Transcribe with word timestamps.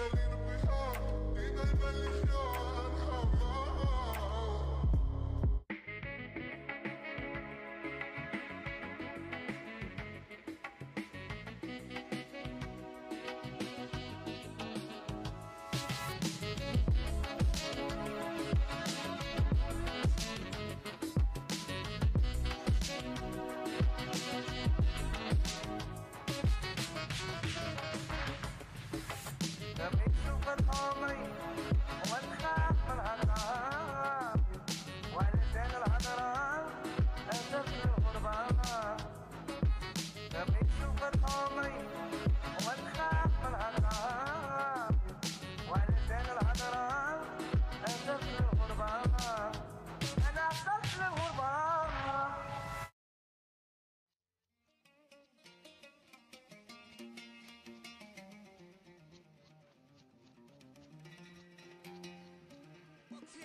Berlin, 0.00 0.16
Berlin, 1.34 1.76
Berlin, 1.78 2.24
Berlin, 2.32 2.89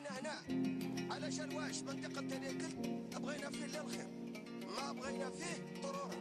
واقفين 0.06 0.26
هنا 1.06 1.14
علشان 1.14 1.56
واش 1.56 1.82
منطقة 1.82 2.22
تنيكل 2.22 2.76
بغينا 3.20 3.50
فيه 3.50 3.66
للخير 3.66 4.08
ما 4.78 4.92
بغينا 4.92 5.30
فيه 5.30 5.82
ضرورة 5.84 6.12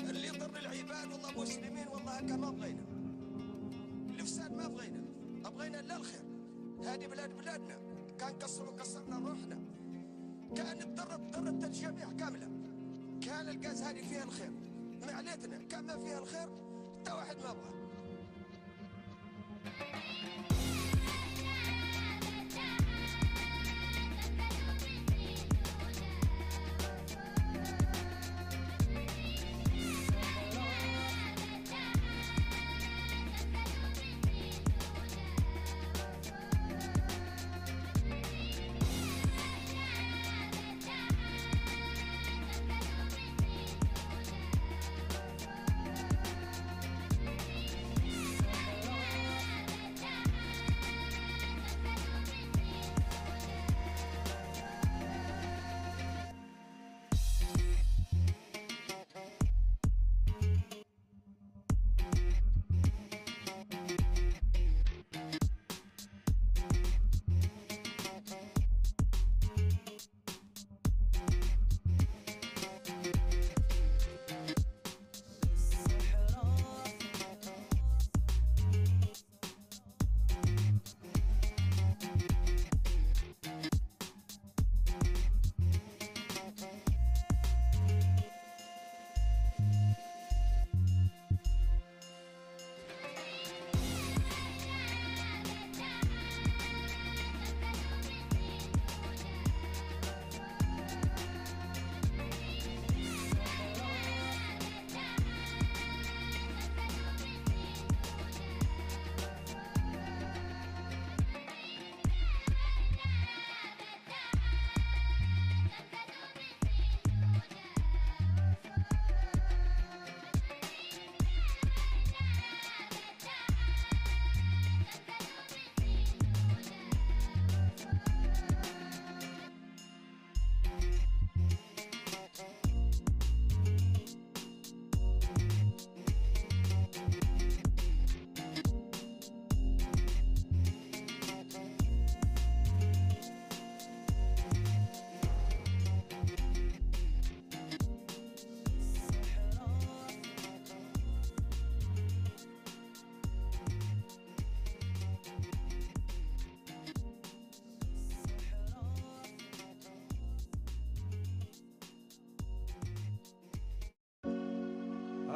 اللي 0.00 0.26
يضر 0.28 0.56
العباد 0.56 1.12
والله 1.12 1.40
مسلمين 1.42 1.88
والله 1.88 2.12
هكا 2.12 2.36
ما 2.36 2.50
بغينا 2.50 2.84
الفساد 4.08 4.52
ما 4.52 4.68
بغينا 4.68 5.02
بغينا 5.44 5.76
لا 5.76 5.96
الخير. 5.96 6.22
هذه 6.84 7.06
بلاد 7.06 7.36
بلادنا. 7.36 7.78
كان 8.18 8.32
قصروا 8.32 8.72
قصرنا 8.72 9.18
روحنا. 9.18 9.60
كان 10.56 10.78
تضرت 10.78 11.20
ضرت 11.20 11.64
الجميع 11.64 12.12
كاملة. 12.12 12.48
كان 13.20 13.48
القاز 13.48 13.82
هذه 13.82 14.08
فيها 14.08 14.24
الخير. 14.24 14.50
معلتنا 15.02 15.58
كان 15.62 15.86
ما 15.86 15.98
فيها 15.98 16.18
الخير 16.18 16.48
حتى 17.00 17.12
واحد 17.12 17.36
ما 17.36 17.52
بغى 17.52 17.81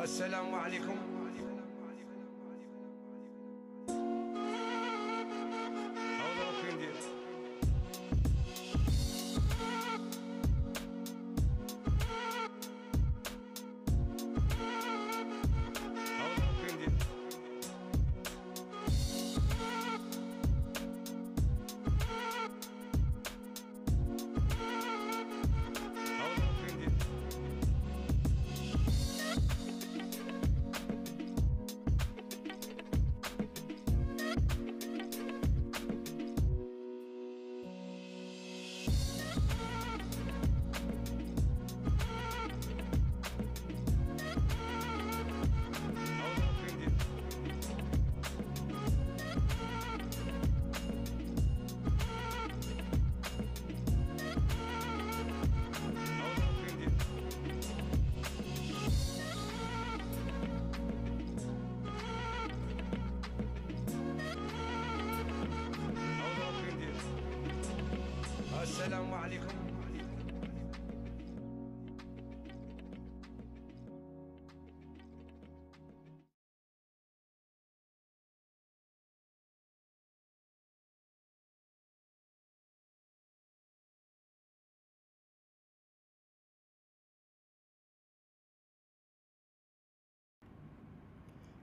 السلام 0.06 0.54
عليكم. 0.54 1.05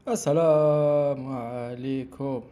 السلام 0.07 1.27
عليكم. 1.27 2.44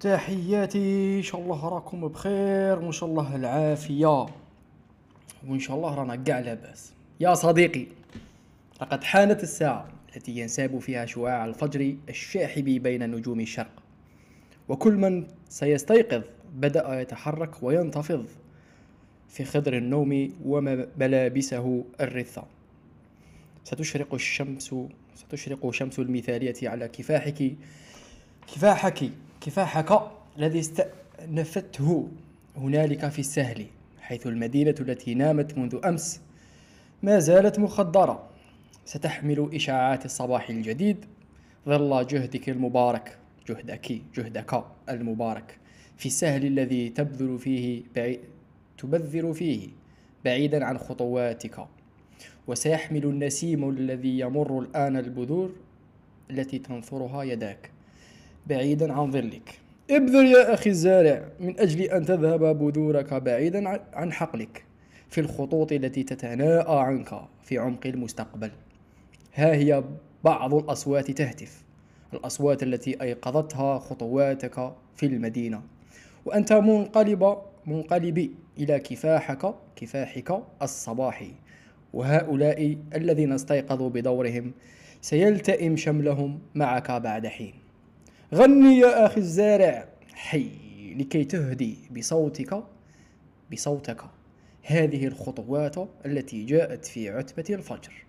تحياتي 0.00 1.16
إن 1.18 1.22
شاء 1.22 1.40
الله 1.40 1.68
راكم 1.68 2.08
بخير 2.08 2.78
وإن 2.78 2.92
شاء 2.92 3.08
الله 3.08 3.36
العافية. 3.36 4.26
وإن 5.48 5.58
شاء 5.58 5.76
الله 5.76 5.94
رانا 5.94 6.16
كاع 6.16 6.38
لاباس. 6.38 6.92
يا 7.20 7.34
صديقي 7.34 7.86
لقد 8.80 9.04
حانت 9.04 9.42
الساعة 9.42 9.88
التي 10.16 10.38
ينساب 10.38 10.78
فيها 10.78 11.06
شعاع 11.06 11.44
الفجر 11.44 11.96
الشاحب 12.08 12.64
بين 12.64 13.10
نجوم 13.10 13.40
الشرق. 13.40 13.82
وكل 14.68 14.94
من 14.94 15.26
سيستيقظ 15.48 16.22
بدأ 16.54 17.00
يتحرك 17.00 17.62
وينتفض 17.62 18.26
في 19.28 19.44
خضر 19.44 19.76
النوم 19.76 20.32
وملابسه 20.44 21.84
الرثة. 22.00 22.57
ستشرق 23.68 24.14
الشمس 24.14 24.74
ستشرق 25.14 25.70
شمس 25.70 25.98
المثالية 25.98 26.54
على 26.62 26.88
كفاحك. 26.88 27.52
كفاحك 28.54 29.10
كفاحك 29.40 30.00
الذي 30.38 30.60
استأنفته 30.60 32.08
هنالك 32.56 33.08
في 33.08 33.18
السهل 33.18 33.66
حيث 34.00 34.26
المدينة 34.26 34.74
التي 34.80 35.14
نامت 35.14 35.58
منذ 35.58 35.80
أمس 35.84 36.20
ما 37.02 37.18
زالت 37.18 37.58
مخدرة 37.58 38.28
ستحمل 38.84 39.50
إشاعات 39.54 40.04
الصباح 40.04 40.50
الجديد. 40.50 41.04
ظل 41.66 42.06
جهدك 42.06 42.48
المبارك 42.48 43.18
جهدك 43.48 44.02
جهدك 44.14 44.64
المبارك. 44.88 45.58
في 45.96 46.06
السهل 46.06 46.46
الذي 46.46 46.88
تبذل 46.88 47.38
فيه 47.38 47.82
بعيد 47.96 48.20
تبذر 48.78 49.32
فيه 49.32 49.68
بعيدا 50.24 50.64
عن 50.64 50.78
خطواتك. 50.78 51.77
وسيحمل 52.48 53.04
النسيم 53.04 53.70
الذي 53.70 54.18
يمر 54.18 54.58
الآن 54.58 54.96
البذور 54.96 55.50
التي 56.30 56.58
تنثرها 56.58 57.22
يداك. 57.22 57.70
بعيدا 58.46 58.92
عن 58.92 59.10
ظلك. 59.10 59.58
ابذر 59.90 60.24
يا 60.24 60.54
أخي 60.54 60.70
الزارع 60.70 61.28
من 61.40 61.60
أجل 61.60 61.82
أن 61.82 62.04
تذهب 62.04 62.58
بذورك 62.58 63.14
بعيدا 63.14 63.68
عن 63.94 64.12
حقلك 64.12 64.64
في 65.08 65.20
الخطوط 65.20 65.72
التي 65.72 66.02
تتناءى 66.02 66.78
عنك 66.78 67.20
في 67.42 67.58
عمق 67.58 67.86
المستقبل. 67.86 68.50
ها 69.34 69.54
هي 69.54 69.84
بعض 70.24 70.54
الأصوات 70.54 71.10
تهتف. 71.10 71.64
الأصوات 72.14 72.62
التي 72.62 73.02
أيقظتها 73.02 73.78
خطواتك 73.78 74.72
في 74.96 75.06
المدينة. 75.06 75.62
وأنت 76.24 76.52
منقلب 76.52 77.36
منقلب 77.66 78.30
إلى 78.58 78.78
كفاحك 78.78 79.54
كفاحك 79.76 80.42
الصباحي. 80.62 81.30
وهؤلاء 81.92 82.78
الذين 82.94 83.32
استيقظوا 83.32 83.90
بدورهم 83.90 84.52
سيلتئم 85.00 85.76
شملهم 85.76 86.40
معك 86.54 86.90
بعد 86.90 87.26
حين. 87.26 87.54
غني 88.34 88.78
يا 88.78 89.06
أخي 89.06 89.20
الزارع 89.20 89.88
حي 90.14 90.50
لكي 90.94 91.24
تهدي 91.24 91.76
بصوتك 91.96 92.64
بصوتك 93.52 94.00
هذه 94.62 95.06
الخطوات 95.06 95.76
التي 96.06 96.44
جاءت 96.44 96.84
في 96.84 97.10
عتبة 97.10 97.54
الفجر 97.54 98.04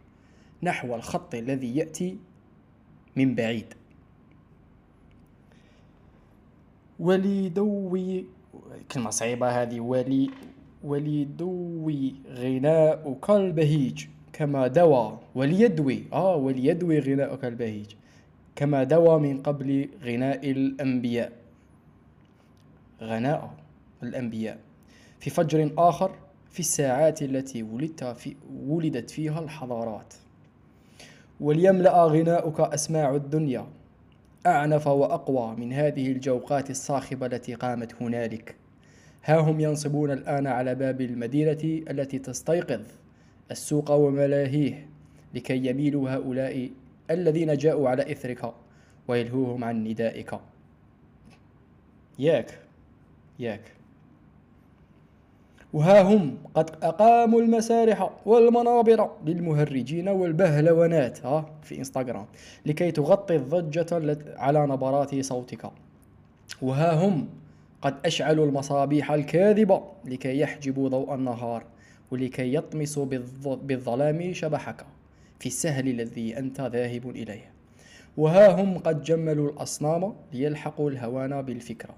نحو 0.64 0.96
الخط 0.96 1.36
الذي 1.36 1.76
يأتي 1.76 2.18
من 3.16 3.36
بعيد. 3.36 3.74
ولدوي 7.00 8.26
كلمة 8.92 9.10
صعيبة 9.10 9.62
هذه. 9.62 9.80
ولي 9.80 10.30
وليدوي 10.84 12.16
غناؤك 12.36 13.30
البهيج 13.30 14.06
كما 14.34 14.68
دوى. 14.68 15.20
وليدوي 15.36 16.04
آه 16.14 16.36
وليدوي 16.36 17.00
غناؤك 17.00 17.46
البهيج 17.46 17.86
كما 18.56 18.84
دوى 18.84 19.20
من 19.20 19.42
قبل 19.42 19.90
غناء 20.04 20.52
الأنبياء. 20.52 21.32
غناء 23.02 23.54
الأنبياء. 24.04 24.58
في 25.20 25.30
فجر 25.30 25.72
آخر 25.78 26.12
في 26.52 26.60
الساعات 26.60 27.22
التي 27.22 27.64
ولدت 27.64 28.04
في 28.04 28.36
ولدت 28.68 29.10
فيها 29.10 29.40
الحضارات. 29.40 30.14
وليملأ 31.40 32.04
غناؤك 32.06 32.60
أسماع 32.60 33.16
الدنيا. 33.16 33.66
أعنف 34.46 34.88
وأقوى 34.88 35.56
من 35.56 35.74
هذه 35.74 36.12
الجوقات 36.12 36.70
الصاخبة 36.70 37.26
التي 37.26 37.54
قامت 37.54 38.02
هنالك. 38.02 38.56
ها 39.30 39.38
هم 39.38 39.60
ينصبون 39.60 40.12
الآن 40.12 40.48
على 40.48 40.76
باب 40.76 41.02
المدينة 41.02 41.84
التي 41.90 42.20
تستيقظ 42.20 42.82
السوق 43.52 43.92
وملاهيه 43.92 44.88
لكي 45.34 45.68
يميلوا 45.68 46.10
هؤلاء 46.10 46.70
الذين 47.12 47.58
جاءوا 47.58 47.90
على 47.90 48.12
إثرك 48.12 48.54
ويلهوهم 49.08 49.64
عن 49.64 49.84
ندائك. 49.84 50.40
ياك 52.20 52.60
ياك. 53.40 53.62
وها 55.74 56.02
هم 56.02 56.38
قد 56.54 56.70
أقاموا 56.84 57.42
المسارح 57.42 58.10
والمنابر 58.26 59.10
للمهرجين 59.26 60.10
والبهلونات 60.10 61.26
ها 61.26 61.50
في 61.64 61.78
إنستغرام 61.78 62.26
لكي 62.66 62.92
تغطي 62.92 63.36
الضجة 63.36 64.18
على 64.38 64.68
نبرات 64.68 65.16
صوتك. 65.20 65.72
وها 66.62 67.08
هم 67.08 67.28
قد 67.82 67.96
أشعلوا 68.06 68.46
المصابيح 68.46 69.12
الكاذبة 69.12 69.84
لكي 70.06 70.40
يحجبوا 70.40 70.90
ضوء 70.90 71.16
النهار 71.16 71.64
ولكي 72.12 72.54
يطمسوا 72.54 73.06
بالظلام 73.44 74.34
شبحك 74.34 74.86
في 75.40 75.46
السهل 75.46 75.88
الذي 75.88 76.38
أنت 76.38 76.62
ذاهب 76.62 77.10
إليه. 77.10 77.52
وها 78.18 78.62
هم 78.62 78.78
قد 78.78 79.04
جملوا 79.04 79.52
الأصنام 79.52 80.16
ليلحقوا 80.34 80.90
الهوان 80.90 81.42
بالفكرة. 81.42 81.96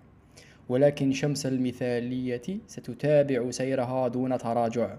ولكن 0.70 1.12
شمس 1.14 1.46
المثالية 1.46 2.42
ستتابع 2.68 3.52
سيرها 3.52 4.08
دون 4.08 4.38
تراجع 4.38 4.98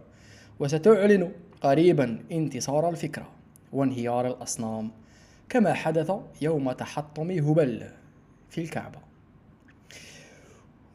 وستعلن 0.60 1.32
قريبا 1.60 2.18
انتصار 2.32 2.88
الفكرة 2.88 3.28
وانهيار 3.72 4.26
الأصنام. 4.26 4.90
كما 5.48 5.72
حدث 5.72 6.12
يوم 6.42 6.72
تحطم 6.72 7.30
هبل 7.30 7.88
في 8.50 8.60
الكعبة. 8.60 9.11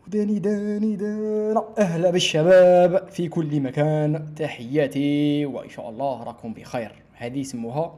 داني 0.07 0.39
داني 0.39 0.95
دانا. 0.95 1.63
أهلا 1.77 2.09
بالشباب 2.11 3.07
في 3.09 3.27
كل 3.27 3.61
مكان. 3.61 4.35
تحياتي 4.35 5.45
وإن 5.45 5.69
شاء 5.69 5.89
الله 5.89 6.23
راكم 6.23 6.53
بخير. 6.53 6.91
هذه 7.13 7.41
اسمها 7.41 7.95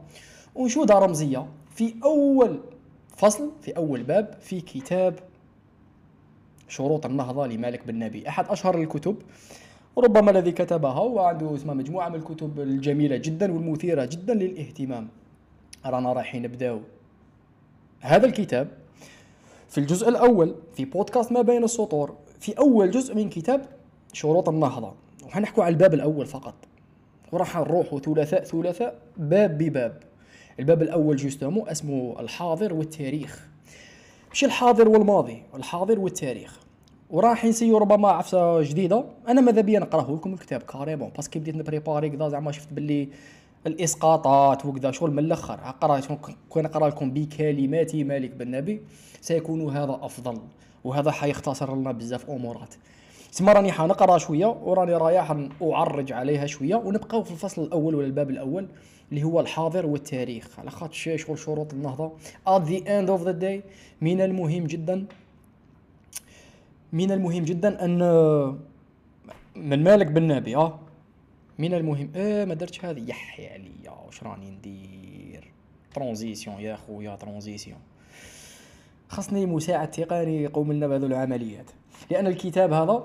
أنشودة 0.58 0.94
رمزية 0.94 1.46
في 1.70 1.94
أول 2.04 2.60
فصل 3.16 3.52
في 3.62 3.76
أول 3.76 4.02
باب 4.02 4.34
في 4.40 4.60
كتاب 4.60 5.14
شروط 6.68 7.06
النهضة 7.06 7.46
لمالك 7.46 7.86
بن 7.86 7.98
نبي. 7.98 8.28
أحد 8.28 8.48
أشهر 8.48 8.80
الكتب 8.80 9.16
ربما 9.98 10.30
الذي 10.30 10.52
كتبها 10.52 11.00
وعنده 11.00 11.54
اسمها 11.54 11.74
مجموعة 11.74 12.08
من 12.08 12.14
الكتب 12.14 12.60
الجميلة 12.60 13.16
جدا 13.16 13.52
والمثيرة 13.52 14.04
جدا 14.04 14.34
للاهتمام. 14.34 15.08
رانا 15.86 16.12
رايحين 16.12 16.42
نبداو 16.42 16.80
هذا 18.00 18.26
الكتاب 18.26 18.68
في 19.70 19.78
الجزء 19.78 20.08
الأول 20.08 20.54
في 20.74 20.84
بودكاست 20.84 21.32
ما 21.32 21.42
بين 21.42 21.64
السطور 21.64 22.14
في 22.40 22.58
أول 22.58 22.90
جزء 22.90 23.14
من 23.14 23.28
كتاب 23.28 23.66
شروط 24.12 24.48
النهضة. 24.48 24.92
وحنحكوا 25.26 25.64
على 25.64 25.72
الباب 25.72 25.94
الأول 25.94 26.26
فقط. 26.26 26.54
وراح 27.32 27.56
نروحوا 27.56 27.98
ثلاثاء 27.98 28.44
ثلاثاء 28.44 28.98
باب 29.16 29.58
بباب. 29.58 30.02
الباب 30.60 30.82
الأول 30.82 31.16
justement 31.16 31.66
اسمه 31.66 32.20
الحاضر 32.20 32.74
والتاريخ. 32.74 33.48
مش 34.32 34.44
الحاضر 34.44 34.88
والماضي 34.88 35.42
الحاضر 35.54 36.00
والتاريخ. 36.00 36.60
وراح 37.10 37.44
نسيو 37.44 37.78
ربما 37.78 38.08
عفسة 38.08 38.62
جديدة. 38.62 39.04
أنا 39.28 39.40
ماذا 39.40 39.60
بيا 39.60 39.80
نقراه 39.80 40.12
لكم 40.14 40.32
الكتاب؟ 40.32 40.62
carrément 40.62 41.10
parce 41.16 41.30
que 41.30 41.38
بديت 41.38 41.56
نبريباري 41.56 42.10
كذا 42.10 42.28
زعما 42.28 42.52
شفت 42.52 42.72
باللي 42.72 43.08
الإسقاطات 43.66 44.66
وكذا 44.66 44.90
شغل 44.90 45.10
من 45.10 45.18
الأخر. 45.18 45.56
قرات 45.80 46.04
كون 46.48 46.62
نقرا 46.62 46.88
لكم 46.88 47.10
بكلمات 47.10 47.96
مالك 47.96 48.30
بن 48.30 48.50
نبي 48.50 48.80
سيكون 49.20 49.76
هذا 49.76 49.98
أفضل 50.02 50.38
وهذا 50.84 51.10
حيختصر 51.10 51.76
لنا 51.76 51.92
بزاف 51.92 52.30
أمورات. 52.30 52.74
تسمى 53.32 53.52
راني 53.52 53.72
حنقرأ 53.72 54.18
شوية 54.18 54.46
وراني 54.46 54.94
رايح 54.94 55.36
أعرج 55.62 56.12
عليها 56.12 56.46
شوية 56.46 56.74
ونبقاو 56.74 57.22
في 57.22 57.30
الفصل 57.30 57.62
الأول 57.62 57.94
ولا 57.94 58.06
الباب 58.06 58.30
الأول 58.30 58.68
اللي 59.10 59.22
هو 59.22 59.40
الحاضر 59.40 59.86
والتاريخ. 59.86 60.58
على 60.58 60.70
خاطر 60.70 60.92
شغل 60.92 61.38
شروط 61.38 61.72
النهضة. 61.72 62.12
At 62.48 62.62
the 62.62 62.80
end 62.86 63.08
of 63.08 63.26
the 63.26 63.42
day 63.42 63.60
من 64.00 64.20
المهم 64.20 64.66
جدا 64.66 65.06
من 66.92 67.12
المهم 67.12 67.44
جدا 67.44 67.84
أن 67.84 67.98
من 69.56 69.84
مالك 69.84 70.06
بن 70.06 70.26
نبي 70.26 70.56
آه. 70.56 70.78
من 71.60 71.74
المهم 71.74 72.10
آه 72.16 72.44
ما 72.44 72.54
درتش 72.54 72.84
هذه. 72.84 73.10
يحي 73.10 73.46
عليا 73.46 73.90
واش 74.06 74.22
راني 74.22 74.50
ندير؟ 74.50 75.52
ترانزيسيون 75.94 76.60
يا 76.60 76.76
خويا 76.76 77.16
ترانزيسيون. 77.16 77.78
خاصني 79.08 79.46
مساعد 79.46 79.90
تقني 79.90 80.42
يقوم 80.42 80.72
لنا 80.72 80.86
بهذو 80.88 81.06
العمليات. 81.06 81.70
لأن 82.10 82.26
الكتاب 82.26 82.72
هذا 82.72 83.04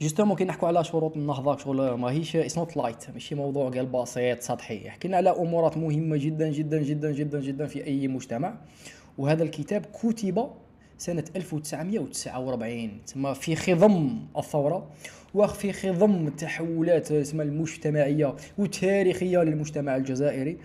justement 0.00 0.36
كي 0.36 0.44
نحكوا 0.44 0.68
على 0.68 0.84
شروط 0.84 1.16
النهضة 1.16 1.56
شغل 1.56 1.94
ماهيش 1.94 2.36
it's 2.36 2.58
not 2.58 2.76
light 2.76 3.10
ماشي 3.10 3.34
موضوع 3.34 3.70
قال 3.70 3.86
بسيط 3.86 4.42
سطحي. 4.42 4.90
حكينا 4.90 5.16
على 5.16 5.30
أمورات 5.30 5.76
مهمة 5.76 6.16
جدا 6.16 6.48
جدا 6.48 6.82
جدا 6.82 7.12
جدا 7.12 7.40
جدا 7.40 7.66
في 7.66 7.86
أي 7.86 8.08
مجتمع. 8.08 8.54
وهذا 9.18 9.42
الكتاب 9.42 9.86
كتب 9.86 10.50
سنة 10.98 11.24
1949 11.36 12.90
تسمى 13.06 13.34
في 13.34 13.56
خضم 13.56 14.18
الثورة 14.38 14.86
وفي 15.34 15.72
خضم 15.72 16.26
التحولات 16.26 17.12
تسمى 17.12 17.42
المجتمعية 17.42 18.34
والتاريخية 18.58 19.38
للمجتمع 19.38 19.96
الجزائري. 19.96 20.58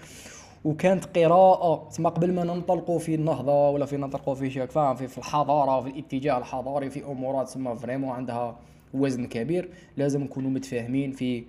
وكانت 0.65 1.17
قراءة 1.17 1.89
تسمى 1.89 2.09
قبل 2.09 2.33
ما 2.33 2.43
ننطلقوا 2.43 2.99
في 2.99 3.15
النهضة 3.15 3.69
ولا 3.69 3.85
في 3.85 3.97
ننطلقوا 3.97 4.35
في 4.35 4.49
شيء 4.49 4.65
في 4.65 5.07
في 5.07 5.17
الحضارة 5.17 5.77
وفي 5.77 5.89
الاتجاه 5.89 6.37
الحضاري 6.37 6.89
في 6.89 7.05
أمورات 7.05 7.47
تسمى 7.47 7.75
فريمون 7.75 8.09
عندها 8.09 8.59
وزن 8.93 9.25
كبير. 9.25 9.69
لازم 9.97 10.23
نكونوا 10.23 10.49
متفاهمين 10.49 11.11
في 11.11 11.43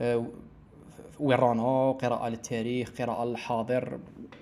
آه، 0.00 0.26
وين 1.20 1.38
رانا 1.38 1.92
قراءة 1.92 2.28
للتاريخ 2.28 2.90
قراءة 2.98 3.24
للحاضر 3.24 3.98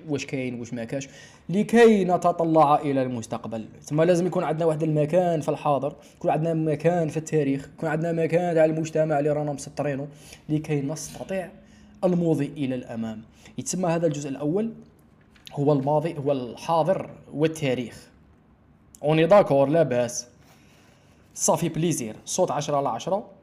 واش 0.08 0.26
كاين 0.26 0.61
واش 0.61 0.75
ما 0.75 0.85
كاش. 0.85 1.08
لكي 1.49 2.04
نتطلع 2.04 2.75
إلى 2.75 3.02
المستقبل. 3.02 3.66
ثم 3.82 4.02
لازم 4.02 4.26
يكون 4.26 4.44
عندنا 4.44 4.66
واحد 4.66 4.82
المكان 4.82 5.40
في 5.40 5.49
الحاضر 5.49 5.94
يكون 6.16 6.30
عندنا 6.30 6.54
مكان 6.54 7.08
في 7.08 7.16
التاريخ 7.16 7.68
يكون 7.76 7.88
عندنا 7.88 8.12
مكان 8.12 8.54
تاع 8.54 8.64
المجتمع 8.64 9.18
اللي 9.18 9.30
رانا 9.30 9.52
مسطرينه. 9.52 10.08
لكي 10.49 10.80
نستطيع 10.80 11.50
المضي 12.04 12.47
إلى 12.47 12.75
الأمام. 12.75 13.23
يتسمى 13.58 13.88
هذا 13.88 14.06
الجزء 14.06 14.28
الأول 14.28 14.73
هو 15.52 15.73
الماضي 15.73 16.18
هو 16.18 16.32
الحاضر 16.32 17.11
والتاريخ. 17.35 18.08
on 19.02 19.26
est 19.26 19.38
d'accord 19.38 19.68
لا 19.68 19.82
باس. 19.82 20.26
ça 21.34 21.46
fait 21.46 21.68
plaisir 21.68 22.16
صوت 22.25 22.50
10 22.50 22.76
على 22.76 22.88
10 22.88 23.38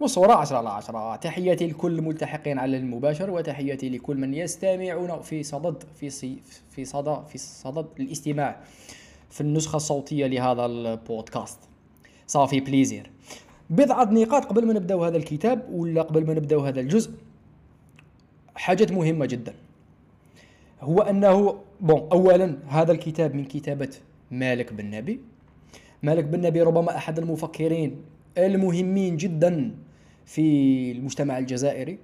وصورة 0.00 0.32
10 0.32 0.56
على 0.56 0.68
10 0.68 1.16
تحياتي 1.16 1.66
لكل 1.66 1.98
الملتحقين 1.98 2.58
على 2.58 2.76
المباشر 2.76 3.30
وتحياتي 3.30 3.88
لكل 3.88 4.16
من 4.16 4.34
يستمعون 4.34 5.20
في 5.20 5.42
صدد 5.42 5.84
في 5.96 6.10
صي 6.10 6.38
في 6.70 6.84
صدى 6.84 7.16
في 7.28 7.38
صدد 7.38 7.86
الاستماع 8.00 8.60
في 9.30 9.40
النسخة 9.40 9.76
الصوتية 9.76 10.26
لهذا 10.26 10.66
البودكاست. 10.66 11.58
ça 12.26 12.37
fait 12.37 12.60
plaisir 12.60 13.10
بضعة 13.70 14.04
نقاط 14.04 14.44
قبل 14.44 14.66
ما 14.66 14.72
نبداو 14.72 15.04
هذا 15.04 15.16
الكتاب 15.16 15.68
ولا 15.72 16.02
قبل 16.02 16.26
ما 16.26 16.34
نبداو 16.34 16.60
هذا 16.60 16.80
الجزء 16.80 17.10
حاجات 18.54 18.92
مهمة 18.92 19.26
جدا. 19.26 19.54
هو 20.80 21.02
أنه 21.02 21.58
bon 21.80 22.08
أولا 22.12 22.58
هذا 22.68 22.92
الكتاب 22.92 23.34
من 23.34 23.44
كتابة 23.44 23.90
مالك 24.30 24.72
بن 24.72 24.90
نبي. 24.90 25.20
مالك 26.02 26.24
بن 26.24 26.40
نبي 26.40 26.62
ربما 26.62 26.96
أحد 26.96 27.18
المفكرين 27.18 27.96
المهمين 28.38 29.16
جدا 29.16 29.74
في 30.26 30.92
المجتمع 30.92 31.38
الجزائري. 31.38 31.98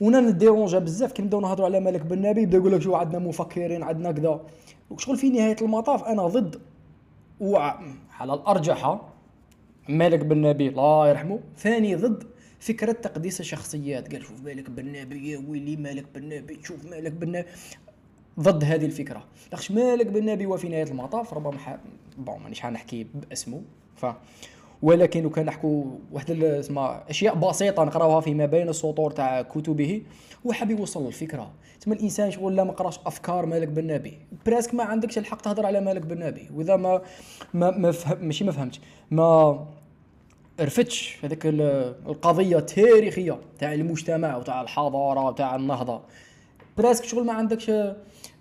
ونا 0.00 0.20
نديرونجا 0.20 0.78
بزاف 0.78 1.12
كي 1.12 1.22
نبداو 1.22 1.40
نهضروا 1.40 1.66
على 1.66 1.80
مالك 1.80 2.00
بن 2.00 2.22
نبي 2.22 2.42
يبدا 2.42 2.58
يقول 2.58 2.72
لك 2.72 2.82
شو 2.82 2.94
عندنا 2.94 3.18
مفكرين 3.18 3.82
عندنا 3.82 4.12
كذا. 4.12 4.40
شغل 4.98 5.16
في 5.16 5.30
نهاية 5.30 5.56
المطاف 5.62 6.04
أنا 6.04 6.26
ضد. 6.26 6.60
وعلى 7.40 8.34
الأرجح 8.34 8.98
مالك 9.88 10.20
بن 10.20 10.42
نبي 10.42 10.68
الله 10.68 11.08
يرحمه 11.08 11.40
ثاني 11.56 11.94
ضد 11.94 12.24
فكرة 12.60 12.92
تقديس 12.92 13.40
الشخصيات. 13.40 14.12
قال 14.12 14.22
شوف 14.22 14.44
مالك 14.44 14.70
بن 14.70 14.92
نبي 14.92 15.30
يا 15.30 15.42
ويلي 15.48 15.76
مالك 15.76 16.04
بن 16.14 16.28
نبي 16.28 16.58
شوف 16.64 16.86
مالك 16.86 17.12
بن 17.12 17.28
نبي. 17.28 17.48
ضد 18.40 18.64
هذه 18.64 18.86
الفكرة. 18.86 19.24
لاخش 19.50 19.70
مالك 19.70 20.06
بن 20.06 20.24
نبي 20.24 20.46
وفي 20.46 20.68
نهاية 20.68 20.90
المطاف 20.90 21.34
ربما. 21.34 21.80
بون 22.18 22.42
مانيش 22.42 22.60
حنحكي 22.60 23.06
باسمه. 23.14 23.62
ف 23.96 24.06
ولكن 24.82 25.30
كان 25.30 25.46
نحكوا 25.46 25.84
واحد 26.12 26.42
اسمها 26.42 27.04
أشياء 27.10 27.34
بسيطة 27.34 27.84
نقراوها 27.84 28.20
فيما 28.20 28.46
بين 28.46 28.68
السطور 28.68 29.10
تاع 29.10 29.42
كتبه. 29.42 30.02
هو 30.46 30.52
حاب 30.52 30.70
يوصل 30.70 31.06
الفكرة. 31.06 31.50
تما 31.80 31.94
الإنسان 31.94 32.30
شغل 32.30 32.56
لا 32.56 32.64
ما 32.64 32.72
قراش 32.72 32.98
أفكار 33.06 33.46
مالك 33.46 33.68
بن 33.68 33.86
نبي 33.86 34.18
براسك 34.46 34.74
ما 34.74 34.84
عندكش 34.84 35.18
الحق 35.18 35.40
تهضر 35.40 35.66
على 35.66 35.80
مالك 35.80 36.02
بن 36.02 36.18
نبي 36.18 36.50
وإذا 36.54 36.76
ما 36.76 37.02
ما, 37.54 37.70
ما 37.70 37.92
فهم 37.92 38.26
ماشي 38.26 38.44
ما 38.44 38.52
فهمتش. 38.52 38.80
ما 39.10 39.66
رفتش 40.60 41.18
هذيك 41.24 41.40
القضية 41.46 42.58
التاريخية 42.58 43.38
تاع 43.58 43.74
المجتمع 43.74 44.36
وتاع 44.36 44.62
الحضارة 44.62 45.24
وتاع 45.24 45.56
النهضة. 45.56 46.00
براسك 46.78 47.04
شغل 47.04 47.26
ما 47.26 47.32
عندكش 47.32 47.70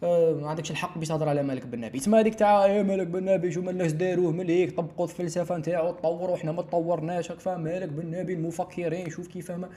ما 0.01 0.49
عندكش 0.49 0.71
الحق 0.71 0.97
باش 0.97 1.07
تهضر 1.07 1.29
على 1.29 1.43
مالك 1.43 1.65
بن 1.65 1.79
نبي. 1.79 1.99
تسمى 1.99 2.19
هذيك 2.19 2.35
تاع 2.35 2.67
يا 2.67 2.83
مالك 2.83 3.07
بن 3.07 3.25
نبي 3.25 3.51
شو 3.51 3.69
الناس 3.69 3.93
داروه؟ 3.93 4.31
مليك 4.31 4.77
طبقوا 4.77 5.05
الفلسفة 5.05 5.57
نتاعو 5.57 5.91
تطوروا 5.91 6.37
حنا 6.37 6.51
ما 6.51 6.61
تطورناش 6.61 7.31
راك 7.31 7.39
فاهم؟ 7.39 7.61
مالك 7.61 7.89
بن 7.89 8.11
نبي 8.11 8.33
المفكرين 8.33 9.09
شوف 9.09 9.27
كيف 9.27 9.51
ما 9.51 9.69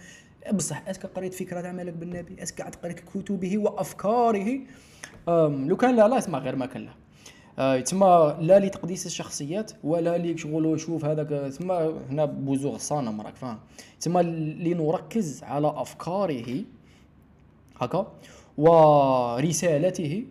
بصح 0.52 0.88
اسك 0.88 1.06
قريت 1.06 1.34
فكرة 1.34 1.60
تاع 1.60 1.72
مالك 1.72 1.92
بن 1.92 2.16
نبي؟ 2.16 2.42
اسك 2.42 2.62
قعدت 2.62 2.84
قريت 2.84 3.00
كتبه 3.00 3.58
وأفكاره. 3.58 4.60
لو 5.28 5.76
كان 5.76 5.96
لا 5.96 6.08
لا 6.08 6.18
اسمع 6.18 6.38
غير 6.38 6.56
ما 6.56 6.66
كان 6.66 6.82
لا. 6.82 6.92
آه 7.58 7.80
تسمى 7.80 8.36
لا 8.40 8.58
لتقديس 8.58 9.06
الشخصيات 9.06 9.72
ولا 9.84 10.18
لي 10.18 10.38
شغل 10.38 10.80
شوف 10.80 11.04
هذاك 11.04 11.28
تسمى 11.28 11.94
هنا 12.10 12.24
بوزوغ 12.24 12.78
صانم 12.78 13.20
راك 13.20 13.36
فاهم؟ 13.36 13.58
تسمى 14.00 14.22
لنركز 14.22 15.42
على 15.42 15.72
أفكاره. 15.76 16.64
هكا. 17.76 18.12
ورسالته 18.58 20.24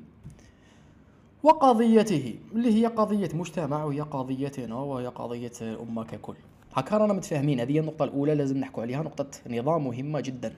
وقضيته 1.44 2.36
اللي 2.56 2.82
هي 2.82 2.86
قضية 2.86 3.30
مجتمع 3.34 3.84
وهي 3.84 4.02
قضيتنا 4.02 4.76
وهي 4.76 5.08
قضية 5.08 5.52
الأمة 5.62 6.04
ككل. 6.04 6.36
هكا 6.74 6.98
رانا 6.98 7.14
متفاهمين 7.14 7.60
هذه 7.60 7.72
هي 7.72 7.80
النقطة 7.80 8.04
الأولى 8.04 8.36
لازم 8.36 8.58
نحكوا 8.58 8.84
عليها 8.84 9.04
نقطة 9.04 9.28
نظام 9.50 9.86
مهمة 9.86 10.20
جدا. 10.20 10.54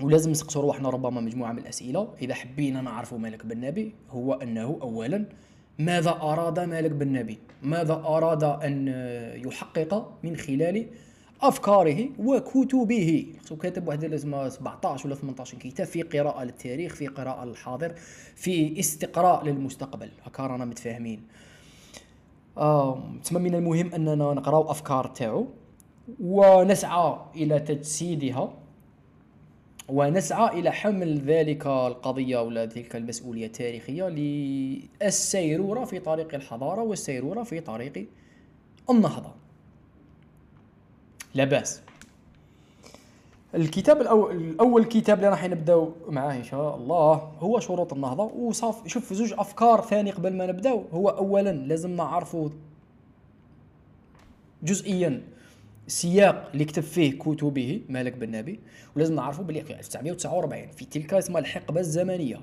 ولازم 0.00 0.30
نسقسوا 0.30 0.62
رواحنا 0.62 0.90
ربما 0.90 1.20
مجموعة 1.20 1.52
من 1.52 1.58
الأسئلة. 1.58 2.08
إذا 2.22 2.34
حبينا 2.34 2.80
نعرفوا 2.80 3.18
مالك 3.18 3.46
بن 3.46 3.60
نبي 3.60 3.94
هو 4.10 4.32
أنه 4.32 4.78
أولا 4.82 5.24
ماذا 5.78 6.10
أراد 6.10 6.60
مالك 6.60 6.90
بن 6.90 7.12
نبي؟ 7.12 7.38
ماذا 7.62 7.94
أراد 7.94 8.44
أن 8.44 8.88
يحقق 9.46 10.12
من 10.22 10.36
خلال 10.36 10.86
أفكاره 11.42 12.08
وكتبه. 12.18 13.26
كاتب 13.62 13.88
واحد 13.88 14.04
اسمه 14.04 14.48
17 14.48 15.06
ولا 15.06 15.14
18 15.14 15.58
كتاب 15.58 15.86
في 15.86 16.02
قراءة 16.02 16.44
للتاريخ 16.44 16.94
في 16.94 17.06
قراءة 17.06 17.44
للحاضر 17.44 17.94
في 18.36 18.80
استقراء 18.80 19.44
للمستقبل. 19.44 20.08
هكا 20.24 20.46
رانا 20.46 20.64
متفاهمين. 20.64 21.22
آه 22.58 23.02
من 23.32 23.54
المهم 23.54 23.94
أننا 23.94 24.14
نقراو 24.14 24.70
افكار 24.70 25.06
تاعو 25.06 25.46
ونسعى 26.20 27.16
إلى 27.36 27.60
تجسيدها 27.60 28.54
ونسعى 29.88 30.60
إلى 30.60 30.72
حمل 30.72 31.18
ذلك 31.18 31.66
القضية 31.66 32.42
ولا 32.42 32.66
تلك 32.66 32.96
المسؤولية 32.96 33.46
التاريخية 33.46 34.08
للسيرورة 34.08 35.84
في 35.84 35.98
طريق 35.98 36.34
الحضارة 36.34 36.82
والسيرورة 36.82 37.42
في 37.42 37.60
طريق 37.60 38.06
النهضة. 38.90 39.41
لا 41.34 41.44
بأس. 41.44 41.80
الكتاب 43.54 44.00
الأول, 44.00 44.36
الأول 44.36 44.84
كتاب 44.84 45.18
اللي 45.18 45.28
راح 45.28 45.44
نبداو 45.44 45.92
معاه 46.08 46.36
إن 46.36 46.44
شاء 46.44 46.76
الله 46.76 47.14
هو 47.38 47.60
شروط 47.60 47.92
النهضة 47.92 48.24
وصاف 48.24 48.88
شوف 48.88 49.12
زوج 49.12 49.32
أفكار 49.38 49.80
ثاني 49.80 50.10
قبل 50.10 50.36
ما 50.36 50.46
نبداو 50.46 50.84
هو 50.92 51.08
أولا 51.08 51.52
لازم 51.52 51.90
نعرفوا 51.96 52.48
جزئيا 54.62 55.22
سياق 55.86 56.50
اللي 56.52 56.64
كتب 56.64 56.82
فيه 56.82 57.18
كتبه 57.18 57.80
مالك 57.88 58.12
بن 58.12 58.30
نبي 58.30 58.60
ولازم 58.96 59.14
نعرفوا 59.14 59.44
بلي 59.44 59.60
1949 59.60 60.66
في 60.66 60.84
تلك 60.84 61.14
اسمها 61.14 61.40
الحقبة 61.40 61.80
الزمنية. 61.80 62.40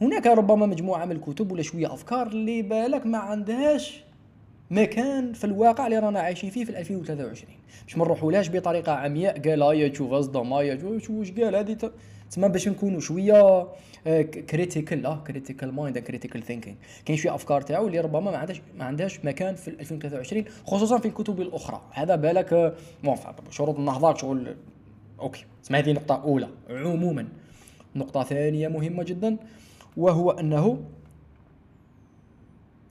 هناك 0.00 0.26
ربما 0.26 0.66
مجموعة 0.66 1.04
من 1.04 1.12
الكتب 1.12 1.52
ولا 1.52 1.62
شوية 1.62 1.94
أفكار 1.94 2.26
اللي 2.26 2.62
بالك 2.62 3.06
ما 3.06 3.18
عندهاش 3.18 4.05
مكان 4.70 5.32
في 5.32 5.44
الواقع 5.44 5.86
اللي 5.86 5.98
رانا 5.98 6.20
عايشين 6.20 6.50
فيه 6.50 6.64
في 6.64 6.78
2023 6.78 7.54
باش 7.84 7.96
ما 7.96 8.04
نروحولاش 8.04 8.50
بطريقة 8.50 8.92
عمياء 8.92 9.48
قال 9.48 9.62
هيا 9.62 9.88
تشوف 9.88 10.12
اصدم 10.12 10.52
هيا 10.52 10.78
واش 10.84 11.30
قال 11.30 11.56
هذه؟ 11.56 11.90
تسمى 12.30 12.48
باش 12.48 12.68
نكونوا 12.68 13.00
شوية 13.00 13.68
critical 14.50 15.06
آه 15.06 15.24
critical 15.26 15.74
mind 15.74 15.98
critical 15.98 16.42
thinking 16.42 16.76
كاين 17.04 17.18
شوية 17.18 17.34
أفكار 17.34 17.60
تاعو 17.60 17.86
اللي 17.86 18.00
ربما 18.00 18.30
ما 18.30 18.36
عندهاش 18.36 18.60
ما 18.78 18.84
عندهاش 18.84 19.24
مكان 19.24 19.54
في 19.54 19.68
2023 19.68 20.44
خصوصا 20.66 20.98
في 20.98 21.08
الكتب 21.08 21.40
الأخرى. 21.40 21.82
هذا 21.92 22.16
بالك 22.16 22.74
bon 23.04 23.16
شروط 23.50 23.78
النهضة 23.78 24.14
شغل 24.14 24.56
okay. 25.20 25.44
اسمع 25.64 25.78
هذه 25.78 25.92
نقطة 25.92 26.22
أولى. 26.22 26.48
عموما 26.70 27.28
نقطة 27.96 28.24
ثانية 28.24 28.68
مهمة 28.68 29.02
جدا 29.02 29.36
وهو 29.96 30.30
أنه 30.30 30.78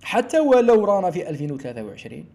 حتى 0.06 0.40
ولو 0.40 0.86
رانا 0.86 1.12
في 1.12 1.30
2023 1.30 2.26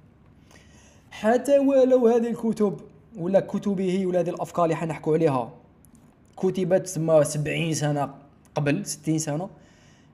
حتى 1.10 1.58
ولو 1.58 2.08
هذه 2.08 2.30
الكتب 2.30 2.80
ولا 3.18 3.40
كتبه 3.40 4.06
ولا 4.06 4.20
هذه 4.20 4.30
الأفكار 4.30 4.64
اللي 4.64 4.76
حنحكوا 4.76 5.14
عليها 5.14 5.52
كتبت 6.36 6.82
تسمى 6.82 7.24
70 7.24 7.74
سنة 7.74 8.14
قبل 8.54 8.86
60 8.86 9.18
سنة. 9.18 9.48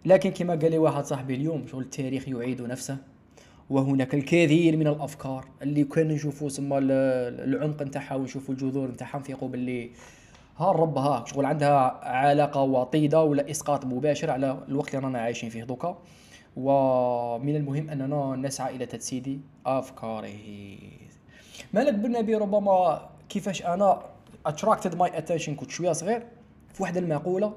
لكن 0.05 0.31
كما 0.31 0.55
قال 0.55 0.71
لي 0.71 0.79
واحد 0.79 1.05
صاحبي 1.05 1.35
اليوم 1.35 1.67
شغل 1.67 1.83
التاريخ 1.83 2.29
يعيد 2.29 2.63
نفسه. 2.63 2.97
وهناك 3.71 4.15
الكثير 4.15 4.77
من 4.77 4.87
الأفكار 4.87 5.45
اللي 5.63 5.85
كان 5.85 6.09
نشوفوا 6.09 6.49
ال- 6.59 6.93
العمق 7.55 7.83
نتاعها 7.83 8.15
ونشوفوا 8.15 8.55
الجذور 8.55 8.89
نتاعها 8.89 9.19
نفيقوا 9.19 9.49
باللي 9.49 9.91
ها 10.59 10.71
الرب 10.71 10.99
ها 10.99 11.25
شغل 11.27 11.45
عندها 11.45 12.01
علاقة 12.05 12.63
وطيدة 12.63 13.23
ولا 13.23 13.51
إسقاط 13.51 13.85
مباشر 13.85 14.31
على 14.31 14.59
الوقت 14.69 14.95
اللي 14.95 15.07
رانا 15.07 15.19
عايشين 15.19 15.51
فيه 15.51 15.65
دوكا. 15.65 15.99
ومن 16.57 17.57
المهم 17.57 17.91
اننا 17.91 18.37
نسعى 18.49 18.77
إلى 18.77 18.87
تجسيد 18.87 19.41
افكاره 19.67 20.39
مالك 21.73 21.95
بالنبي 21.95 22.35
ربما 22.35 23.09
كيفاش 23.29 23.63
أنا 23.63 24.03
attracted 24.47 24.95
my 24.95 25.19
attention 25.19 25.55
كنت 25.55 25.71
شوية 25.71 25.93
صغير 25.93 26.23
في 26.73 26.83
واحدة 26.83 27.01
المقولة. 27.01 27.53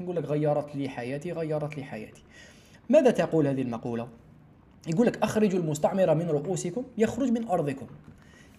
نقول 0.00 0.16
لك 0.16 0.24
غيرت 0.24 0.76
لي 0.76 0.88
حياتي 0.88 1.32
غيرت 1.32 1.76
لي 1.76 1.84
حياتي. 1.84 2.22
ماذا 2.88 3.10
تقول 3.10 3.46
هذه 3.46 3.62
المقولة؟ 3.62 4.08
يقول 4.88 5.06
لك 5.06 5.22
أخرجوا 5.22 5.60
المستعمر 5.60 6.14
من 6.14 6.28
رؤوسكم 6.30 6.84
يخرج 6.98 7.30
من 7.30 7.48
أرضكم. 7.48 7.86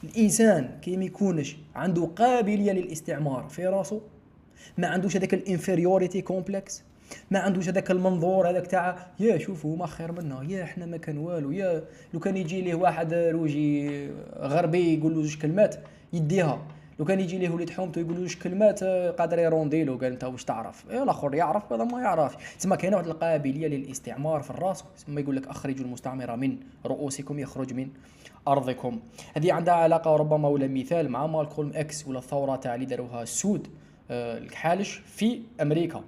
الإنسان 0.04 0.80
كي 0.82 0.98
ما 0.98 1.06
يكونش 1.06 1.58
عنده 1.76 2.06
قابلية 2.06 2.72
للاستعمار 2.72 3.48
في 3.50 3.68
راسه 3.68 4.02
ما 4.78 4.88
عندوش 4.88 5.18
هذاك 5.18 5.34
ال 5.34 5.41
inferiority 5.41 6.22
complex. 6.22 6.84
ما 7.32 7.40
عندوش 7.40 7.70
هذاك 7.70 7.92
المنظور 7.92 8.50
هذاك 8.50 8.68
تاع 8.68 8.98
يا 9.20 9.38
شوفوا 9.38 9.76
هما 9.76 9.88
خير 9.88 10.12
منا 10.12 10.44
يا 10.50 10.64
إحنا 10.64 10.86
ما 10.86 10.98
كان 10.98 11.18
والو 11.18 11.52
يا 11.52 11.84
لو 12.14 12.20
كان 12.20 12.38
يجي 12.38 12.62
ليه 12.62 12.76
واحد 12.76 13.14
روجي 13.14 14.10
غربي 14.40 14.98
يقول 14.98 15.16
له 15.16 15.22
جوج 15.22 15.38
كلمات 15.38 15.76
يديها. 16.14 16.62
لو 17.00 17.06
كان 17.06 17.20
يجي 17.20 17.38
ليه 17.38 17.50
وليد 17.50 17.70
حومته 17.70 18.00
يقول 18.00 18.14
له 18.14 18.20
جوج 18.20 18.36
كلمات 18.36 18.84
آه، 18.84 19.12
قادر 19.12 19.40
يروندي 19.40 19.84
له 19.84 19.98
قال 19.98 20.12
انت 20.12 20.24
واش 20.24 20.44
تعرف؟ 20.44 20.86
يا 20.90 21.04
الآخر 21.04 21.36
يعرف 21.36 21.74
هذا 21.74 21.84
ما 21.84 22.02
يعرفش. 22.02 22.36
تسمى 22.60 22.78
كاينة 22.78 22.98
واحد 22.98 23.08
القابلية 23.08 23.68
للاستعمار 23.68 24.42
في 24.42 24.50
الرأس 24.50 24.84
تسمى 24.98 25.22
يقول 25.22 25.36
لك 25.36 25.48
أخرجوا 25.48 25.86
المستعمر 25.86 26.36
من 26.36 26.58
رؤوسكم 26.86 27.40
يخرج 27.40 27.74
من 27.74 27.90
أرضكم. 28.48 29.00
هذه 29.36 29.54
عندها 29.54 29.74
علاقة 29.74 30.16
ربما 30.16 30.48
ولا 30.48 30.68
مثال 30.68 31.10
مع 31.10 31.28
مالكولم 31.28 31.72
إكس 31.76 32.08
ولا 32.08 32.20
الثورة 32.20 32.56
تاع 32.56 32.76
اللي 32.76 32.86
داروها 32.86 33.24
السود 33.24 33.68
آه، 34.12 34.38
الحالش 34.38 35.02
في 35.06 35.42
أمريكا. 35.62 36.04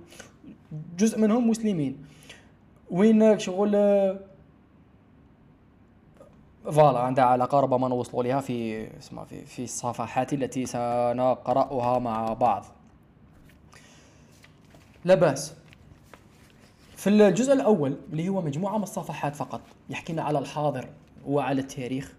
جزء 0.98 1.20
منهم 1.20 1.50
مسلمين 1.50 2.06
وين 2.92 3.40
شغل 3.40 3.72
فوالا 6.64 7.00
عندها 7.00 7.26
علاقة 7.26 7.60
ربما 7.60 7.88
نوصلوا 7.88 8.24
لها 8.24 8.42
في 8.42 8.88
اسمها 8.98 9.26
في 9.26 9.46
في 9.46 9.64
الصفحات 9.64 10.34
التي 10.34 10.66
سنقرأها 10.66 12.00
مع 12.00 12.34
بعض. 12.34 12.66
لا 15.06 15.16
بأس. 15.16 15.54
في 16.96 17.10
الجزء 17.10 17.54
الأول 17.54 17.98
اللي 18.12 18.30
هو 18.30 18.42
مجموعة 18.42 18.78
من 18.78 18.84
الصفحات 18.84 19.36
فقط 19.36 19.62
يحكينا 19.90 20.22
على 20.22 20.40
الحاضر 20.40 20.90
وعلى 21.26 21.62
التاريخ. 21.62 22.14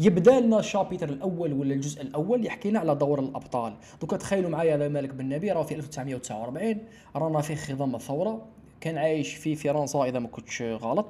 يبدأ 0.00 0.40
لنا 0.40 0.58
الشابيتر 0.58 1.08
الأول 1.08 1.52
ولا 1.52 1.74
الجزء 1.74 2.02
الأول 2.02 2.46
يحكينا 2.46 2.78
على 2.78 2.94
دور 2.94 3.20
الأبطال. 3.20 3.74
دوكا 4.00 4.16
تخيلوا 4.16 4.50
معايا 4.50 4.76
هذا 4.76 4.88
مالك 4.88 5.10
بن 5.10 5.28
نبي 5.28 5.52
راه 5.52 5.62
في 5.62 5.74
1949 5.74 6.78
رانا 7.16 7.40
في 7.40 7.56
خضم 7.56 7.94
الثورة 7.94 8.46
كان 8.80 8.98
عايش 8.98 9.34
في 9.34 9.54
فرنسا 9.56 10.04
إذا 10.04 10.18
ما 10.18 10.28
كنتش 10.28 10.62
غلط. 10.62 11.06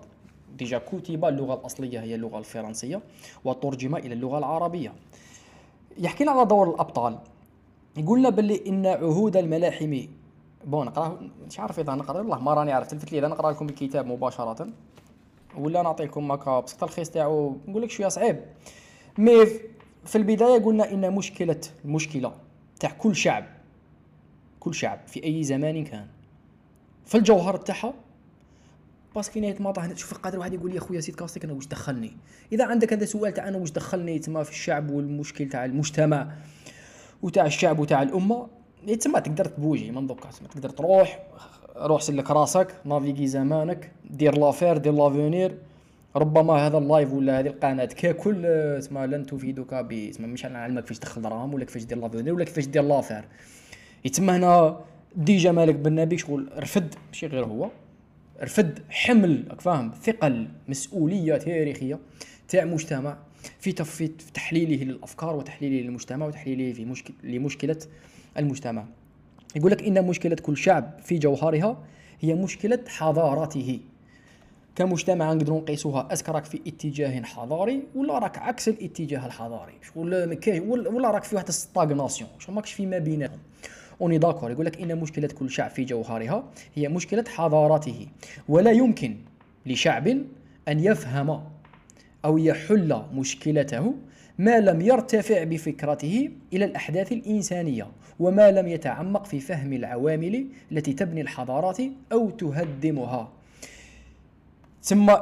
déjà 0.59 0.79
كتب 0.79 1.24
اللغة 1.24 1.55
الأصلية 1.55 2.00
هي 2.00 2.14
اللغة 2.14 2.38
الفرنسية 2.38 3.00
وترجم 3.44 3.96
إلى 3.96 4.14
اللغة 4.14 4.38
العربية. 4.38 4.92
يحكينا 5.98 6.31
على 6.31 6.44
دور 6.44 6.70
الأبطال. 6.70 7.18
يقول 7.96 8.18
لنا 8.18 8.31
باللي 8.31 8.61
إن 8.66 8.87
عهود 8.87 9.37
الملاحم 9.37 10.00
bon 10.64 10.87
نقراه 10.87 11.18
مش 11.46 11.61
عارف 11.61 11.81
إذا 11.81 11.94
نقرأ 11.94 12.18
والله 12.18 12.38
ما 12.38 12.55
راني 12.55 12.72
عارف 12.72 12.87
تلفت 12.87 13.12
لي 13.12 13.18
إذا 13.18 13.29
نقرأ 13.29 13.50
لكم 13.50 13.68
الكتاب 13.68 14.07
مباشرة. 14.07 14.68
ولا 15.59 15.83
نعطيكم 15.83 16.33
هكا 16.33 16.61
بسط 16.61 16.83
الخيس 16.83 17.11
تاعو 17.11 17.57
نقول 17.68 17.83
لك 17.83 17.90
شوية 17.90 18.09
صعيب. 18.09 18.40
mais 19.18 19.46
في 20.05 20.16
البداية 20.16 20.59
قلنا 20.59 20.92
إن 20.92 21.14
مشكلة 21.14 21.61
المشكلة 21.85 22.33
تاع 22.81 22.90
كل 22.90 23.16
شعب 23.16 23.44
كل 24.61 24.75
شعب 24.75 24.99
في 25.07 25.25
أي 25.25 25.42
زمان 25.42 25.85
كان. 25.85 26.07
في 27.07 27.14
الجوهر 27.14 27.57
تاعها 27.57 27.94
parce 29.14 29.31
que 29.31 29.40
نهايه 29.40 29.57
المطاف 29.57 29.85
هنا. 29.85 29.94
تشوف 29.94 30.14
قادر 30.18 30.38
واحد 30.38 30.55
يقول 30.55 30.70
لي 30.70 30.79
اخويا 30.79 31.01
سيد 31.01 31.14
كاستيك 31.14 31.44
أنا 31.44 31.53
واش 31.53 31.66
دخلني؟ 31.66 32.16
إذا 32.53 32.64
عندك 32.64 32.92
هذا 32.92 33.05
سؤال 33.05 33.35
تاع 33.35 33.49
أنا 33.49 33.59
واش 33.59 33.70
دخلني؟ 33.70 34.18
تما 34.18 34.42
في 34.42 34.51
الشعب 34.51 34.90
والمشكل 34.90 35.49
تاع 35.49 35.64
المجتمع 35.64 36.33
وتاع 37.23 37.46
الشعب 37.46 37.79
وتاع 37.79 38.03
الأمة 38.03 38.46
تما 39.01 39.18
تقدر 39.18 39.44
تبوجي 39.44 39.90
من 39.90 40.07
دوكا 40.07 40.29
تقدر 40.55 40.70
تروح 40.70 41.23
روح 41.77 42.03
سلك 42.03 42.31
راسك 42.31 42.75
نافيغي 42.85 43.27
زمانك 43.27 43.92
دير 44.11 44.38
les 44.38 44.49
affaires 44.49 44.77
دير 44.77 44.92
l'avenir 44.92 45.59
ربما 46.16 46.66
هذا 46.66 46.79
ال 46.79 46.85
live 46.85 47.12
ولا 47.12 47.40
هذه 47.40 47.46
القناة 47.46 47.85
ككل 47.85 48.42
تسمى 48.79 49.07
لن 49.07 49.27
تفيدك 49.27 49.75
ب 49.75 50.11
مش 50.20 50.44
نعلمك 50.44 50.83
كيفاش 50.83 50.99
تدخل 50.99 51.23
دراهم 51.23 51.55
ولا 51.55 51.64
كيفاش 51.64 51.85
دير 51.85 51.99
l'avenir 51.99 52.35
ولا 52.35 52.44
كيفاش 52.44 52.66
دير 52.66 52.83
les 52.83 52.93
affaires. 52.93 53.25
يتما 54.05 54.37
هنا 54.37 54.81
déjà 55.16 55.53
مالك 55.53 55.75
بن 55.75 56.16
شغل 56.16 56.51
رفد 56.57 56.94
ماشي 57.09 57.27
غير 57.27 57.44
هو 57.44 57.70
رفد 58.42 58.79
حمل 58.90 59.44
راك 59.51 59.61
فاهم 59.61 59.92
ثقل 60.03 60.49
مسؤولية 60.68 61.37
تاريخية 61.37 61.99
تاع 62.49 62.64
مجتمع 62.64 63.16
في 63.61 63.73
في 63.73 64.09
تحليله 64.35 64.85
للأفكار 64.85 65.37
وتحليله 65.37 65.87
للمجتمع 65.87 66.27
وتحليله 66.27 66.73
في 66.73 66.85
مشكل 66.85 67.14
لمشكلة 67.25 67.77
المجتمع. 68.38 68.85
يقول 69.57 69.70
لك 69.70 69.83
إن 69.83 70.07
مشكلة 70.07 70.37
كل 70.37 70.57
شعب 70.57 70.99
في 71.05 71.18
جوهرها 71.18 71.85
هي 72.20 72.35
مشكلة 72.35 72.79
حضارته. 72.88 73.81
كمجتمع 74.81 75.33
نقدروا 75.33 75.61
نقيسوها 75.61 76.09
اسك 76.12 76.29
راك 76.29 76.45
في 76.45 76.61
اتجاه 76.66 77.23
حضاري 77.23 77.83
ولا 77.95 78.19
راك 78.19 78.38
عكس 78.38 78.69
الاتجاه 78.69 79.27
الحضاري؟ 79.27 79.73
شغل 79.83 80.25
ما 80.27 80.61
ولا 80.90 81.11
راك 81.11 81.25
في 81.25 81.35
واحد 81.35 81.49
الستاغناسيون. 81.49 82.31
شغل 82.38 82.55
ماكش 82.55 82.73
في 82.73 82.87
ما 82.87 82.99
بينهم 82.99 83.38
أوني 84.01 84.19
داكور 84.19 84.51
يقول 84.51 84.66
لك 84.66 84.81
إن 84.81 85.01
مشكلة 85.01 85.29
كل 85.29 85.51
شعب 85.51 85.71
في 85.71 85.85
جوهرها 85.85 86.45
هي 86.75 86.88
مشكلة 86.88 87.25
حضارته 87.29 88.07
ولا 88.49 88.71
يمكن 88.71 89.16
لشعب 89.66 90.09
أن 90.69 90.81
يفهم 90.81 91.45
أو 92.25 92.38
يحل 92.38 93.03
مشكلته 93.14 93.95
ما 94.38 94.61
لم 94.61 94.81
يرتفع 94.81 95.45
بفكرته 95.45 96.31
إلى 96.53 96.64
الأحداث 96.64 97.12
الإنسانية 97.12 97.87
وما 98.21 98.51
لم 98.51 98.69
يتعمق 98.69 99.27
في 99.27 99.40
فهم 99.40 99.73
العوامل 99.73 100.47
التي 100.73 100.93
تبني 100.93 101.21
الحضارات 101.21 101.79
أو 102.12 102.31
تهدمها. 102.31 103.39
ثم 104.83 105.16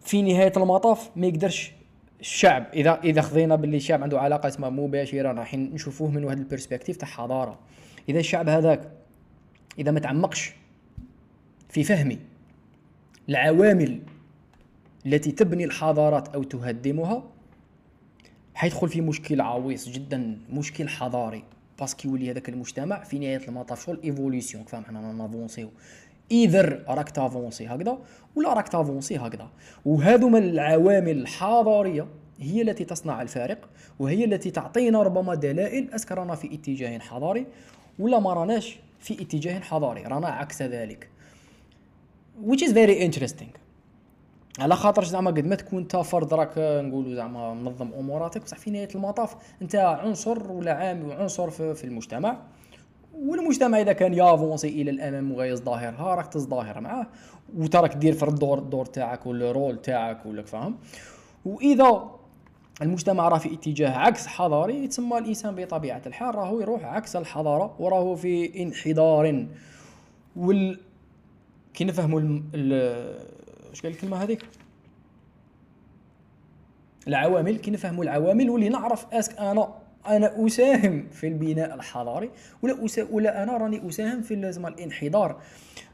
في 0.00 0.22
نهاية 0.22 0.52
المطاف 0.56 1.10
ما 1.16 1.26
يقدرش 1.26 1.72
الشعب 2.20 2.66
اذا 2.74 3.00
إذا 3.04 3.22
خذينا 3.22 3.56
باللي 3.56 3.76
الشعب 3.76 4.02
عنده 4.02 4.20
علاقة 4.20 4.48
اسمها 4.48 4.70
مباشرة 4.70 5.32
راح 5.32 5.54
نشوفوه 5.54 6.10
من 6.10 6.24
واحد 6.24 6.38
البرسبكتيف 6.38 6.96
تاع 6.96 7.08
حضارة. 7.08 7.58
إذا 8.08 8.18
الشعب 8.18 8.48
هذاك 8.48 8.90
إذا 9.78 9.90
ما 9.90 10.00
تعمقش 10.00 10.52
في 11.68 11.84
فهم 11.84 12.18
العوامل 13.28 14.00
التي 15.06 15.32
تبني 15.32 15.64
الحضارات 15.64 16.28
أو 16.28 16.42
تهدمها 16.42 17.22
حيدخل 18.54 18.88
في 18.88 19.00
مشكل 19.00 19.40
عويص 19.40 19.88
جدا 19.88 20.38
مشكل 20.50 20.88
حضاري. 20.88 21.44
parce 21.78 21.97
que 21.97 22.08
يولي 22.08 22.30
هذاك 22.30 22.48
المجتمع 22.48 23.04
في 23.04 23.18
نهايه 23.18 23.48
المطاف 23.48 23.86
شغل 23.86 24.00
évolution 24.04 24.64
فاهم 24.64 24.84
حنا 24.84 25.12
نافونسيو 25.12 25.70
either 26.32 26.84
راك 26.88 27.10
تافونسي 27.10 27.66
هكذا 27.66 27.98
ولا 28.36 28.52
راك 28.52 28.68
تافونسي 28.68 29.16
هكذا. 29.16 29.48
وهذو 29.84 30.28
من 30.28 30.42
العوامل 30.42 31.18
الحضارية 31.18 32.06
هي 32.40 32.62
التي 32.62 32.84
تصنع 32.84 33.22
الفارق 33.22 33.68
وهي 33.98 34.24
التي 34.24 34.50
تعطينا 34.50 35.02
ربما 35.02 35.34
دلائل 35.34 35.90
est-ce 35.94 36.06
que 36.06 36.12
رانا 36.12 36.34
في 36.34 36.54
اتجاه 36.54 36.98
حضاري 36.98 37.46
ولا 37.98 38.18
ما 38.18 38.32
راناش 38.32 38.78
في 39.00 39.22
اتجاه 39.22 39.60
حضاري 39.60 40.02
رانا 40.02 40.28
عكس 40.28 40.62
ذلك. 40.62 41.08
Which 42.46 42.62
is 42.62 42.72
very 42.72 43.06
interesting. 43.06 43.62
على 44.58 44.76
خاطر 44.76 45.04
زعما 45.04 45.30
قد 45.30 45.46
ما 45.46 45.54
تكون 45.54 45.78
انت 45.78 45.96
فرد 45.96 46.34
راك 46.34 46.52
نقولوا 46.58 47.14
زعما 47.14 47.54
منظم 47.54 47.92
أموراتك 47.98 48.42
بصح 48.42 48.58
في 48.58 48.70
نهاية 48.70 48.88
المطاف 48.94 49.36
أنت 49.62 49.74
عنصر 49.74 50.52
ولا 50.52 50.72
عامل 50.72 51.06
وعنصر 51.06 51.50
في 51.50 51.84
المجتمع. 51.84 52.38
والمجتمع 53.14 53.80
إذا 53.80 53.92
كان 53.92 54.14
يافونسي 54.14 54.68
إلى 54.68 54.90
الامام 54.90 55.32
ويزدهر 55.32 55.94
ها 55.94 56.14
راك 56.14 56.26
تزدهر 56.26 56.80
معاه 56.80 57.06
وتراك 57.56 57.96
دير 57.96 58.12
في 58.12 58.22
الدور 58.22 58.58
الدور 58.58 58.86
تاعك 58.86 59.26
ولا 59.26 59.74
تاعك 59.74 60.26
ولا 60.26 60.42
فاهم؟ 60.42 60.78
وإذا 61.44 62.10
المجتمع 62.82 63.28
راه 63.28 63.38
في 63.38 63.54
اتجاه 63.54 63.90
عكس 63.90 64.26
حضاري 64.26 64.84
يتسمى 64.84 65.18
الإنسان 65.18 65.54
بطبيعة 65.54 66.02
الحال 66.06 66.34
راهو 66.34 66.60
يروح 66.60 66.84
عكس 66.84 67.16
الحضارة 67.16 67.76
وراهو 67.78 68.16
في 68.16 68.62
انحدار. 68.62 69.46
وال 70.36 70.80
كي 71.74 71.84
نفهموا 71.84 72.20
الم... 72.20 72.44
ال... 72.54 72.72
واش 73.70 73.82
قال 73.82 73.92
الكلمة 73.92 74.22
هذيك؟ 74.22 74.44
العوامل 77.08 77.56
كي 77.56 77.70
نفهموا 77.70 78.04
العوامل 78.04 78.50
واللي 78.50 78.68
نعرف 78.68 79.06
أسك 79.14 79.38
أنا. 79.38 79.81
أنا 80.06 80.46
أساهم 80.46 81.06
في 81.12 81.28
البناء 81.28 81.74
الحضاري 81.74 82.30
ولا 82.62 82.84
أسا 82.84 83.06
ولا 83.10 83.42
أنا 83.42 83.56
راني 83.56 83.88
أساهم 83.88 84.22
في 84.22 84.34
لازم 84.34 84.66
الانحدار 84.66 85.40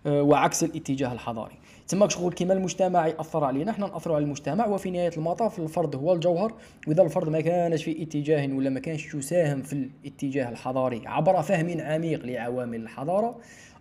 آه، 0.07 0.23
وعكس 0.23 0.65
الاتجاه 0.65 1.13
الحضاري. 1.13 1.59
تما 1.89 2.09
شغل 2.09 2.33
كيما 2.33 2.55
المجتمع 2.55 3.07
يأثر 3.07 3.45
علينا 3.45 3.73
حنا 3.73 3.87
نأثروا 3.87 4.17
على 4.17 4.25
المجتمع 4.25 4.67
وفي 4.67 4.91
نهاية 4.91 5.11
المطاف 5.17 5.59
الفرد 5.59 5.97
هو 5.97 6.13
الجوهر 6.13 6.55
وإذا 6.87 7.03
الفرد 7.03 7.29
ما 7.29 7.41
كانش 7.41 7.85
في 7.85 8.03
اتجاه 8.03 8.55
ولا 8.55 8.71
ما 8.71 8.81
كانش 8.81 9.15
يساهم 9.15 9.63
في 9.63 9.73
الاتجاه 9.73 10.49
الحضاري 10.49 11.03
عبر 11.07 11.43
فهم 11.43 11.81
عميق 11.81 12.27
لعوامل 12.27 12.81
الحضارة 12.81 13.39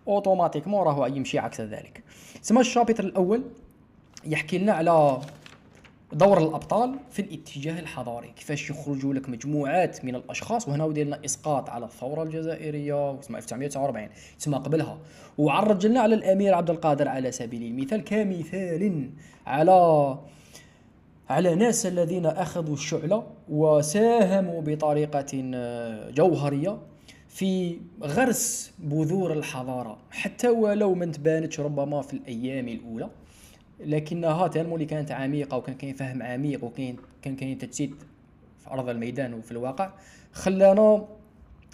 أوتوماتيكمون 0.08 0.82
راهو 0.82 1.06
يمشي 1.06 1.38
عكس 1.38 1.60
ذلك. 1.60 2.02
تسمى 2.42 2.60
الشابتر 2.60 3.04
الأول 3.04 3.42
يحكي 4.24 4.58
لنا 4.58 4.72
على 4.72 5.20
دور 6.12 6.38
الأبطال 6.38 6.94
في 7.10 7.22
الاتجاه 7.22 7.80
الحضاري. 7.80 8.28
كيفاش 8.36 8.70
يخرجوا 8.70 9.14
لك 9.14 9.28
مجموعات 9.28 10.04
من 10.04 10.14
الأشخاص؟ 10.14 10.68
وهنا 10.68 10.84
ودير 10.84 11.06
لنا 11.06 11.24
إسقاط 11.24 11.70
على 11.70 11.84
الثورة 11.84 12.22
الجزائرية 12.22 13.10
واسمها 13.10 13.38
1949 13.38 14.08
تسمى 14.38 14.56
قبلها. 14.56 14.98
وعرج 15.38 15.86
لنا 15.86 16.00
على 16.00 16.14
الأمير 16.14 16.54
عبد 16.54 16.70
القادر 16.70 17.08
على 17.08 17.32
سبيل 17.32 17.62
المثال 17.62 18.04
كمثال 18.04 19.10
على 19.46 20.18
على 21.28 21.54
ناس 21.54 21.86
الذين 21.86 22.26
أخذوا 22.26 22.74
الشعلة 22.74 23.26
وساهموا 23.48 24.62
بطريقة 24.62 25.50
آه، 25.54 26.10
جوهرية 26.10 26.78
في 27.28 27.78
غرس 28.02 28.72
بذور 28.78 29.32
الحضارة. 29.32 29.98
حتى 30.10 30.48
ولو 30.48 30.94
ما 30.94 31.06
تبانتش 31.06 31.60
ربما 31.60 32.02
في 32.02 32.12
الأيام 32.14 32.68
الأولى. 32.68 33.08
لكنها 33.80 34.48
تنمو 34.48 34.74
اللي 34.74 34.86
كانت 34.86 35.12
عميقة 35.12 35.56
وكان 35.56 35.74
كاين 35.74 35.94
فهم 35.94 36.22
عميق 36.22 36.64
وكاين 36.64 36.96
كان 37.22 37.36
كاين 37.36 37.58
تجسيد 37.58 37.94
في 38.58 38.70
أرض 38.70 38.88
الميدان 38.88 39.34
وفي 39.34 39.52
الواقع 39.52 39.90
خلانا 40.32 41.04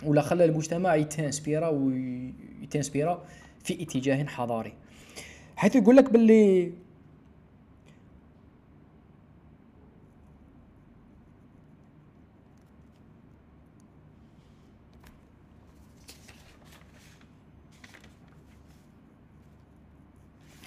ولا 0.05 0.23
خلى 0.23 0.45
المجتمع 0.45 0.95
يتانسبيرا 0.95 1.69
ويتانسبيرا 1.69 3.25
في 3.65 3.83
اتجاه 3.83 4.25
حضاري. 4.25 4.73
حيث 5.57 5.77
يقول 5.77 5.97
لك 5.97 6.13
باللي 6.13 6.73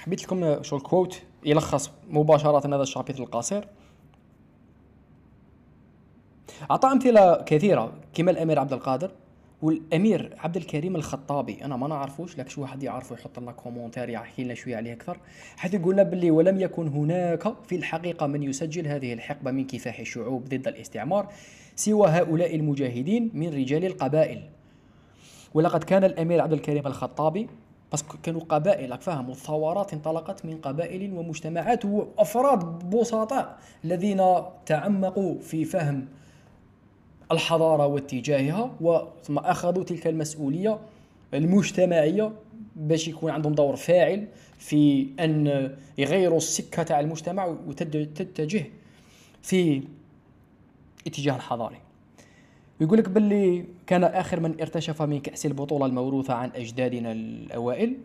حبيت 0.08 0.24
لكم 0.24 0.64
شو 0.64 0.78
الكوت 0.78 1.22
يلخص 1.46 1.92
مباشرة 2.10 2.68
هذا 2.68 2.84
الشابتر 2.84 3.24
القصير. 3.24 3.68
أعطى 6.72 6.88
أمثلة 6.88 7.44
كثيرة 7.46 7.94
كما 8.14 8.32
الأمير 8.32 8.60
عبد 8.60 8.74
القادر 8.74 9.12
والأمير 9.62 10.36
عبد 10.38 10.58
الكريم 10.58 10.96
الخطابي. 10.96 11.66
أنا 11.66 11.78
ما 11.78 11.88
نعرفوش 11.88 12.38
لك 12.38 12.50
شو 12.50 12.62
واحد 12.62 12.84
يعرفه 12.84 13.16
يحط 13.16 13.40
لنا 13.40 13.52
كومونتير 13.52 14.10
يحكي 14.10 14.44
لنا 14.44 14.54
شوية 14.54 14.76
عليه 14.76 14.94
أكثر. 14.94 15.18
حيث 15.58 15.74
يقول 15.74 16.06
باللي 16.06 16.32
ولم 16.32 16.60
يكن 16.60 16.88
هناك 16.88 17.54
في 17.68 17.76
الحقيقة 17.76 18.28
من 18.28 18.44
يسجل 18.44 18.88
هذه 18.88 19.14
الحقبة 19.14 19.52
من 19.52 19.68
كفاح 19.68 20.00
الشعوب 20.00 20.46
ضد 20.46 20.68
الاستعمار 20.68 21.28
سوى 21.76 22.08
هؤلاء 22.08 22.56
المجاهدين 22.56 23.32
من 23.34 23.48
رجال 23.54 23.86
القبائل 23.86 24.44
ولقد 25.54 25.84
كان 25.84 26.04
الأمير 26.04 26.42
عبد 26.42 26.54
الكريم 26.54 26.88
الخطابي 26.88 27.48
بس 27.94 28.04
كانوا 28.24 28.42
قبائل 28.42 28.92
راك 28.92 29.02
فاهم؟ 29.02 29.34
انطلقت 29.94 30.46
من 30.46 30.58
قبائل 30.58 31.14
ومجتمعات 31.14 31.86
وأفراد 31.86 32.90
بسطاء 32.90 33.58
الذين 33.86 34.22
تعمقوا 34.66 35.40
في 35.40 35.66
فهم 35.66 36.08
الحضارة 37.32 37.86
واتجاهها 37.88 38.72
ثم 39.24 39.38
أخذوا 39.38 39.84
تلك 39.84 40.08
المسؤولية 40.08 40.80
المجتمعية 41.34 42.32
باش 42.76 43.08
يكون 43.08 43.32
عندهم 43.32 43.54
دور 43.54 43.76
فاعل 43.76 44.28
في 44.58 45.08
أن 45.20 45.72
يغيروا 45.98 46.38
السكة 46.38 46.84
تاع 46.84 47.00
المجتمع 47.00 47.46
وتتجه 47.46 48.66
في 49.42 49.84
اتجاه 51.08 51.36
الحضاري. 51.36 51.87
ويقول 52.82 52.98
لك 52.98 53.10
باللي 53.10 53.66
كان 53.88 54.04
آخر 54.04 54.40
من 54.40 54.62
ارتشف 54.62 55.02
من 55.02 55.20
كأس 55.20 55.46
البطولة 55.46 55.86
الموروثة 55.86 56.34
عن 56.34 56.52
أجدادنا 56.56 57.12
الأوائل 57.12 57.98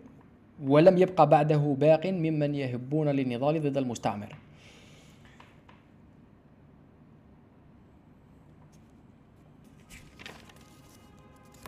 ولم 0.65 0.99
يبقى 0.99 1.29
بعده 1.29 1.77
باق 1.79 2.07
ممن 2.07 2.55
يهبون 2.55 3.09
للنضال 3.09 3.63
ضد 3.63 3.77
المستعمر. 3.77 4.37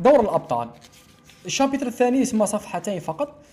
دور 0.00 0.20
الأبطال. 0.20 0.70
الشابتر 1.46 1.86
الثاني 1.86 2.22
اسمه 2.22 2.44
صفحتين 2.44 3.00
فقط. 3.00 3.44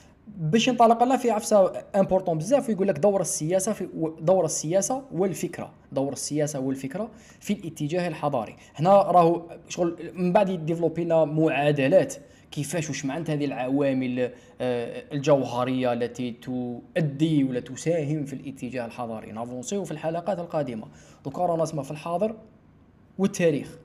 باش 0.41 0.67
ينطلق 0.67 1.03
لنا 1.03 1.17
في 1.17 1.31
عفسة 1.31 1.83
امبورطون 1.95 2.37
بزاف 2.37 2.69
ويقول 2.69 2.87
لك 2.87 2.99
دور 2.99 3.21
السياسة 3.21 3.73
في 3.73 3.87
دور 4.21 4.45
السياسة 4.45 5.03
والفكرة. 5.11 5.71
دور 5.91 6.13
السياسة 6.13 6.59
والفكرة 6.59 7.09
في 7.39 7.53
الاتجاه 7.53 8.07
الحضاري. 8.07 8.55
هنا 8.75 9.01
راهو 9.01 9.41
شغل 9.69 10.11
من 10.13 10.33
بعد 10.33 10.49
يديفلوبي 10.49 11.03
لنا 11.03 11.25
معادلات. 11.25 12.15
كيفاش 12.51 12.89
وش 12.89 13.05
معنات 13.05 13.29
هذه 13.29 13.45
العوامل 13.45 14.19
آه، 14.61 15.03
الجوهرية 15.13 15.93
التي 15.93 16.31
تؤدي 16.31 17.43
ولا 17.43 17.59
تساهم 17.59 18.25
في 18.25 18.33
الاتجاه 18.33 18.85
الحضاري؟ 18.85 19.31
نافونسيو 19.31 19.83
في 19.83 19.91
الحلقات 19.91 20.39
القادمة. 20.39 20.87
دوكا 21.25 21.45
رانا 21.45 21.65
في 21.65 21.91
الحاضر. 21.91 22.35
والتاريخ. 23.17 23.77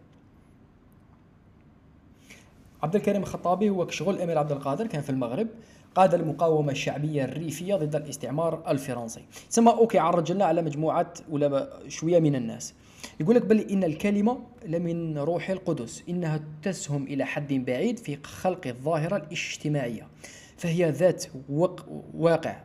عبد 2.82 2.96
الكريم 2.96 3.22
الخطابي 3.22 3.70
هو 3.70 3.86
كشغل 3.86 4.14
الامير 4.14 4.38
عبد 4.38 4.52
القادر 4.52 4.86
كان 4.86 5.02
في 5.02 5.10
المغرب. 5.10 5.48
قاد 5.96 6.14
المقاومة 6.14 6.72
الشعبية 6.72 7.24
الريفية 7.24 7.74
ضد 7.74 7.96
الاستعمار 7.96 8.62
الفرنسي. 8.68 9.20
ثم 9.50 9.68
أوكي 9.68 9.98
عرج 9.98 10.32
لنا 10.32 10.44
على 10.44 10.62
مجموعة 10.62 11.14
ولا 11.30 11.68
شوية 11.88 12.18
من 12.18 12.34
الناس. 12.34 12.74
يقول 13.20 13.36
لك 13.36 13.46
بل 13.46 13.60
إن 13.60 13.84
الكلمة 13.84 14.38
لمن 14.66 15.18
روح 15.18 15.50
القدس 15.50 16.02
إنها 16.08 16.40
تسهم 16.62 17.04
إلى 17.04 17.24
حد 17.24 17.52
بعيد 17.52 17.98
في 17.98 18.18
خلق 18.22 18.66
الظاهرة 18.66 19.16
الاجتماعية. 19.16 20.06
فهي 20.56 20.90
ذات. 20.90 21.24
واقع 22.14 22.56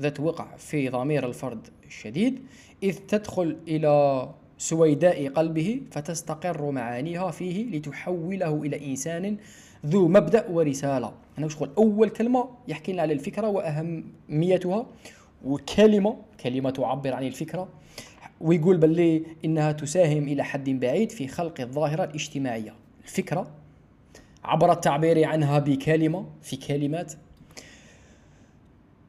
ذات 0.00 0.20
وقع 0.20 0.56
في 0.56 0.88
ضمير 0.88 1.26
الفرد 1.26 1.68
الشديد. 1.86 2.42
إذ 2.82 2.98
تدخل 3.08 3.56
إلى 3.68 4.28
سويداء 4.58 5.28
قلبه 5.28 5.80
فتستقر 5.90 6.70
معانيها 6.70 7.30
فيه 7.30 7.76
لتحوله 7.76 8.62
إلى 8.62 8.90
إنسان 8.90 9.36
ذو 9.86 10.08
مبدأ 10.08 10.48
ورسالة. 10.50 11.12
أنا 11.38 11.48
شغل 11.48 11.70
أول 11.78 12.08
كلمة 12.08 12.48
يحكي 12.68 12.92
لنا 12.92 13.02
على 13.02 13.12
الفكرة 13.12 13.48
واهميتها 13.48 14.86
وكلمة 15.44 16.16
كلمة 16.40 16.70
تعبر 16.70 17.14
عن 17.14 17.24
الفكرة 17.24 17.68
ويقول 18.40 18.76
باللي 18.76 19.22
إنها 19.44 19.72
تساهم 19.72 20.28
إلى 20.28 20.44
حد 20.44 20.70
بعيد 20.70 21.12
في 21.12 21.28
خلق 21.28 21.60
الظاهرة 21.60 22.04
الاجتماعية. 22.04 22.74
الفكرة 23.04 23.50
عبر 24.44 24.72
التعبير 24.72 25.24
عنها 25.24 25.58
بكلمة 25.58 26.26
في 26.42 26.56
كلمات 26.56 27.12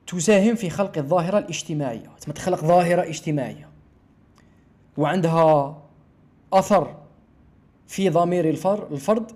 تساهم 0.07 0.55
في 0.55 0.69
خلق 0.69 0.97
الظاهرة 0.97 1.37
الاجتماعية. 1.37 2.09
تخلق 2.35 2.59
ظاهرة 2.65 3.01
اجتماعية. 3.01 3.69
وعندها 4.97 5.81
أثر 6.53 6.95
في 7.87 8.09
ضمير 8.09 8.49
الفرد 8.49 9.31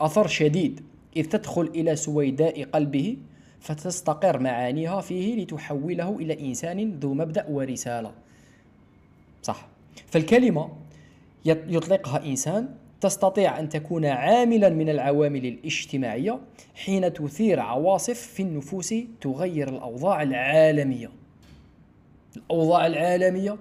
أثر 0.00 0.26
شديد. 0.26 0.80
إذ 1.16 1.24
تدخل 1.24 1.62
إلى 1.62 1.96
سويداء 1.96 2.64
قلبه 2.64 3.16
فتستقر 3.60 4.38
معانيها 4.38 5.00
فيه 5.00 5.42
لتحوله 5.42 6.16
إلى 6.16 6.48
إنسان 6.48 6.98
ذو 6.98 7.14
مبدأ 7.14 7.46
ورسالة. 7.48 8.12
صح. 9.42 9.68
فالكلمة 10.06 10.72
يطلقها 11.44 12.26
إنسان 12.26 12.68
تستطيع 13.00 13.58
أن 13.58 13.68
تكون 13.68 14.04
عاملا 14.04 14.68
من 14.68 14.88
العوامل 14.88 15.46
الاجتماعية 15.46 16.40
حين 16.74 17.12
تثير 17.12 17.60
عواصف 17.60 18.18
في 18.20 18.42
النفوس 18.42 18.94
تغير 19.20 19.68
الأوضاع 19.68 20.22
العالمية. 20.22 21.10
الأوضاع 22.36 22.86
العالمية 22.86 23.56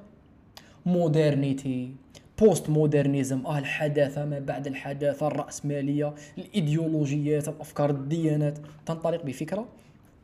modernity 0.86 1.92
post 2.40 2.70
modernism 2.70 3.46
آه 3.46 3.58
الحداثة 3.60 4.26
ما 4.26 4.40
بعد 4.40 4.68
الحداثة 4.68 5.28
الرأسمالية 5.28 6.14
الإيديولوجيات 6.38 7.48
الأفكار 7.48 7.90
الديانات. 7.90 8.60
تنطلق 8.86 9.24
بفكرة 9.24 9.66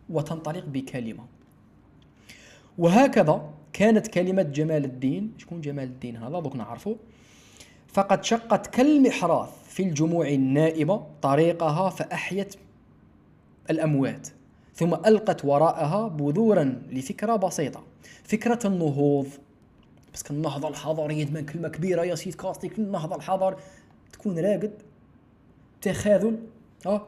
وتنطلق 0.09 0.65
بكلمة. 0.65 1.23
وهكذا 2.77 3.49
كانت 3.73 4.07
كلمة 4.07 4.41
جمال 4.41 4.85
الدين. 4.85 5.33
شكون 5.37 5.61
جمال 5.61 5.83
الدين 5.83 6.17
هذا؟ 6.17 6.39
دوك 6.39 6.55
نعرفه 6.55 6.95
فقد 7.87 8.23
شقت 8.23 8.67
كالمحراث 8.67 9.49
في 9.67 9.83
الجموع 9.83 10.27
النائمه 10.27 11.03
طريقها 11.21 11.89
فأحيت 11.89 12.55
الأموات 13.69 14.27
ثم 14.73 14.93
ألقت 14.93 15.45
وراءها 15.45 16.07
بذورا 16.07 16.81
لفكرة 16.91 17.35
بسيطة 17.35 17.83
فكرة 18.23 18.59
النهوض. 18.67 19.27
بس 20.13 20.31
النهضه 20.31 20.67
الحضاريه 20.67 21.25
تبان 21.25 21.45
كلمة 21.45 21.69
كبيرة 21.69 22.03
يا 22.03 22.15
سيد 22.15 22.35
كاستيك 22.35 22.79
النهضه 22.79 23.15
الحضاريه 23.15 23.57
تكون 24.13 24.39
راقد. 24.39 24.71
تخاذل. 25.81 26.37
آه 26.85 27.07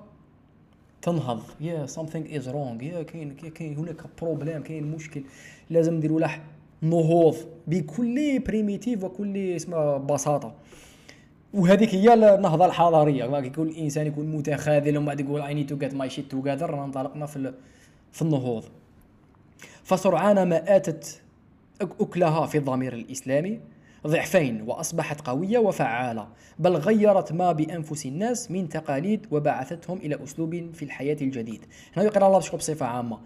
تنهض. 1.02 1.42
يا 1.62 1.86
something 1.86 2.28
is 2.38 2.46
wrong. 2.46 2.84
يا 2.84 3.04
كاين 3.04 3.34
كاين 3.34 3.78
هناك 3.78 4.02
problème 4.22 4.64
كاين 4.64 4.92
مشكل. 4.92 5.24
لازم 5.70 5.94
نديروا 5.94 6.20
له 6.20 6.42
نهوض 6.82 7.36
بكل 7.68 8.40
primitive 8.40 9.04
وكل 9.04 9.38
اسمها 9.38 9.98
بساطة. 9.98 10.56
وهذيك 11.54 11.96
هي 11.96 12.14
النهضة 12.14 12.66
الحضاريه 12.66 13.38
يكون 13.38 13.68
الإنسان 13.68 14.08
يكون 14.08 14.26
متخاذل 14.26 14.98
ومن 14.98 15.06
بعد 15.06 15.20
يقول 15.20 15.42
I 15.42 15.54
need 15.54 15.68
to 15.70 15.78
get 15.78 15.94
my 15.94 16.10
shit 16.10 16.32
together 16.32 16.84
انطلقنا 16.84 17.26
في 17.26 17.54
في 18.12 18.22
النهوض. 18.22 18.64
فسرعان 19.84 20.50
ما 20.50 20.76
آتت 20.76 21.22
أك- 21.84 22.02
أكلها 22.02 22.46
في 22.46 22.58
الضمير 22.58 22.94
الإسلامي 22.94 23.60
ضعفين 24.08 24.62
وأصبحت 24.62 25.22
قوية 25.28 25.58
وفعالة 25.60 26.28
بل 26.60 26.76
غيرت 26.76 27.32
ما 27.34 27.52
بأنفس 27.52 28.06
الناس 28.06 28.52
من 28.52 28.70
تقاليد 28.70 29.28
وبعثتهم 29.32 29.98
إلى 29.98 30.24
أسلوب 30.24 30.72
في 30.74 30.86
الحياة 30.86 31.18
الجديد. 31.22 31.66
هنا 31.98 32.06
يقرأ 32.06 32.28
الله 32.28 32.40
شغل 32.40 32.58
بصفة 32.58 32.86
عامة. 32.86 33.20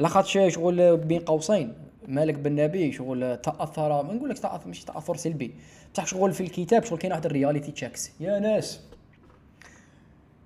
لاخاطش 0.00 0.38
شغل 0.48 0.96
بين 0.96 1.20
قوسين 1.20 1.74
مالك 2.08 2.34
بن 2.34 2.54
نبي 2.54 2.92
شغل 2.92 3.36
تأثر 3.36 4.02
ما 4.02 4.12
نقول 4.14 4.30
لك 4.30 4.38
تأثر 4.38 4.68
مش 4.68 4.84
تأثر 4.84 5.16
سلبي 5.16 5.54
بصح 5.94 6.06
شغل 6.06 6.32
في 6.32 6.40
الكتاب 6.40 6.84
شغل 6.84 6.98
كاين 6.98 7.12
واحد 7.12 7.26
ال 7.26 7.32
reality 7.32 7.72
checks. 7.72 8.10
يا 8.20 8.38
ناس 8.38 8.80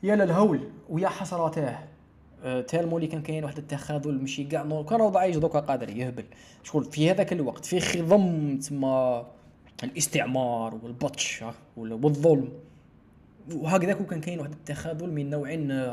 يا 0.03 0.17
للهول 0.17 0.61
ويا 0.89 1.09
حسراتاه. 1.09 1.63
آه، 1.71 1.79
tellement 2.69 2.97
اللي 2.97 3.09
كان 3.09 3.23
كاين 3.23 3.45
واحد 3.45 3.59
التخاذل 3.59 4.21
ماشي 4.21 4.45
كاع 4.45 4.63
نور 4.63 4.85
كان 4.85 5.01
راه 5.01 5.19
عايش 5.19 5.37
دوكا 5.37 5.61
قادر 5.61 5.89
يهبل. 5.91 6.25
شغل 6.65 6.85
في 6.85 7.11
هذاك 7.11 7.33
الوقت 7.33 7.65
في 7.65 7.81
خضم 7.81 8.57
تما 8.59 9.27
الاستعمار 9.85 10.75
والبطش 10.83 11.45
وال- 11.77 11.93
والظلم. 12.05 12.49
وهكذا 13.55 13.93
كان 13.93 14.21
كاين 14.21 14.39
واحد 14.41 14.53
التخاذل 14.53 15.13
من 15.13 15.31
نوع 15.31 15.49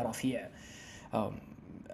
رفيع. 0.09 0.47
آم، 1.13 1.31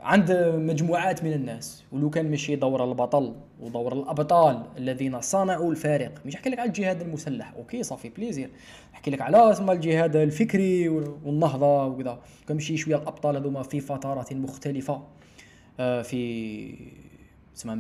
عند 0.04 0.32
مجموعات 0.56 1.24
من 1.24 1.34
الناس 1.34 1.84
ولو 1.92 2.10
كان 2.10 2.32
ماشي 2.32 2.56
دور 2.56 2.84
البطل 2.84 3.36
ودور 3.60 3.94
الأبطال 3.94 4.63
الذين 4.78 5.22
صنعوا 5.22 5.72
الفارق 5.72 6.12
مش 6.26 6.36
احكي 6.36 6.50
لك 6.50 6.60
على 6.60 6.68
الجهاد 6.68 7.02
المسلح 7.02 7.54
okay 7.58 7.84
ça 7.84 7.92
fait 7.92 8.10
plaisir. 8.10 8.49
احكي 8.94 9.12
لك 9.12 9.22
على 9.22 9.52
اسمها 9.52 9.74
الجهاد 9.74 10.16
الفكري 10.16 10.89
والنهضة 10.89 11.86
وكذا. 11.86 12.20
كنمشي 12.48 12.78
شوية 12.78 12.96
الأبطال 12.96 13.36
هذوما 13.36 13.63
في 13.63 13.80
فترات 13.80 14.34
مختلفة. 14.34 15.02
آه، 15.80 16.02
في 16.02 16.76
اسمها 17.58 17.76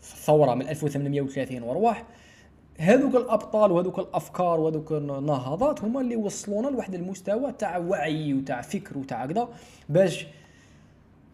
في 0.00 0.14
الثوره 0.14 0.54
من 0.54 0.68
1830 0.68 1.62
ورواح 1.62 2.04
هذوك 2.78 3.14
الأبطال 3.14 3.72
وهذوك 3.72 3.98
الأفكار 3.98 4.60
وهذوك 4.60 4.92
النهضات 4.92 5.84
هما 5.84 6.00
اللي 6.00 6.16
وصلونا 6.16 6.68
لواحد 6.68 6.94
المستوى 6.94 7.52
تاع 7.52 7.78
وعي 7.78 8.34
وتاع 8.34 8.60
فكر 8.60 8.98
وتاع 8.98 9.26
كذا 9.26 9.48
باش 9.88 10.26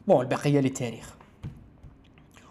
بون 0.08 0.20
البقية 0.20 0.60
للتاريخ. 0.60 1.14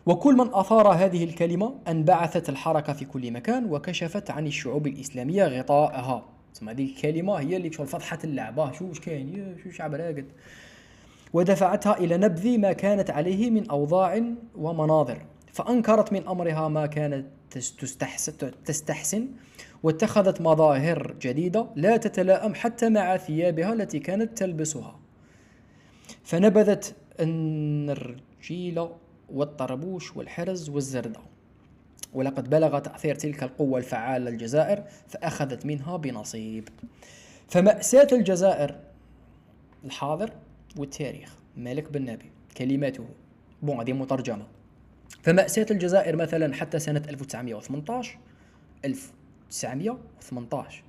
وكل 0.05 0.35
من 0.35 0.53
أثار 0.53 0.87
هذه 0.87 1.23
الكلمة 1.23 1.75
انبعثت 1.87 2.49
الحركة 2.49 2.93
في 2.93 3.05
كل 3.05 3.31
مكان 3.31 3.65
وكشفت 3.71 4.31
عن 4.31 4.47
الشعوب 4.47 4.87
الإسلامية 4.87 5.45
غطاءها. 5.45 6.25
تسمى 6.53 6.71
هذه 6.71 6.85
الكلمة 6.85 7.33
هي 7.33 7.57
اللي 7.57 7.71
شغل 7.71 7.87
فتحت 7.87 8.23
اللعبة. 8.23 8.71
شو 8.71 8.87
واش 8.87 8.99
كاين؟ 8.99 9.55
شو 9.63 9.71
شعب 9.71 9.93
راقد؟ 9.93 10.25
ودفعتها 11.33 11.97
إلى 11.97 12.17
نبذ 12.17 12.57
ما 12.57 12.73
كانت 12.73 13.09
عليه 13.09 13.49
من 13.49 13.69
أوضاع 13.69 14.23
ومناظر. 14.55 15.21
فأنكرت 15.53 16.13
من 16.13 16.27
أمرها 16.27 16.67
ما 16.67 16.85
كانت 16.85 17.25
تس- 17.51 17.75
تستحسن 18.65 19.27
واتخذت 19.83 20.41
مظاهر 20.41 21.15
جديدة 21.21 21.67
لا 21.75 21.97
تتلائم 21.97 22.53
حتى 22.53 22.89
مع 22.89 23.17
ثيابها 23.17 23.73
التي 23.73 23.99
كانت 23.99 24.37
تلبسها. 24.37 24.99
فنبذت 26.23 26.95
النرجيل 27.19 28.87
والطربوش 29.29 30.17
والحرز 30.17 30.69
والزردة 30.69 31.19
ولقد 32.13 32.49
بلغ 32.49 32.79
تأثير 32.79 33.15
تلك 33.15 33.43
القوة 33.43 33.79
الفعالة 33.79 34.29
الجزائر 34.29 34.83
فأخذت 35.07 35.65
منها 35.65 35.97
بنصيب. 35.97 36.69
فمأساة 37.49 38.07
الجزائر 38.11 38.75
الحاضر 39.85 40.31
والتاريخ 40.77 41.35
مالك 41.57 41.91
بن 41.91 42.05
نبي 42.05 42.31
كلماته 42.57 43.05
بون 43.61 43.79
هذه 43.79 43.93
مترجمة. 43.93 44.45
فمأساة 45.23 45.65
الجزائر 45.71 46.15
مثلا 46.15 46.53
حتى 46.53 46.79
سنة 46.79 47.03
1918 47.09 48.17
1918 48.85 50.83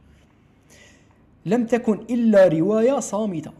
لم 1.46 1.66
تكن 1.66 2.00
إلا 2.10 2.48
رواية 2.48 3.00
صامتة. 3.00 3.52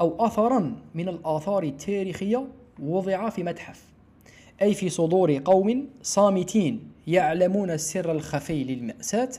أو 0.00 0.26
أثرا 0.26 0.76
من 0.94 1.08
الآثار 1.08 1.62
التاريخية 1.62 2.46
وضع 2.82 3.28
في 3.28 3.42
متحف 3.42 3.84
أي 4.62 4.74
في 4.74 4.88
صدور 4.88 5.40
قوم 5.44 5.88
صامتين 6.02 6.92
يعلمون 7.06 7.70
السر 7.70 8.12
الخفي 8.12 8.64
للمأساة 8.64 9.30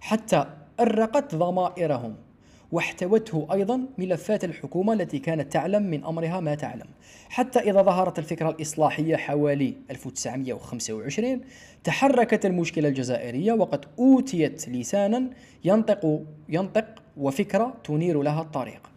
حتى 0.00 0.46
أرقت 0.80 1.34
ضمائرهم 1.34 2.14
واحتوته 2.72 3.46
أيضا 3.52 3.80
ملفات 3.98 4.44
الحكومة 4.44 4.92
التي 4.92 5.18
كانت 5.18 5.52
تعلم 5.52 5.82
من 5.82 6.04
أمرها 6.04 6.40
ما 6.40 6.54
تعلم. 6.54 6.86
حتى 7.28 7.58
إذا 7.58 7.82
ظهرت 7.82 8.18
الفكرة 8.18 8.50
الإصلاحية 8.50 9.16
حوالي 9.16 9.74
1925 9.90 11.40
تحركت 11.84 12.46
المشكلة 12.46 12.88
الجزائرية 12.88 13.52
وقد 13.52 13.84
أوتيت 13.98 14.68
لسانا 14.68 15.30
ينطق 15.64 16.22
ينطق 16.48 17.02
وفكرة 17.16 17.74
تنير 17.84 18.22
لها 18.22 18.42
الطريق. 18.42 18.93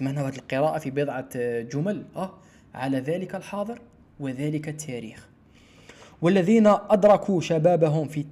هذه 0.00 0.28
القراءة 0.28 0.78
في 0.78 0.90
بضعة 0.90 1.28
جمل 1.60 2.04
أه 2.16 2.30
على 2.74 2.98
ذلك 2.98 3.34
الحاضر 3.34 3.78
وذلك 4.20 4.68
التاريخ. 4.68 5.28
والذين 6.22 6.66
أدركوا 6.66 7.40
شبابهم 7.40 8.08
في 8.08 8.24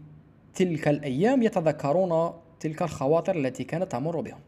تلك 0.55 0.88
الأيام 0.88 1.42
يتذكرون 1.42 2.33
تلك 2.61 2.83
الخواطر 2.83 3.37
التي 3.37 3.64
كانت 3.64 3.92
تمر 3.92 4.21
بهم. 4.21 4.40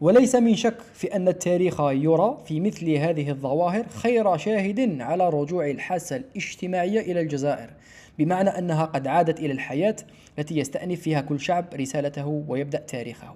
وليس 0.00 0.34
من 0.34 0.54
شك 0.54 0.80
في 0.94 1.16
أن 1.16 1.28
التاريخ 1.28 1.80
يرى 1.80 2.38
في 2.46 2.60
مثل 2.60 2.90
هذه 2.90 3.30
الظواهر 3.30 3.88
خير 3.88 4.36
شاهد 4.36 5.00
على 5.00 5.28
رجوع 5.28 5.70
الحاسة 5.70 6.16
الاجتماعية 6.16 7.00
إلى 7.00 7.20
الجزائر 7.20 7.70
بمعنى 8.18 8.50
أنها 8.50 8.84
قد 8.84 9.06
عادت 9.06 9.40
إلى 9.40 9.52
الحياة 9.52 9.96
التي 10.38 10.58
يستأنف 10.58 11.00
فيها 11.00 11.20
كل 11.20 11.40
شعب 11.40 11.64
رسالته 11.74 12.44
ويبدأ 12.48 12.78
تاريخه. 12.78 13.34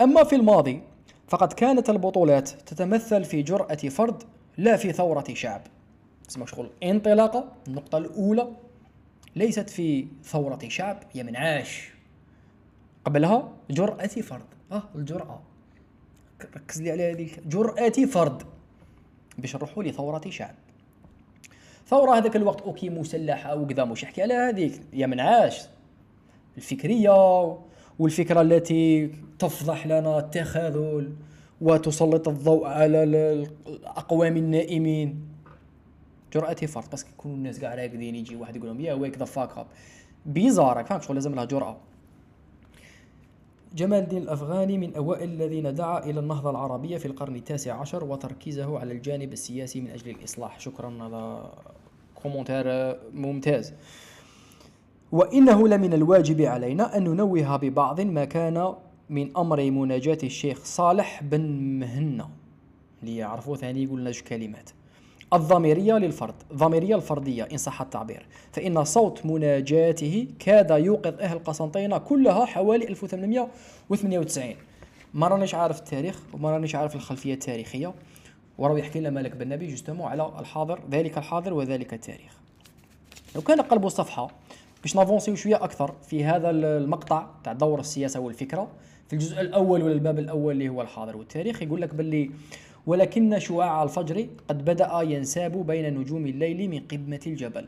أما 0.00 0.24
في 0.24 0.36
الماضي 0.36 0.80
فقد 1.32 1.52
كانت 1.52 1.90
البطولات 1.90 2.48
تتمثل 2.48 3.24
في 3.24 3.42
جرأة 3.42 3.74
فرد 3.74 4.22
لا 4.58 4.76
في 4.76 4.92
ثورة 4.92 5.24
شعب. 5.34 5.62
اسمها 6.30 6.46
شغل 6.46 6.70
انطلاقة 6.82 7.52
النقطة 7.68 7.98
الأولى 7.98 8.48
ليست 9.36 9.70
في 9.70 10.06
ثورة 10.24 10.58
شعب 10.68 11.02
هي 11.12 11.22
من 11.22 11.36
عاش. 11.36 11.92
قبلها 13.04 13.52
جرأة 13.70 14.06
فرد. 14.06 14.46
آه 14.72 14.82
الجرأة. 14.94 15.42
ركز 16.56 16.82
لي 16.82 16.90
على 16.90 17.12
هذه 17.12 17.30
جرأة 17.46 18.06
فرد 18.12 18.42
باش 19.38 19.56
نروحوا 19.56 19.82
لثورة 19.82 20.30
شعب. 20.30 20.54
ثورة 21.86 22.18
هذاك 22.18 22.36
الوقت 22.36 22.60
أوكي 22.60 22.90
مسلحة 22.90 23.54
وكذا 23.54 23.84
مش 23.84 24.04
احكي 24.04 24.22
على 24.22 24.34
هذيك. 24.34 24.80
يا 24.92 25.06
من 25.06 25.20
عاش. 25.20 25.60
الفكرية 26.56 27.58
والفكرة 28.02 28.40
التي 28.40 29.10
تفضح 29.38 29.86
لنا 29.86 30.18
التخاذل 30.18 31.12
وتسلط 31.60 32.28
الضوء 32.28 32.66
على 32.66 33.02
ال- 33.02 33.46
الأقوام 33.66 34.36
النائمين. 34.36 35.28
جرأة 36.32 36.54
فرد 36.54 36.90
بس 36.92 37.06
يكونوا 37.14 37.36
الناس 37.36 37.58
كاع 37.60 37.74
راقدين 37.74 38.14
يجي 38.14 38.36
واحد 38.36 38.56
يقول 38.56 38.68
لهم 38.68 38.80
يا 38.80 38.94
wake 38.94 39.18
the 39.18 39.24
fuck 39.24 39.58
up 39.58 39.66
bizarre 40.26 40.84
فاهم 40.84 41.00
شغل؟ 41.00 41.14
لازم 41.16 41.34
لها 41.34 41.44
جرأة. 41.44 41.76
جمال 43.74 43.98
الدين 44.02 44.22
الأفغاني 44.22 44.78
من 44.78 44.94
أوائل 44.94 45.30
الذين 45.30 45.74
دعا 45.74 46.04
إلى 46.04 46.20
النهضة 46.20 46.50
العربية 46.50 46.98
في 46.98 47.06
القرن 47.06 47.36
التاسع 47.36 47.80
عشر 47.80 48.04
وتركيزه 48.04 48.78
على 48.78 48.92
الجانب 48.92 49.32
السياسي 49.32 49.80
من 49.80 49.90
أجل 49.90 50.10
الإصلاح. 50.10 50.60
شكرا 50.60 50.90
هذا 51.08 51.52
commentaire 52.22 52.96
ممتاز. 53.14 53.72
وإنه 55.12 55.68
لمن 55.68 55.92
الواجب 55.92 56.40
علينا 56.40 56.96
أن 56.96 57.04
ننوه 57.04 57.56
ببعض 57.56 58.00
ما 58.00 58.24
كان 58.24 58.74
من 59.10 59.36
أمر 59.36 59.70
مناجاة 59.70 60.18
الشيخ 60.22 60.64
صالح 60.64 61.22
بن 61.22 61.40
مهنا 61.80 62.28
اللي 63.02 63.16
يعرفوه 63.16 63.56
ثاني 63.56 63.82
يقول 63.82 64.00
لنا 64.00 64.12
كلمات. 64.28 64.70
الضميرية 65.32 65.94
للفرد. 65.94 66.34
ضميرية 66.54 66.96
الفردية 66.96 67.48
إن 67.52 67.56
صح 67.56 67.80
التعبير. 67.80 68.26
فإن 68.52 68.84
صوت 68.84 69.26
مناجاته 69.26 70.26
كاد 70.38 70.70
يوقظ 70.70 71.20
أهل 71.20 71.38
قسنطينة 71.38 71.98
كلها 71.98 72.44
حوالي 72.44 72.88
1898 72.88 74.54
ما 75.14 75.28
رانيش 75.28 75.54
عارف 75.54 75.78
التاريخ 75.78 76.20
وما 76.32 76.50
رانيش 76.50 76.74
عارف 76.74 76.94
الخلفية 76.94 77.34
التاريخية. 77.34 77.94
وراه 78.58 78.78
يحكي 78.78 79.00
لنا 79.00 79.10
مالك 79.10 79.36
بن 79.36 79.48
نبي 79.48 79.66
جوستومون 79.66 80.06
على 80.06 80.32
الحاضر 80.38 80.80
ذلك 80.90 81.18
الحاضر 81.18 81.54
وذلك 81.54 81.94
التاريخ. 81.94 82.38
لو 83.34 83.40
كان 83.40 83.60
قلبوا 83.60 83.86
الصفحة 83.86 84.30
باش 84.82 84.96
نافونسيو 84.96 85.34
شوية 85.34 85.64
أكثر 85.64 85.94
في 86.08 86.24
هذا 86.24 86.50
المقطع 86.50 87.26
تاع 87.44 87.52
دور 87.52 87.80
السياسة 87.80 88.20
والفكرة. 88.20 88.70
في 89.06 89.12
الجزء 89.12 89.40
الأول 89.40 89.82
ولا 89.82 89.92
الباب 89.92 90.18
الأول 90.18 90.52
اللي 90.54 90.68
هو 90.68 90.82
الحاضر 90.82 91.16
والتاريخ 91.16 91.62
يقول 91.62 91.82
لك 91.82 91.94
باللي 91.94 92.30
ولكن 92.86 93.38
شعاع 93.38 93.82
الفجر 93.82 94.26
قد 94.48 94.64
بدأ 94.64 95.00
ينساب 95.02 95.66
بين 95.66 95.98
نجوم 95.98 96.26
الليل 96.26 96.70
من 96.70 96.80
قمة 96.80 97.20
الجبل. 97.26 97.64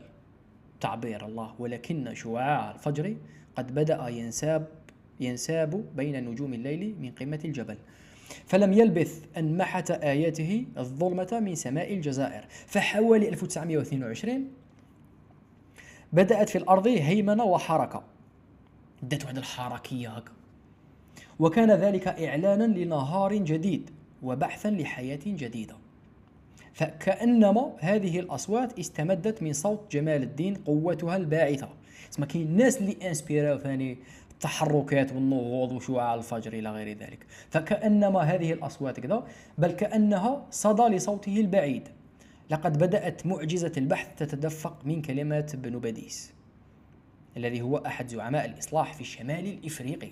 تعبير 0.81 1.25
الله 1.25 1.53
ولكن 1.59 2.13
شعاع 2.13 2.71
الفجر 2.71 3.15
قد 3.55 3.75
بدأ 3.75 4.07
ينساب 4.07 4.67
ينساب 5.19 5.85
بين 5.95 6.29
نجوم 6.29 6.53
الليل 6.53 6.95
من 7.01 7.11
قمة 7.11 7.39
الجبل. 7.45 7.77
فلم 8.45 8.73
يلبث 8.73 9.23
أن 9.37 9.57
محت 9.57 9.91
آياته 9.91 10.65
الظلمة 10.77 11.39
من 11.45 11.55
سماء 11.55 11.93
الجزائر. 11.93 12.45
فحوالي 12.67 13.29
1922 13.29 14.47
بدأت 16.15 16.49
في 16.49 16.57
الأرض 16.57 16.87
هيمنة 16.87 17.43
وحركة. 17.43 18.03
بدأت 19.03 19.23
واحد 19.23 19.37
الحركية 19.37 20.09
هكا. 20.09 20.31
وكان 21.39 21.71
ذلك 21.71 22.07
إعلانا 22.07 22.63
لنهار 22.63 23.35
جديد 23.35 23.89
وبحثا 24.23 24.67
لحياة 24.67 25.19
جديدة. 25.25 25.75
فكأنما 26.73 27.73
هذه 27.79 28.19
الأصوات 28.19 28.79
استمدت 28.79 29.43
من 29.43 29.53
صوت 29.53 29.91
جمال 29.91 30.23
الدين 30.23 30.55
قوتها 30.55 31.15
الباعثة. 31.15 31.69
تسمى 32.11 32.25
كاين 32.25 32.47
الناس 32.47 32.77
اللي 32.77 32.97
انسبيراو 33.07 33.57
ثاني 33.57 33.97
التحركات 34.31 35.11
والنهوض 35.13 35.71
وشعاع 35.71 36.15
الفجر 36.15 36.53
إلى 36.53 36.71
غير 36.71 36.97
ذلك. 36.97 37.25
فكأنما 37.49 38.19
هذه 38.19 38.53
الأصوات 38.53 38.99
كذا 38.99 39.23
بل 39.57 39.71
كأنها 39.71 40.45
صدى 40.51 40.83
لصوته 40.83 41.39
البعيد. 41.39 41.89
لقد 42.49 42.77
بدأت 42.77 43.25
معجزة 43.25 43.71
البحث 43.77 44.07
تتدفق 44.17 44.85
من 44.85 45.01
كلمات 45.01 45.55
بن 45.55 45.79
بديس 45.79 46.33
الذي 47.37 47.61
هو 47.61 47.77
أحد 47.77 48.07
زعماء 48.07 48.45
الإصلاح 48.45 48.93
في 48.93 49.01
الشمال 49.01 49.47
الإفريقي. 49.47 50.11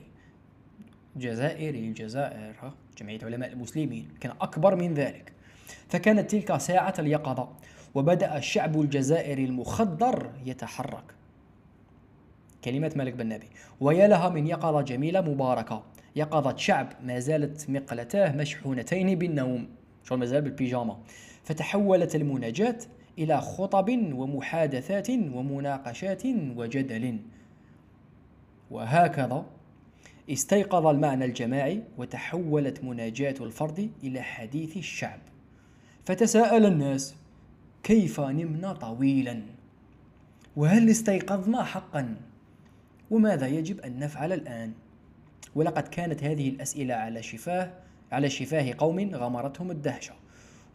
جزائري 1.16 1.80
الجزائر 1.80 2.56
ها 2.62 2.74
جمعية 2.98 3.20
علماء 3.24 3.54
المسلمين 3.54 4.08
كان 4.22 4.32
أكبر 4.42 4.76
من 4.76 4.94
ذلك. 4.94 5.32
فكانت 5.90 6.32
تلك 6.32 6.58
ساعة 6.58 6.94
اليقظة 7.00 7.50
وبدأ 7.96 8.38
الشعب 8.38 8.82
الجزائري 8.82 9.46
المخضر 9.46 10.32
يتحرك. 10.46 11.04
كلمات 12.64 12.98
مالك 12.98 13.14
بن 13.14 13.28
نبي 13.28 13.48
ويا 13.82 14.08
لها 14.08 14.30
من 14.30 14.48
يقظة 14.48 14.82
جميلة 14.82 15.22
مباركة. 15.22 15.84
يقظة 16.16 16.56
شعب 16.56 16.94
ما 17.04 17.20
زالت 17.20 17.70
مقلتاه 17.70 18.36
مشحونتين 18.36 19.20
بالنوم. 19.20 19.68
شغل 20.04 20.20
ما 20.20 20.26
زال 20.26 20.42
بالبيجاما 20.42 20.98
فتحولت 21.44 22.16
المناجاة 22.16 22.78
إلى 23.18 23.42
خطب 23.42 23.90
ومحادثات 23.90 25.10
ومناقشات 25.10 26.26
وجدل. 26.56 27.20
وهكذا 28.72 29.46
استيقظ 30.30 30.86
المعنى 30.86 31.26
الجماعي 31.26 31.84
وتحولت 31.98 32.84
مناجاة 32.84 33.36
الفرد 33.42 33.92
إلى 34.04 34.22
حديث 34.22 34.78
الشعب. 34.78 35.20
فتساءل 36.06 36.66
الناس 36.66 37.16
كيف 37.84 38.20
نمنا 38.20 38.74
طويلا؟ 38.74 39.42
وهل 40.56 40.90
استيقظنا 40.90 41.64
حقا؟ 41.64 42.16
وماذا 43.12 43.48
يجب 43.48 43.80
أن 43.80 44.00
نفعل 44.00 44.34
الآن؟ 44.34 44.74
ولقد 45.56 45.88
كانت 45.88 46.24
هذه 46.24 46.50
الأسئلة 46.50 46.94
على 46.94 47.24
شفاه 47.24 47.72
على 48.14 48.30
شفاه 48.30 48.74
قوم 48.78 49.16
غمرتهم 49.16 49.72
الدهشة 49.72 50.14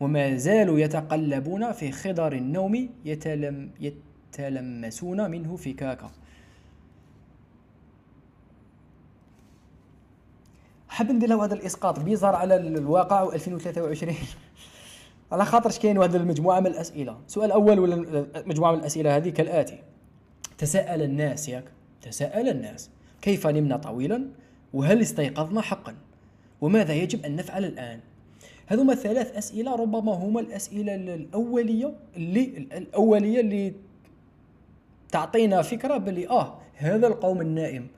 وما 0.01 0.37
زالوا 0.37 0.79
يتقلبون 0.79 1.73
في 1.73 1.93
خضر 1.93 2.33
النوم 2.33 2.89
يتلم 3.05 3.71
يتلمسون 3.81 5.31
منه 5.31 5.57
فكاكا. 5.57 6.11
حاب 10.89 11.11
ندير 11.11 11.35
هذا 11.35 11.55
الإسقاط 11.55 12.01
بيزار 12.01 12.35
على 12.35 12.57
الواقع 12.57 13.23
2023 13.23 14.15
على 15.33 15.45
خاطرش 15.45 15.79
كاين 15.79 15.99
واحد 15.99 16.15
المجموعة 16.15 16.61
من 16.61 16.67
الأسئلة. 16.67 17.21
السؤال 17.27 17.47
الأول 17.47 17.79
ولا 17.79 18.27
مجموعه 18.47 18.73
من 18.73 18.79
الأسئلة 18.79 19.17
هذه 19.17 19.29
كالآتي. 19.29 19.79
تساءل 20.59 21.03
الناس 21.03 21.49
ياك 21.49 21.65
تساءل 22.03 22.49
الناس. 22.49 22.91
كيف 23.23 23.47
نمنا 23.47 23.77
طويلا؟ 23.77 24.27
وهل 24.73 25.01
استيقظنا 25.01 25.61
حقا؟ 25.61 25.95
وماذا 26.61 26.95
يجب 26.95 27.25
أن 27.25 27.37
نفعل 27.37 27.65
الآن؟ 27.65 28.01
هذوما 28.67 28.95
ثلاث 28.95 29.37
أسئلة 29.37 29.77
ربما 29.77 30.13
هما 30.13 30.41
الأسئلة 30.41 30.95
الأولية 30.95 31.95
اللي 32.17 32.69
الأولية 32.73 33.41
اللي 33.41 33.75
تعطينا 35.13 35.63
فكرة 35.63 35.97
بلي 35.97 36.29
آه 36.29 36.59
هذا 36.75 37.07
القوم 37.07 37.41
النائم 37.41 37.89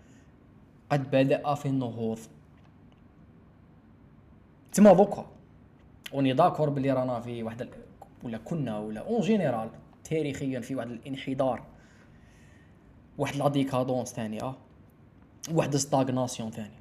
قد 0.90 1.11
بدأ 1.11 1.55
في 1.55 1.66
النهوض. 1.66 2.18
تما 4.73 4.92
دوكا 4.92 5.27
on 6.12 6.33
est 6.33 6.43
d'accord 6.43 6.70
بلي 6.70 6.92
رانا 6.92 7.20
في 7.20 7.42
واحد 7.42 7.68
ولا 8.23 8.38
كنا 8.38 8.79
ولا 8.79 9.01
en 9.01 9.20
général 9.20 9.68
تاريخيا 10.05 10.61
في 10.61 10.75
واحد 10.75 10.90
الانحدار. 10.90 11.62
واحد 13.18 13.37
la 13.37 13.49
décadence 13.49 14.12
ثاني 14.12 14.42
آه. 14.42 14.57
واحد 15.53 15.77
stagnation 15.77 16.51
ثاني. 16.51 16.80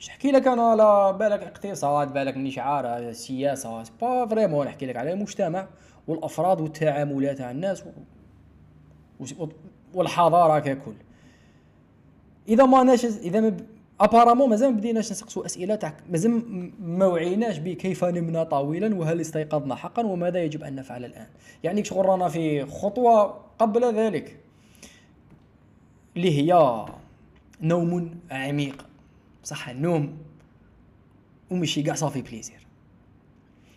اش 0.00 0.08
نحكي 0.08 0.30
لك 0.30 0.46
أنا؟ 0.46 0.62
على 0.62 1.18
بالك 1.18 1.42
اقتصاد 1.42 2.12
بالك 2.12 2.36
مني 2.36 2.50
شعار 2.50 3.12
سياسة. 3.12 3.84
bah 4.00 4.26
vraiment 4.26 4.66
نحكي 4.66 4.86
لك 4.86 4.96
على 4.96 5.12
المجتمع 5.12 5.66
والأفراد 6.08 6.60
والتعاملات 6.60 7.38
تاع 7.38 7.50
الناس 7.50 7.84
و... 9.20 9.46
والحضارة 9.94 10.58
ككل. 10.58 10.94
إذا 12.48 12.64
ما 12.66 12.82
ناش 12.82 13.04
إذا 13.04 13.40
ما 13.40 13.56
ابارامون 14.00 14.50
مازال 14.50 14.70
ما 14.70 14.76
بديناش 14.76 15.12
نسقسوا 15.12 15.46
أسئلة 15.46 15.74
تاع 15.74 15.96
مازال 16.10 16.42
ما 16.80 17.06
وعيناش 17.06 17.58
بكيف 17.58 18.04
نمنا 18.04 18.44
طويلا 18.44 18.94
وهل 18.94 19.20
استيقظنا 19.20 19.74
حقا 19.74 20.06
وماذا 20.06 20.42
يجب 20.42 20.62
أن 20.62 20.74
نفعل 20.74 21.04
الآن. 21.04 21.26
يعني 21.64 21.84
شغل 21.84 22.06
رانا 22.06 22.28
في 22.28 22.66
خطوة 22.66 23.40
قبل 23.58 23.94
ذلك 23.94 24.36
اللي 26.16 26.38
هي 26.38 26.84
نوم 27.60 28.10
عميق. 28.30 28.85
صح 29.46 29.68
النوم 29.68 30.18
ومشي 31.50 31.82
كاع 31.82 31.94
صافي 31.94 32.22
بليزير. 32.22 32.66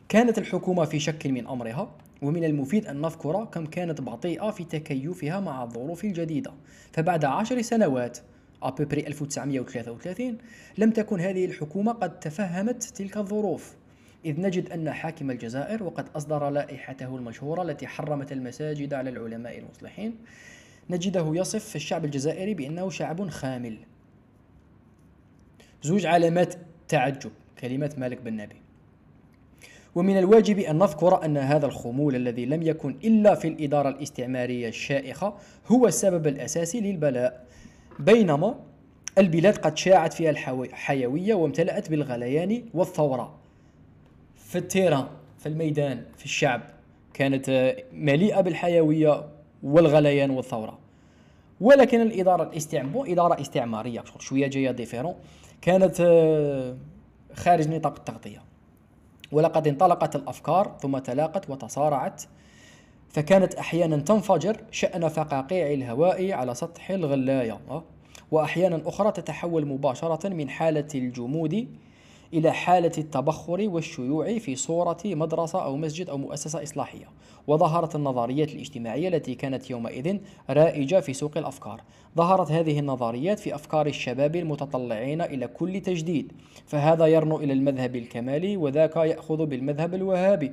كانت 0.10 0.38
الحكومة 0.38 0.86
في 0.86 0.99
شك 0.99 1.27
من 1.27 1.47
أمرها 1.47 1.95
ومن 2.21 2.43
المفيد 2.43 2.86
أن 2.88 3.01
نذكر 3.01 3.45
كم 3.45 3.65
كانت 3.65 4.01
بطيئة 4.01 4.51
في 4.51 4.63
تكيفها 4.63 5.39
مع 5.39 5.63
الظروف 5.63 6.03
الجديدة. 6.03 6.53
فبعد 6.93 7.25
عشر 7.25 7.62
سنوات 7.62 8.17
أبري 8.63 9.08
1933 9.08 10.38
لم 10.77 10.91
تكن 10.91 11.19
هذه 11.19 11.45
الحكومة 11.45 11.91
قد 11.91 12.19
تفهمت 12.19 12.84
تلك 12.84 13.17
الظروف. 13.17 13.75
إذ 14.25 14.41
نجد 14.41 14.71
أن 14.71 14.91
حاكم 14.91 15.32
الجزائر 15.32 15.84
وقد 15.84 16.10
أصدر 16.15 16.49
لائحته 16.49 17.15
المشهورة 17.15 17.62
التي 17.62 17.88
حرمت 17.88 18.32
المساجد 18.32 18.93
على 18.93 19.10
العلماء 19.10 19.60
المصلحين. 19.60 20.15
نجده 20.89 21.32
يصف 21.34 21.75
الشعب 21.75 22.05
الجزائري 22.05 22.53
بأنه 22.53 22.89
شعب 22.89 23.29
خامل. 23.29 23.77
زوج 25.81 26.05
علامات 26.05 26.53
تعجب 26.87 27.31
كلمات 27.59 27.99
مالك 27.99 28.21
بن 28.21 28.33
نبي. 28.37 28.55
ومن 29.95 30.17
الواجب 30.17 30.59
أن 30.59 30.77
نذكر 30.77 31.25
أن 31.25 31.37
هذا 31.37 31.65
الخمول 31.65 32.15
الذي 32.15 32.45
لم 32.45 32.63
يكن 32.63 32.95
إلا 33.03 33.35
في 33.35 33.47
الإدارة 33.47 33.89
الاستعمارية 33.89 34.67
الشائخة 34.67 35.33
هو 35.67 35.87
السبب 35.87 36.27
الأساسي 36.27 36.81
للبلاء. 36.81 37.45
بينما 37.99 38.60
البلاد 39.17 39.58
قد 39.58 39.77
شاعت 39.77 40.13
فيها 40.13 40.29
الحيوية 40.29 41.33
وامتلأت 41.33 41.89
بالغليان 41.89 42.63
والثورة. 42.73 43.39
في 44.35 44.58
ال 44.58 44.64
terrain 44.64 45.08
في 45.39 45.45
الميدان 45.45 46.04
في 46.17 46.25
الشعب 46.25 46.62
كانت 47.13 47.75
مليئة 47.93 48.41
بالحيوية 48.41 49.25
والغليان 49.63 50.29
والثورة. 50.29 50.79
ولكن 51.62 52.01
الإدارة 52.01 52.43
الاستعمار 52.43 53.12
إدارة 53.12 53.41
استعمارية 53.41 54.03
شوية 54.19 54.47
جاية 54.47 54.71
différent 54.71 55.15
كانت 55.62 55.95
آه، 56.01 56.77
خارج 57.33 57.67
نطاق 57.67 57.95
التغطية. 57.97 58.41
ولقد 59.31 59.67
انطلقت 59.67 60.15
الأفكار 60.15 60.77
ثم 60.81 60.97
تلاقت 60.97 61.49
وتصارعت. 61.49 62.23
فكانت 63.10 63.53
أحيانا 63.55 63.97
تنفجر 63.97 64.57
شأن 64.71 65.07
فقاقيع 65.07 65.73
الهواء 65.73 66.31
على 66.31 66.55
سطح 66.55 66.91
الغلاية. 66.91 67.60
وأحيانا 68.31 68.81
أخرى 68.85 69.12
تتحول 69.12 69.65
مباشرة 69.65 70.29
من 70.29 70.49
حالة 70.49 70.87
الجمود 70.95 71.67
إلى 72.34 72.52
حالة 72.52 72.92
التبخر 72.98 73.69
والشيوع 73.69 74.38
في 74.38 74.56
صورة 74.56 74.98
مدرسة 75.06 75.63
أو 75.63 75.77
مسجد 75.77 76.10
أو 76.10 76.17
مؤسسة 76.17 76.63
إصلاحية. 76.63 77.06
وظهرت 77.48 77.96
النظريات 77.96 78.54
الاجتماعية 78.54 79.08
التي 79.08 79.36
كانت 79.36 79.69
يومئذ 79.69 80.17
رائجة 80.50 81.00
في 81.00 81.13
سوق 81.13 81.38
الأفكار. 81.38 81.82
ظهرت 82.17 82.52
هذه 82.52 82.80
النظريات 82.80 83.40
في 83.40 83.56
أفكار 83.56 83.88
الشباب 83.88 84.36
المتطلعين 84.36 85.21
إلى 85.21 85.48
كل 85.48 85.82
تجديد 85.82 86.32
فهذا 86.65 87.06
يرنو 87.06 87.38
إلى 87.38 87.54
المذهب 87.54 87.96
الكمالي 87.96 88.58
وذاك 88.58 88.96
يأخذ 88.96 89.46
بالمذهب 89.46 89.94
الوهابي. 89.94 90.52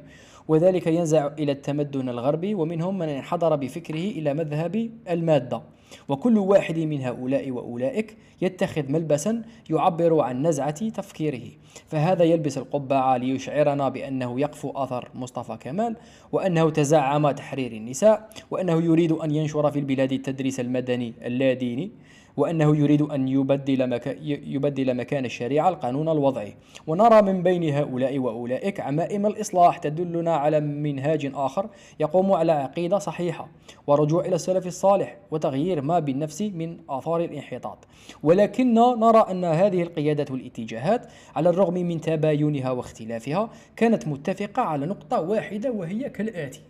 وذلك 0.48 0.86
ينزع 0.86 1.26
إلى 1.38 1.52
التمدن 1.52 2.08
الغربي 2.08 2.54
ومنهم 2.54 2.98
من 2.98 3.08
انحدر 3.08 3.56
بفكره 3.56 4.10
إلى 4.10 4.34
مذهب 4.34 4.90
المادة. 5.10 5.62
وكل 6.08 6.38
واحد 6.38 6.78
من 6.78 7.02
هؤلاء 7.02 7.50
وأولئك 7.50 8.16
يتخذ 8.42 8.92
ملبسا 8.92 9.42
يعبر 9.70 10.20
عن 10.20 10.46
نزعة 10.46 10.88
تفكيره. 10.88 11.50
فهذا 11.86 12.24
يلبس 12.24 12.58
القبعة 12.58 13.16
ليشعرنا 13.16 13.88
بأنه 13.88 14.40
يقفو 14.40 14.70
أثر 14.70 15.08
مصطفى 15.14 15.56
كمال 15.60 15.96
وأنه 16.32 16.70
تزعم 16.70 17.30
تحرير 17.30 17.72
النساء 17.72 18.30
وأنه 18.50 18.82
يريد 18.82 19.12
أن 19.12 19.34
ينشر 19.34 19.70
في 19.70 19.78
البلاد 19.78 20.12
التدريس 20.12 20.60
المدني 20.60 21.14
اللاديني 21.24 21.90
وأنه 22.36 22.76
يريد 22.76 23.02
أن 23.02 23.28
يبدل, 23.28 23.86
مكا 23.86 24.16
يبدل 24.22 24.94
مكان 24.94 25.24
الشريعة 25.24 25.68
القانون 25.68 26.08
الوضعي. 26.08 26.54
ونرى 26.86 27.22
من 27.22 27.42
بين 27.42 27.74
هؤلاء 27.74 28.18
وأولئك 28.18 28.80
عمائم 28.80 29.26
الإصلاح 29.26 29.78
تدلنا 29.78 30.36
على 30.36 30.60
منهاج 30.60 31.30
آخر 31.34 31.68
يقوم 32.00 32.32
على 32.32 32.52
عقيدة 32.52 32.98
صحيحة 32.98 33.48
ورجوع 33.86 34.24
إلى 34.24 34.34
السلف 34.34 34.66
الصالح 34.66 35.16
وتغيير 35.30 35.82
ما 35.82 35.98
بالنفس 35.98 36.42
من 36.42 36.76
آثار 36.88 37.24
الانحطاط. 37.24 37.78
ولكننا 38.22 38.94
نرى 38.94 39.26
أن 39.30 39.44
هذه 39.44 39.82
القيادة 39.82 40.26
والاتجاهات 40.30 41.06
على 41.36 41.48
الرغم 41.48 41.74
من 41.74 42.00
تباينها 42.00 42.70
واختلافها 42.70 43.50
كانت 43.76 44.08
متفقة 44.08 44.62
على 44.62 44.86
نقطة 44.86 45.20
واحدة 45.20 45.70
وهي 45.70 46.10
كالآتي 46.10 46.60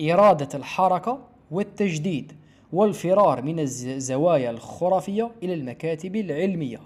إرادة 0.00 0.48
الحركة 0.54 1.18
والتجديد. 1.50 2.32
والفرار 2.72 3.42
من 3.42 3.60
الزوايا 3.60 4.50
الخرافية 4.50 5.30
إلى 5.42 5.54
المكاتب 5.54 6.16
العلمية 6.16 6.80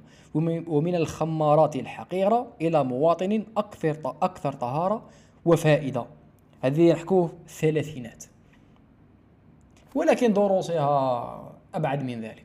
ومن 0.66 0.94
الخمارات 0.94 1.76
الحقيرة 1.76 2.46
إلى 2.60 2.84
مواطن 2.84 3.44
أكثر 3.56 4.16
أكثر 4.22 4.52
طهارة 4.52 5.02
وفائدة. 5.44 6.06
هذه 6.60 6.92
نحكوه 6.92 7.32
الثلاثينات 7.46 8.24
ولكن 9.94 10.32
دروسها 10.32 11.52
أبعد 11.74 12.02
من 12.02 12.20
ذلك. 12.20 12.44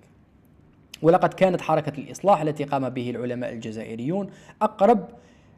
ولقد 1.01 1.33
كانت 1.33 1.61
حركة 1.61 1.99
الإصلاح 1.99 2.41
التي 2.41 2.63
قام 2.63 2.89
به 2.89 3.09
العلماء 3.09 3.53
الجزائريون 3.53 4.29
أقرب 4.61 5.05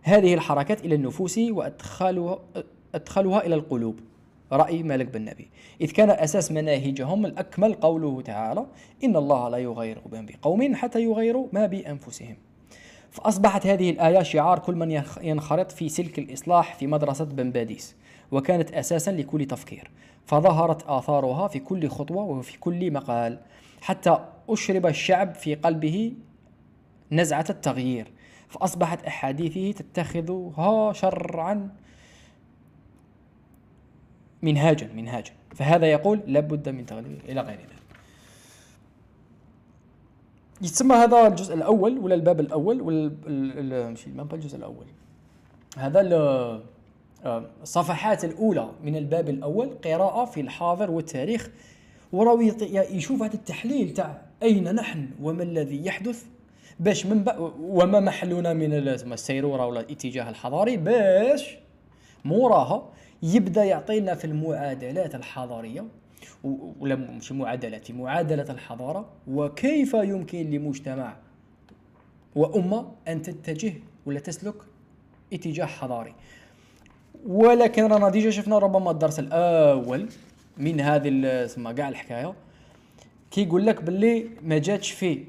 هذه 0.01 0.33
الحركات 0.33 0.85
إلى 0.85 0.95
النفوس 0.95 1.37
وأدخلها 1.37 2.39
أدخلها 2.95 3.45
إلى 3.45 3.55
القلوب. 3.55 3.99
رأي 4.51 4.83
مالك 4.83 5.05
بن 5.05 5.25
نبي. 5.25 5.49
إذ 5.81 5.91
كان 5.91 6.09
أساس 6.09 6.51
مناهجهم 6.51 7.25
الأكمل 7.25 7.73
قوله 7.73 8.21
تعالى 8.21 8.65
إن 9.03 9.15
الله 9.15 9.49
لا 9.49 9.57
يغير 9.57 10.01
بقوم 10.05 10.75
حتى 10.75 11.03
يغيروا 11.03 11.47
ما 11.53 11.65
بأنفسهم. 11.65 12.35
فأصبحت 13.11 13.67
هذه 13.67 13.89
الآية 13.89 14.23
شعار 14.23 14.59
كل 14.59 14.75
من 14.75 15.03
ينخرط 15.21 15.71
في 15.71 15.89
سلك 15.89 16.19
الإصلاح 16.19 16.75
في 16.75 16.87
مدرسة 16.87 17.25
بن 17.25 17.51
باديس 17.51 17.95
وكانت 18.31 18.71
أساسا 18.71 19.11
لكل 19.11 19.45
تفكير. 19.45 19.91
فظهرت 20.25 20.83
آثارها 20.87 21.47
في 21.47 21.59
كل 21.59 21.87
خطوة 21.87 22.23
وفي 22.23 22.59
كل 22.59 22.93
مقال 22.93 23.39
حتى 23.81 24.17
أشرب 24.49 24.85
الشعب 24.85 25.35
في 25.35 25.55
قلبه 25.55 26.13
نزعة 27.11 27.45
التغيير. 27.49 28.11
فأصبحت 28.47 29.05
أحاديثه 29.05 29.71
تتخذها 29.71 30.93
شرعا 30.93 31.69
منهاجا 34.47 34.87
منهاجا. 34.95 35.31
فهذا 35.55 35.85
يقول 35.91 36.21
لابد 36.27 36.69
من 36.69 36.85
تغيير 36.85 37.21
إلى 37.29 37.41
غير 37.41 37.59
ذلك. 37.59 37.87
يتسمى 40.61 40.95
هذا 40.95 41.27
الجزء 41.27 41.53
الأول 41.53 41.97
ولا 41.97 42.15
الباب 42.15 42.39
الأول 42.39 42.81
ولا 42.81 43.89
مش 43.89 44.07
ما 44.07 44.27
الجزء 44.33 44.57
الأول. 44.57 44.85
هذا 45.77 46.01
آه، 47.25 47.45
الصفحات 47.61 48.25
الأولى 48.25 48.69
من 48.83 48.95
الباب 48.95 49.29
الأول 49.29 49.69
قراءة 49.85 50.25
في 50.25 50.41
الحاضر 50.41 50.91
والتاريخ. 50.91 51.49
وراوي 52.11 52.53
يشوف 52.91 53.21
هذا 53.23 53.33
التحليل 53.33 53.93
تاع 53.93 54.21
أين 54.43 54.75
نحن 54.75 55.09
وما 55.21 55.43
الذي 55.43 55.85
يحدث. 55.85 56.25
باش 56.79 57.05
من 57.05 57.25
وما 57.59 57.99
محلنا 57.99 58.53
من 58.53 58.73
السيرورة 58.73 59.65
ولا 59.65 59.79
الاتجاه 59.79 60.29
الحضاري 60.29 60.77
باش 60.77 61.57
موراها 62.25 62.89
يبدأ 63.23 63.63
يعطينا 63.63 64.15
في 64.15 64.25
المعادلات 64.25 65.15
الحضارية 65.15 65.85
ولا 66.79 66.95
مش 66.95 67.31
معادلات 67.31 67.85
في 67.85 67.93
معادلة 67.93 68.45
الحضارة 68.49 69.09
وكيف 69.27 69.93
يمكن 69.93 70.49
لمجتمع 70.51 71.15
وأمة 72.35 72.91
أن 73.07 73.21
تتجه 73.21 73.73
ولا 74.05 74.19
تسلك 74.19 74.55
اتجاه 75.33 75.65
حضاري. 75.65 76.13
ولكن 77.25 77.83
رانا 77.83 78.09
ديجا 78.09 78.29
شفنا 78.29 78.57
ربما 78.57 78.91
الدرس 78.91 79.19
الأول 79.19 80.09
من 80.57 80.81
هذه 80.81 81.43
تسمى 81.45 81.73
كاع 81.73 81.89
الحكاية 81.89 82.33
كيقول 83.31 83.65
لك 83.65 83.83
باللي 83.83 84.29
ما 84.43 84.57
جاتش 84.57 84.91
في 84.91 85.25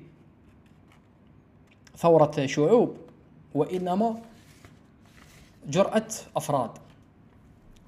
ثورة 1.97 2.47
شعوب 2.47 2.97
وإنما 3.55 4.21
جرأة 5.69 6.09
أفراد. 6.37 6.71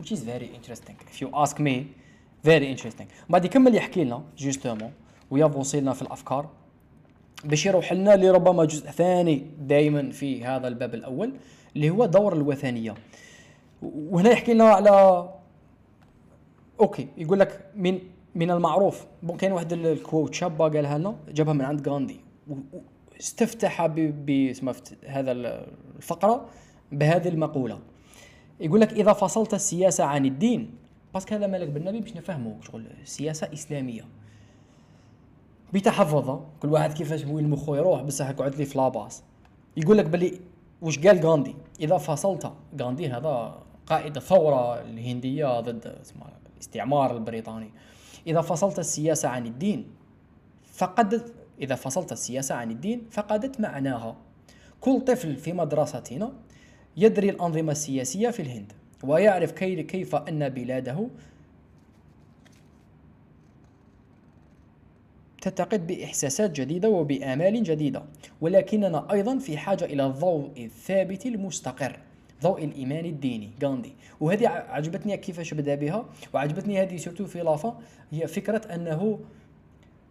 Which 0.01 0.13
is 0.13 0.21
very 0.23 0.49
interesting. 0.59 0.97
If 1.13 1.21
you 1.23 1.29
ask 1.45 1.59
me 1.59 1.75
very 2.45 2.67
interesting. 2.75 3.07
بعد 3.29 3.45
يكمل 3.45 3.75
يحكي 3.75 4.05
لنا 4.05 4.23
justement 4.39 4.93
ويفوصي 5.31 5.81
لنا 5.81 5.93
في 5.93 6.03
الأفكار. 6.03 6.49
باش 7.45 7.67
يروح 7.67 7.93
لنا 7.93 8.17
لربما 8.17 8.65
جزء 8.65 8.91
ثاني 8.91 9.47
دائما 9.59 10.11
في 10.11 10.45
هذا 10.45 10.69
الباب 10.69 10.95
الأول 10.95 11.33
اللي 11.77 11.91
هو 11.91 12.07
دور 12.07 12.33
الوثنية. 12.33 12.95
وهنا 13.83 14.31
يحكي 14.31 14.55
لنا 14.55 14.65
على 14.65 15.29
okay 16.81 17.09
يقول 17.17 17.41
لك 17.41 17.67
من 17.77 17.99
من 18.35 18.51
المعروف. 18.51 19.07
bon 19.23 19.37
كاين 19.37 19.53
واحد 19.53 19.73
ال 19.73 19.83
quote 19.83 20.35
شابة 20.35 20.69
قالها 20.69 20.99
لنا 20.99 21.17
جابها 21.29 21.53
من 21.53 21.65
عند 21.65 21.89
غاندي. 21.89 22.21
استفتح 23.21 23.87
ب 23.87 24.53
هذا 25.07 25.33
الفقرة 25.33 26.47
بهذه 26.93 27.29
المقولة. 27.29 27.79
يقول 28.61 28.81
لك 28.81 28.93
إذا 28.93 29.13
فصلت 29.13 29.55
السياسة 29.55 30.05
عن 30.05 30.27
الدين 30.27 30.75
parce 31.15 31.27
que 31.27 31.35
هذا 31.35 31.47
مالك 31.47 31.69
بالنبي 31.69 32.01
باش 32.01 32.17
نفهموا 32.17 32.55
شغل 32.63 32.87
سياسة 33.05 33.53
إسلامية. 33.53 34.05
بتحفظ 35.73 36.41
كل 36.63 36.69
واحد 36.69 36.93
كيفاش 36.93 37.25
وين 37.25 37.51
مخو 37.51 37.75
يروح 37.75 38.03
بصح 38.03 38.31
قعد 38.31 38.55
لي 38.55 38.65
في 38.65 38.79
la 38.79 38.91
base. 38.91 39.23
يقول 39.77 39.99
لك 39.99 40.05
بلي 40.05 40.41
واش 40.83 40.99
قال 40.99 41.27
غاندي؟ 41.27 41.55
إذا 41.81 41.99
فصلت 41.99 42.53
غاندي 42.81 43.09
هذا 43.09 43.59
قائد 43.87 44.17
الثورة 44.17 44.81
الهندية 44.81 45.61
ضد 45.61 45.97
الاستعمار 46.57 47.17
البريطاني. 47.17 47.71
إذا 48.27 48.41
فصلت 48.41 48.79
السياسة 48.79 49.29
عن 49.29 49.47
الدين 49.47 49.87
فقدت 50.65 51.35
إذا 51.61 51.75
فصلت 51.75 52.13
السياسة 52.13 52.55
عن 52.55 52.71
الدين 52.71 53.07
فقدت 53.11 53.61
معناها. 53.61 54.17
كل 54.81 55.01
طفل 55.01 55.37
في 55.37 55.53
مدرستنا 55.53 56.33
يدري 56.97 57.31
الأنظمة 57.31 57.73
السياسية 57.73 58.31
في 58.31 58.43
الهند 58.43 58.73
ويعرف 59.05 59.53
كيف 59.53 60.15
أن 60.15 60.49
بلاده 60.49 61.09
تتقد 65.43 65.87
بإحساسات 65.87 66.51
جديدة 66.51 66.89
وبآمال 66.89 67.63
جديدة 67.63 68.03
ولكننا 68.41 69.13
أيضا 69.13 69.39
في 69.39 69.59
حاجة 69.59 69.85
إلى 69.85 70.07
الضوء 70.07 70.51
الثابت 70.57 71.27
المستقر 71.27 71.99
ضوء 72.43 72.65
الإيمان 72.65 73.05
الديني 73.05 73.51
غاندي. 73.63 73.93
وهذه 74.21 74.49
عجبتني 74.49 75.17
كيفاش 75.17 75.55
بدا 75.55 75.75
بها 75.75 76.05
وعجبتني 76.35 76.83
هذه 76.83 76.97
surtout 76.97 77.27
في 77.27 77.41
لافا 77.41 77.81
هي 78.11 78.27
فكرة 78.27 78.75
أنه 78.75 79.19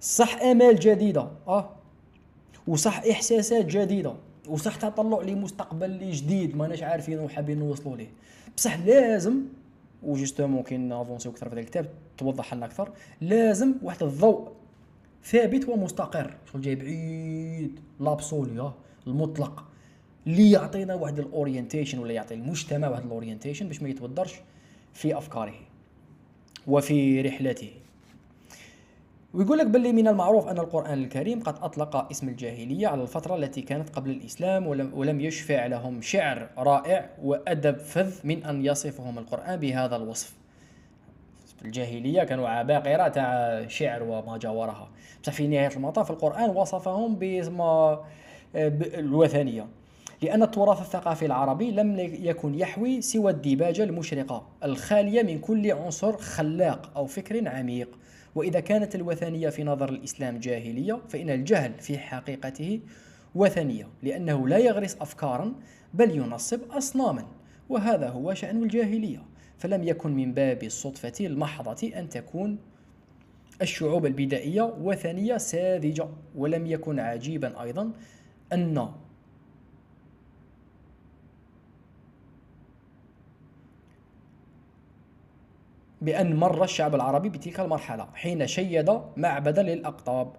صح 0.01 0.41
آمال 0.41 0.79
جديدة 0.79 1.31
أه 1.47 1.69
وصح 2.67 3.03
إحساسات 3.11 3.65
جديدة. 3.65 4.13
وصح 4.49 4.75
تطلع 4.75 5.21
لمستقبل 5.21 6.11
جديد 6.11 6.57
ماناش 6.57 6.83
عارفين 6.83 7.19
وحابين 7.19 7.59
نوصلوا 7.59 7.97
ليه. 7.97 8.09
بصح 8.57 8.79
لازم 8.79 9.41
و 10.03 10.09
justement 10.09 10.63
كاين 10.63 10.87
نافونسيو 10.87 11.31
أكثر 11.31 11.49
في 11.49 11.53
هذا 11.53 11.59
الكتاب 11.59 11.89
توضح 12.17 12.53
لنا 12.53 12.65
أكثر 12.65 12.91
لازم 13.21 13.73
واحد 13.83 14.03
الضوء 14.03 14.51
ثابت 15.23 15.69
ومستقر. 15.69 16.37
شغل 16.51 16.61
جاي 16.61 16.75
بعيد 16.75 17.79
l'absolu 17.99 18.73
المطلق. 19.07 19.65
اللي 20.27 20.51
يعطينا 20.51 20.95
واحد 20.95 21.19
ال 21.19 21.26
orientation 21.26 21.99
ولا 21.99 22.13
يعطي 22.13 22.33
المجتمع 22.33 22.89
واحد 22.89 23.05
ال 23.05 23.11
orientation 23.11 23.67
باش 23.67 23.81
ما 23.81 23.89
يتودرش 23.89 24.35
في 24.93 25.17
أفكاره 25.17 25.55
وفي 26.67 27.21
رحلته. 27.21 27.71
ويقول 29.33 29.57
لك 29.57 29.67
باللي 29.67 29.91
من 29.91 30.07
المعروف 30.07 30.47
أن 30.47 30.57
القرآن 30.59 31.03
الكريم 31.03 31.39
قد 31.39 31.55
أطلق 31.61 31.95
اسم 32.11 32.29
الجاهلية 32.29 32.87
على 32.87 33.01
الفترة 33.01 33.35
التي 33.35 33.61
كانت 33.61 33.89
قبل 33.89 34.09
الإسلام 34.09 34.67
ولم, 34.67 35.21
يشفع 35.21 35.65
لهم 35.65 36.01
شعر 36.01 36.49
رائع 36.57 37.09
وأدب 37.23 37.77
فذ 37.77 38.13
من 38.23 38.43
أن 38.43 38.65
يصفهم 38.65 39.17
القرآن 39.19 39.55
بهذا 39.59 39.95
الوصف. 39.95 40.33
الجاهلية 41.65 42.23
كانوا 42.23 42.49
عباقرة 42.49 43.07
تاع 43.07 43.65
شعر 43.67 44.03
وما 44.03 44.37
جاورها. 44.37 44.89
بصح 45.23 45.33
في 45.33 45.47
نهاية 45.47 45.75
المطاف 45.75 46.11
القرآن 46.11 46.49
وصفهم 46.49 47.15
باسم 47.15 47.61
الوثنية. 48.55 49.67
لأن 50.21 50.43
التراث 50.43 50.81
الثقافي 50.81 51.25
العربي 51.25 51.71
لم 51.71 51.99
يكن 51.99 52.55
يحوي 52.55 53.01
سوى 53.01 53.31
الديباجة 53.31 53.83
المشرقة 53.83 54.47
الخالية 54.63 55.23
من 55.23 55.39
كل 55.39 55.71
عنصر 55.71 56.17
خلاق 56.17 56.91
أو 56.95 57.05
فكر 57.05 57.49
عميق. 57.49 57.89
وإذا 58.35 58.59
كانت 58.59 58.95
الوثنية 58.95 59.49
في 59.49 59.63
نظر 59.63 59.89
الإسلام 59.89 60.39
جاهلية 60.39 61.01
فإن 61.09 61.29
الجهل 61.29 61.73
في 61.79 61.97
حقيقته 61.97 62.79
وثنية 63.35 63.87
لأنه 64.03 64.47
لا 64.47 64.57
يغرس 64.57 64.97
أفكارا 65.01 65.53
بل 65.93 66.17
ينصب 66.17 66.59
أصناما 66.71 67.27
وهذا 67.69 68.09
هو 68.09 68.33
شأن 68.33 68.63
الجاهلية. 68.63 69.29
فلم 69.57 69.83
يكن 69.83 70.15
من 70.15 70.33
باب 70.33 70.63
الصدفة 70.63 71.13
المحضة 71.25 71.91
أن 71.95 72.09
تكون 72.09 72.57
الشعوب 73.61 74.05
البدائية 74.05 74.61
وثنية 74.61 75.37
ساذجة 75.37 76.07
ولم 76.35 76.65
يكن 76.65 76.99
عجيبا 76.99 77.61
أيضا 77.63 77.91
أن 78.53 78.89
بأن 86.01 86.35
مر 86.35 86.63
الشعب 86.63 86.95
العربي 86.95 87.29
بتلك 87.29 87.59
المرحلة 87.59 88.07
حين 88.13 88.47
شيد 88.47 88.99
معبدا 89.17 89.63
للأقطاب. 89.63 90.33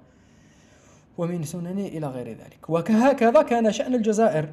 ومن 1.19 1.43
سننه 1.43 1.87
إلى 1.87 2.07
غير 2.07 2.29
ذلك. 2.29 2.71
وهكذا 2.71 3.43
كان 3.43 3.73
شأن 3.73 3.95
الجزائر. 3.95 4.49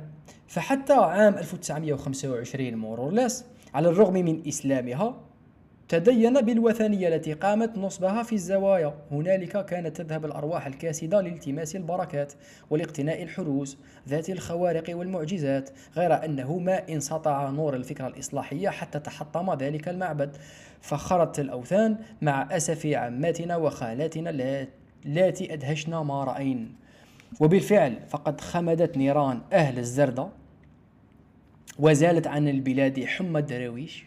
فحتى 0.47 0.93
عام 0.93 1.37
1925 1.37 2.75
مورورلس 2.75 3.45
على 3.73 3.89
الرغم 3.89 4.13
من 4.13 4.47
إسلامها 4.47 5.21
تدين 5.89 6.41
بالوثنية 6.41 7.07
التي 7.07 7.33
قامت 7.33 7.77
نصبها 7.77 8.23
في 8.23 8.35
الزوايا. 8.35 8.93
هنالك 9.11 9.65
كانت 9.65 10.01
تذهب 10.01 10.25
الأرواح 10.25 10.67
الكاسدة 10.67 11.21
لالتماس 11.21 11.75
البركات 11.75 12.33
والاقتناء 12.69 13.23
الحروز 13.23 13.77
ذات 14.07 14.29
الخوارق 14.29 14.97
والمعجزات 14.97 15.69
غير 15.95 16.25
أنه 16.25 16.57
ما 16.57 16.89
انسطع 16.89 17.49
نور 17.49 17.75
الفكرة 17.75 18.07
الإصلاحية 18.07 18.69
حتى 18.69 18.99
تحطم 18.99 19.53
ذلك 19.53 19.89
المعبد. 19.89 20.37
فخرت 20.81 21.39
الأوثان 21.39 21.97
مع 22.21 22.55
أسف 22.57 22.85
عماتنا 22.85 23.55
وخالاتنا 23.55 24.29
اللاتي 25.05 25.53
أدهشنا 25.53 26.03
ما 26.03 26.23
رأين. 26.23 26.75
وبالفعل 27.39 27.99
فقد 28.09 28.41
خمدت 28.41 28.97
نيران 28.97 29.41
أهل 29.53 29.79
الزردة 29.79 30.27
وزالت 31.79 32.27
عن 32.27 32.47
البلاد 32.47 33.05
حمى 33.05 33.39
الدراويش. 33.39 34.05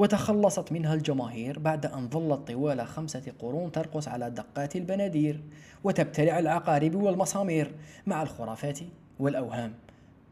وتخلصت 0.00 0.72
منها 0.72 0.94
الجماهير 0.94 1.58
بعد 1.58 1.86
أن 1.86 2.08
ظلت 2.08 2.48
طوال 2.48 2.86
خمسة 2.86 3.32
قرون 3.38 3.72
ترقص 3.72 4.08
على 4.08 4.30
دقات 4.30 4.76
البنادير 4.76 5.40
وتبتلع 5.84 6.38
العقارب 6.38 6.94
والمسامير 6.94 7.74
مع 8.06 8.22
الخرافات 8.22 8.78
والأوهام. 9.18 9.74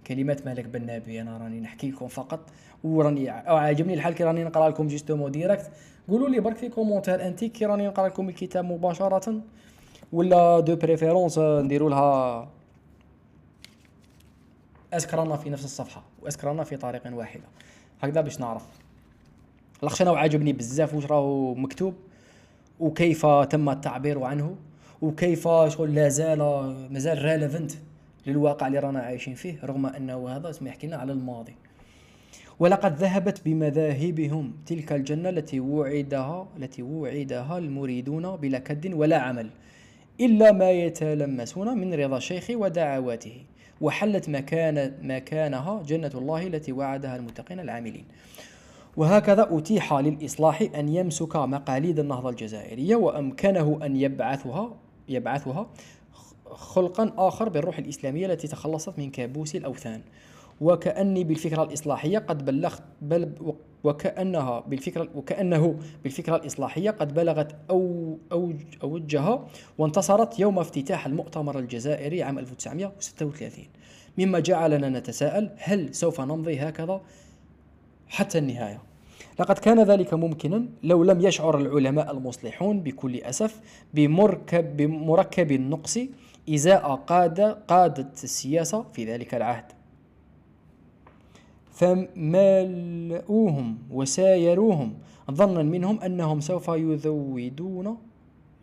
كلمات 0.06 0.46
مالك 0.46 0.64
بن 0.64 0.90
نبي 0.90 1.38
راني 1.38 1.60
نحكي 1.60 1.90
لكم 1.90 2.08
فقط 2.08 2.40
وراني 2.84 3.30
عاجبني 3.30 3.94
الحال 3.94 4.14
كي 4.14 4.24
راني 4.24 4.44
نقرأ 4.44 4.68
لكم 4.68 4.88
justement 4.88 5.28
direct 5.28 5.70
قولوا 6.08 6.28
لي 6.28 6.40
برك 6.40 6.56
في 6.56 6.68
commentaire 6.68 7.26
انت 7.26 7.44
كي 7.44 7.66
راني 7.66 7.86
نقرأ 7.86 8.08
لكم 8.08 8.28
الكتاب 8.28 8.64
مباشرة 8.64 9.40
ولا 10.12 10.60
de 10.60 10.76
préférence 10.76 11.38
نديروا 11.38 11.90
لها؟ 11.90 12.48
أسكرنا 14.92 15.36
في 15.36 15.50
نفس 15.50 15.64
الصفحة 15.64 16.02
وأسكرنا 16.22 16.64
في 16.64 16.76
طريق 16.76 17.02
واحدة. 17.14 17.44
هكذا 18.02 18.20
باش 18.20 18.40
نعرف. 18.40 18.77
لاخش 19.82 20.02
أنا 20.02 20.10
عاجبني 20.10 20.52
بزاف 20.52 20.94
واش 20.94 21.06
راهو 21.06 21.54
مكتوب 21.54 21.94
وكيف 22.80 23.26
تم 23.26 23.68
التعبير 23.68 24.22
عنه 24.22 24.56
وكيف 25.02 25.48
شغل 25.48 25.94
لا 25.94 26.08
زال 26.08 26.38
مازال 26.90 27.24
ريليفنت 27.24 27.72
للواقع 28.26 28.66
اللي 28.66 28.78
رانا 28.78 29.00
عايشين 29.00 29.34
فيه 29.34 29.58
رغم 29.64 29.86
أنه 29.86 30.28
هذا 30.28 30.50
اسمح 30.50 30.68
يحكي 30.68 30.86
لنا 30.86 30.96
على 30.96 31.12
الماضي. 31.12 31.54
ولقد 32.58 32.96
ذهبت 32.96 33.44
بمذاهبهم 33.44 34.52
تلك 34.66 34.92
الجنة 34.92 35.28
التي 35.28 35.60
وعدها 35.60 36.48
التي 36.56 36.82
وعدها 36.82 37.58
المريدون 37.58 38.36
بلا 38.36 38.58
كد 38.58 38.94
ولا 38.94 39.18
عمل 39.18 39.50
إلا 40.20 40.52
ما 40.52 40.70
يتلمسون 40.70 41.78
من 41.78 41.94
رضا 41.94 42.16
الشيخ 42.16 42.46
ودعواته 42.50 43.42
وحلت 43.80 44.28
مكان 44.28 44.94
مكانها 45.02 45.82
جنة 45.82 46.10
الله 46.14 46.46
التي 46.46 46.72
وعدها 46.72 47.16
المتقين 47.16 47.60
العاملين. 47.60 48.04
وهكذا 48.98 49.48
أتيح 49.50 49.94
للإصلاح 49.94 50.62
أن 50.74 50.88
يمسك 50.88 51.36
مقاليد 51.36 51.98
النهضة 51.98 52.30
الجزائرية 52.30 52.96
وأمكنه 52.96 53.78
أن 53.82 53.96
يبعثها 53.96 54.74
يبعثها 55.08 55.70
خلقا 56.50 57.12
آخر 57.18 57.48
بالروح 57.48 57.78
الإسلامية 57.78 58.26
التي 58.26 58.48
تخلصت 58.48 58.98
من 58.98 59.10
كابوس 59.10 59.56
الأوثان. 59.56 60.00
وكأني 60.60 61.24
بالفكرة 61.24 61.62
الإصلاحية 61.62 62.18
قد 62.18 62.44
بلغت 62.44 62.82
بل 63.02 63.32
وكأنها 63.84 64.60
بالفكرة 64.60 65.08
وكأنه 65.14 65.78
بالفكرة 66.02 66.36
الإصلاحية 66.36 66.90
قد 66.90 67.14
بلغت 67.14 67.56
أو 67.70 68.18
أوج 68.32 68.56
أوجها 68.82 69.46
وانتصرت 69.78 70.38
يوم 70.38 70.58
افتتاح 70.58 71.06
المؤتمر 71.06 71.58
الجزائري 71.58 72.22
عام 72.22 72.38
1936 72.38 73.64
مما 74.18 74.38
جعلنا 74.38 74.88
نتساءل 74.88 75.50
هل 75.58 75.94
سوف 75.94 76.20
نمضي 76.20 76.58
هكذا؟ 76.58 77.00
حتى 78.08 78.38
النهاية. 78.38 78.87
لقد 79.38 79.58
كان 79.58 79.82
ذلك 79.82 80.14
ممكنا 80.14 80.66
لو 80.82 81.04
لم 81.04 81.20
يشعر 81.20 81.58
العلماء 81.58 82.10
المصلحون 82.10 82.80
بكل 82.80 83.16
أسف 83.16 83.60
بمركب, 83.94 84.76
بمركب 84.76 85.52
النقص 85.52 85.98
إزاء 86.48 86.94
قادة 86.94 87.52
قادة 87.52 88.12
السياسة 88.24 88.84
في 88.92 89.04
ذلك 89.04 89.34
العهد. 89.34 89.78
فملؤوهم 91.78 93.78
وسايروهم 93.90 94.94
ظنا 95.30 95.62
منهم 95.62 96.00
أنهم 96.00 96.40
سوف 96.40 96.68
يذودون 96.68 97.96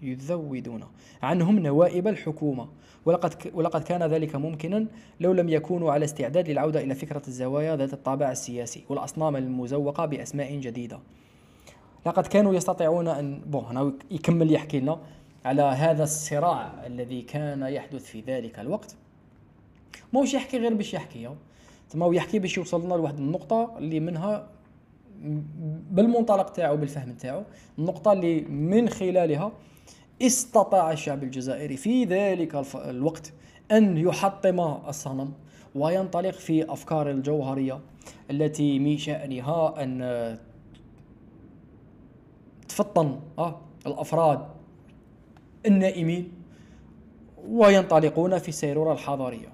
يذودون 0.01 0.83
عنهم 1.23 1.59
نوائب 1.59 2.07
الحكومة 2.07 2.67
ولقد 3.05 3.51
ولقد 3.53 3.83
كان 3.83 4.03
ذلك 4.03 4.35
ممكنا 4.35 4.85
لو 5.19 5.33
لم 5.33 5.49
يكونوا 5.49 5.91
على 5.91 6.05
استعداد 6.05 6.49
للعودة 6.49 6.83
إلى 6.83 6.95
فكرة 6.95 7.21
الزوايا 7.27 7.75
ذات 7.75 7.93
الطابع 7.93 8.31
السياسي 8.31 8.83
والأصنام 8.89 9.35
المزوقة 9.35 10.05
بأسماء 10.05 10.55
جديدة. 10.55 10.99
لقد 12.05 12.27
كانوا 12.27 12.53
يستطيعون 12.53 13.07
أن 13.07 13.41
بون 13.45 13.63
هنا 13.63 13.93
يكمل 14.11 14.51
يحكي 14.51 14.79
لنا 14.79 14.99
على 15.45 15.61
هذا 15.61 16.03
الصراع 16.03 16.85
الذي 16.85 17.21
كان 17.21 17.61
يحدث 17.61 18.05
في 18.05 18.21
ذلك 18.21 18.59
الوقت. 18.59 18.95
موش 20.13 20.33
يحكي 20.33 20.57
غير 20.57 20.73
باش 20.73 20.93
يحكي 20.93 21.29
تما 21.89 22.05
هو 22.05 22.13
يحكي 22.13 22.39
باش 22.39 22.57
يوصل 22.57 22.85
لنا 22.85 22.93
لواحد 22.93 23.17
النقطة 23.17 23.77
اللي 23.77 23.99
منها 23.99 24.47
بالمنطلق 25.91 26.49
تاعو 26.49 26.77
بالفهم 26.77 27.13
تاعو. 27.13 27.43
النقطة 27.79 28.13
اللي 28.13 28.41
من 28.41 28.89
خلالها 28.89 29.51
استطاع 30.21 30.91
الشعب 30.91 31.23
الجزائري 31.23 31.77
في 31.77 32.03
ذلك 32.03 32.65
الوقت 32.75 33.33
أن 33.71 33.97
يحطم 33.97 34.59
الصنم 34.87 35.33
وينطلق 35.75 36.33
في 36.33 36.73
أفكار 36.73 37.11
الجوهرية 37.11 37.79
التي 38.31 38.79
من 38.79 38.97
شأنها 38.97 39.83
أن 39.83 40.37
تفطن 42.67 43.19
آه، 43.39 43.61
الأفراد 43.87 44.45
النائمين 45.65 46.31
وينطلقون 47.47 48.37
في 48.39 48.49
السيرورة 48.49 48.93
الحضارية. 48.93 49.49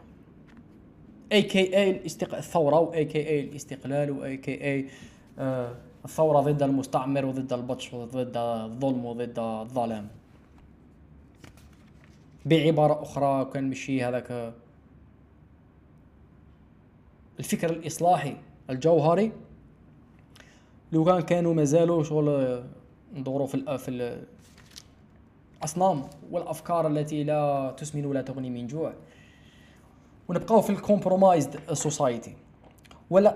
AKA 1.31 2.01
الثورة 2.21 2.79
و 2.79 3.05
AKA 3.05 3.39
الاستقلال 3.39 4.11
و 4.11 4.37
AKA 4.37 4.87
الثورة 6.05 6.39
ضد 6.39 6.63
المستعمر 6.63 7.25
وضد 7.25 7.53
البطش 7.53 7.93
وضد 7.93 8.37
الظلم 8.37 9.05
وضد 9.05 9.39
الظلام. 9.39 10.07
بعبارة 12.45 13.01
أخرى 13.01 13.45
كان 13.53 13.69
مشي 13.69 14.03
هذاك. 14.03 14.53
الفكر 17.39 17.69
الإصلاحي 17.69 18.35
الجوهري 18.69 19.31
لو 20.91 21.03
كان 21.03 21.21
كانوا 21.21 21.53
مازالوا 21.53 22.03
شغل 22.03 22.63
ندوروا 23.13 23.47
في 23.47 24.23
الأصنام 25.61 26.03
والأفكار 26.31 26.87
التي 26.87 27.23
لا 27.23 27.73
تسمن 27.77 28.05
ولا 28.05 28.21
تغني 28.21 28.49
من 28.49 28.67
جوع. 28.67 28.93
ونبقاو 30.29 30.61
في 30.61 30.69
ال 30.69 30.78
compromised 30.78 31.73
society 31.73 32.35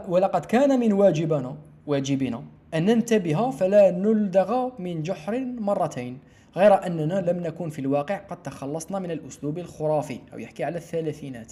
ولقد 0.07 0.45
كان 0.45 0.79
من 0.79 0.93
واجبنا 0.93 1.57
واجبنا 1.87 2.43
أن 2.75 2.85
ننتبه 2.85 3.51
فلا 3.51 3.91
نلدغ 3.91 4.69
من 4.79 5.03
جحر 5.03 5.45
مرتين 5.45 6.19
غير 6.55 6.85
أننا 6.85 7.31
لم 7.31 7.39
نكن 7.39 7.69
في 7.69 7.79
الواقع 7.79 8.17
قد 8.17 8.43
تخلصنا 8.43 8.99
من 8.99 9.11
الأسلوب 9.11 9.57
الخرافي 9.57 10.19
أو 10.33 10.39
يحكي 10.39 10.63
على 10.63 10.77
الثلاثينات. 10.77 11.51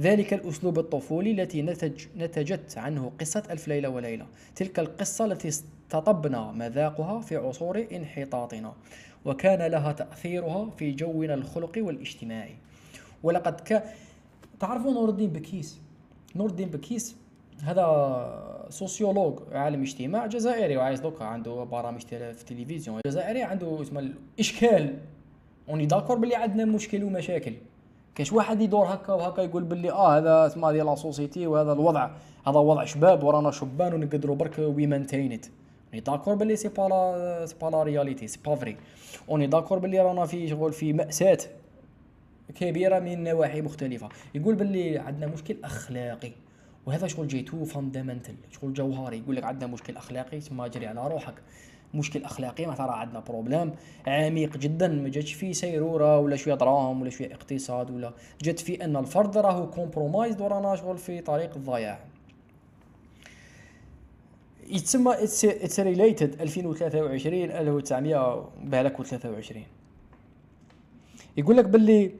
ذلك 0.00 0.34
الأسلوب 0.34 0.78
الطفولي 0.78 1.30
التي 1.30 1.62
نتج 1.62 2.06
نتجت 2.16 2.78
عنه 2.78 3.12
قصة 3.20 3.42
ألف 3.50 3.68
ليلة 3.68 3.88
وليلة. 3.88 4.26
تلك 4.56 4.78
القصة 4.78 5.24
التي 5.24 5.48
استطبنا 5.48 6.52
مذاقها 6.52 7.20
في 7.20 7.36
عصور 7.36 7.86
انحطاطنا 7.92 8.72
وكان 9.24 9.70
لها 9.70 9.92
تأثيرها 9.92 10.70
في 10.70 10.92
جونا 10.92 11.34
الخلقي 11.34 11.80
والاجتماعي. 11.80 12.56
ولقد 13.22 13.60
ك... 13.60 13.82
تعرفوا 14.60 14.92
نور 14.92 15.08
الدين 15.08 15.30
بكيس؟ 15.30 15.80
نور 16.36 16.48
الدين 16.48 16.68
بكيس 16.68 17.16
هذا 17.64 18.66
sociologue 18.70 19.38
عالم 19.52 19.82
اجتماع 19.82 20.26
جزائري 20.26 20.76
وعايش 20.76 21.00
دوكا 21.00 21.24
عنده 21.24 21.64
برامج 21.64 22.00
في 22.00 22.30
التلفزيون 22.30 23.00
جزائري 23.06 23.42
عنده 23.42 23.82
اسمه 23.82 24.00
الاشكال 24.00 24.98
on 25.68 25.86
est 25.86 25.95
d'accord 25.95 26.18
باللي 26.18 26.34
عندنا 26.34 26.64
مشكل 26.64 27.04
ومشاكل. 27.04 27.52
كاش 28.14 28.32
واحد 28.32 28.60
يدور 28.60 28.86
هكا 28.86 29.12
وهكا 29.12 29.42
يقول 29.42 29.64
باللي 29.64 29.90
آه 29.90 30.18
هذا 30.18 30.46
اسمها 30.46 30.72
ديال 30.72 30.86
la 30.86 30.94
société 30.94 31.46
وهذا 31.46 31.72
الوضع 31.72 32.10
هذا 32.46 32.58
وضع 32.58 32.84
شباب 32.84 33.22
ورانا 33.22 33.50
شبان 33.50 33.94
ونقدروا 33.94 34.36
برك 34.36 34.58
oui 34.58 34.86
maintenant 34.86 35.46
on 35.92 36.00
est 36.00 36.09
d'accord 36.09 36.34
باللي 36.34 36.56
c'est 36.56 36.68
pas 36.68 36.82
la 36.82 37.46
c'est 37.46 37.54
pas 37.62 37.70
la 37.70 37.82
réalité 37.82 38.26
c'est 38.26 38.38
pas 38.46 38.54
vrai 38.54 38.76
on 39.28 39.46
est 39.46 39.55
d'accord 39.55 39.78
باللي 39.78 40.00
رانا 40.00 40.26
في 40.26 40.48
شغل 40.48 40.72
في 40.72 40.92
مأساة 40.92 41.38
كبيرة 42.54 42.98
من 42.98 43.24
نواحي 43.24 43.60
مختلفة. 43.60 44.08
يقول 44.34 44.54
باللي 44.54 44.98
عندنا 44.98 45.26
مشكل 45.26 45.56
أخلاقي. 45.64 46.32
وهذا 46.86 47.06
شغل 47.06 47.28
جيتو 47.28 47.64
fondamental 47.64 48.34
شغل 48.50 48.72
جوهري 48.72 49.18
يقول 49.18 49.36
لك 49.36 49.44
عندنا 49.44 49.70
مشكل 49.70 49.96
أخلاقي 49.96 50.40
ثم 50.40 50.66
جري 50.66 50.86
على 50.86 51.08
روحك. 51.08 51.34
مشكل 51.94 52.24
أخلاقي 52.24 52.66
معناتها 52.66 52.86
راه 52.86 52.92
عندنا 52.92 53.20
problème 53.20 53.72
عميق 54.06 54.56
جدا 54.56 54.88
ما 54.88 55.08
جاتش 55.08 55.32
فيه 55.32 55.52
سيرورة 55.52 56.18
ولا 56.18 56.36
شوية 56.36 56.54
دراهم 56.54 57.02
ولا 57.02 57.10
شوية 57.10 57.34
اقتصاد 57.34 57.90
ولا 57.90 58.12
جات 58.42 58.60
في 58.60 58.84
إن 58.84 58.96
الفرد 58.96 59.36
راهو 59.38 59.70
compromise 59.70 60.40
ورانا 60.40 60.76
شغل 60.76 60.98
في 60.98 61.20
طريق 61.20 61.56
الضياع. 61.56 62.00
يتسمى 64.68 65.14
it's 65.24 65.80
related 65.80 66.40
2023 66.40 67.50
1900 67.50 68.50
بالك 68.64 69.02
23 69.02 69.64
يقول 71.36 71.56
لك 71.56 71.64
باللي 71.64 72.12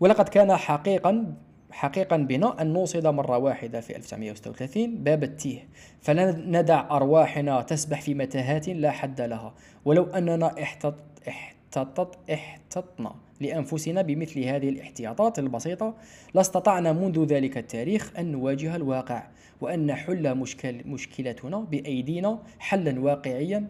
ولقد 0.00 0.28
كان 0.28 0.56
حقيقا 0.56 1.34
حقيقا 1.72 2.16
بنا 2.16 2.62
أن 2.62 2.72
نوصد 2.72 3.06
مرة 3.06 3.38
واحدة 3.38 3.80
في 3.80 3.96
1936 3.96 5.04
باب 5.04 5.22
التيه. 5.22 5.68
فلا 6.00 6.30
ندع 6.30 6.96
أرواحنا 6.96 7.62
تسبح 7.62 8.00
في 8.00 8.14
متاهات 8.14 8.68
لا 8.68 8.90
حد 8.90 9.20
لها 9.20 9.54
ولو 9.84 10.04
أننا 10.04 10.62
احتط 10.62 10.94
احتطت 11.28 12.30
احتطنا 12.30 13.14
لأنفسنا 13.40 14.02
بمثل 14.02 14.40
هذه 14.40 14.68
الاحتياطات 14.68 15.38
البسيطة 15.38 15.94
لاستطعنا 16.34 16.92
منذ 16.92 17.24
ذلك 17.24 17.58
التاريخ 17.58 18.12
أن 18.18 18.32
نواجه 18.32 18.76
الواقع 18.76 19.22
وأن 19.60 19.86
نحل 19.86 20.34
مشكل 20.34 20.80
مشكلتنا 20.86 21.58
بأيدينا 21.58 22.38
حلا 22.58 23.00
واقعيا 23.00 23.66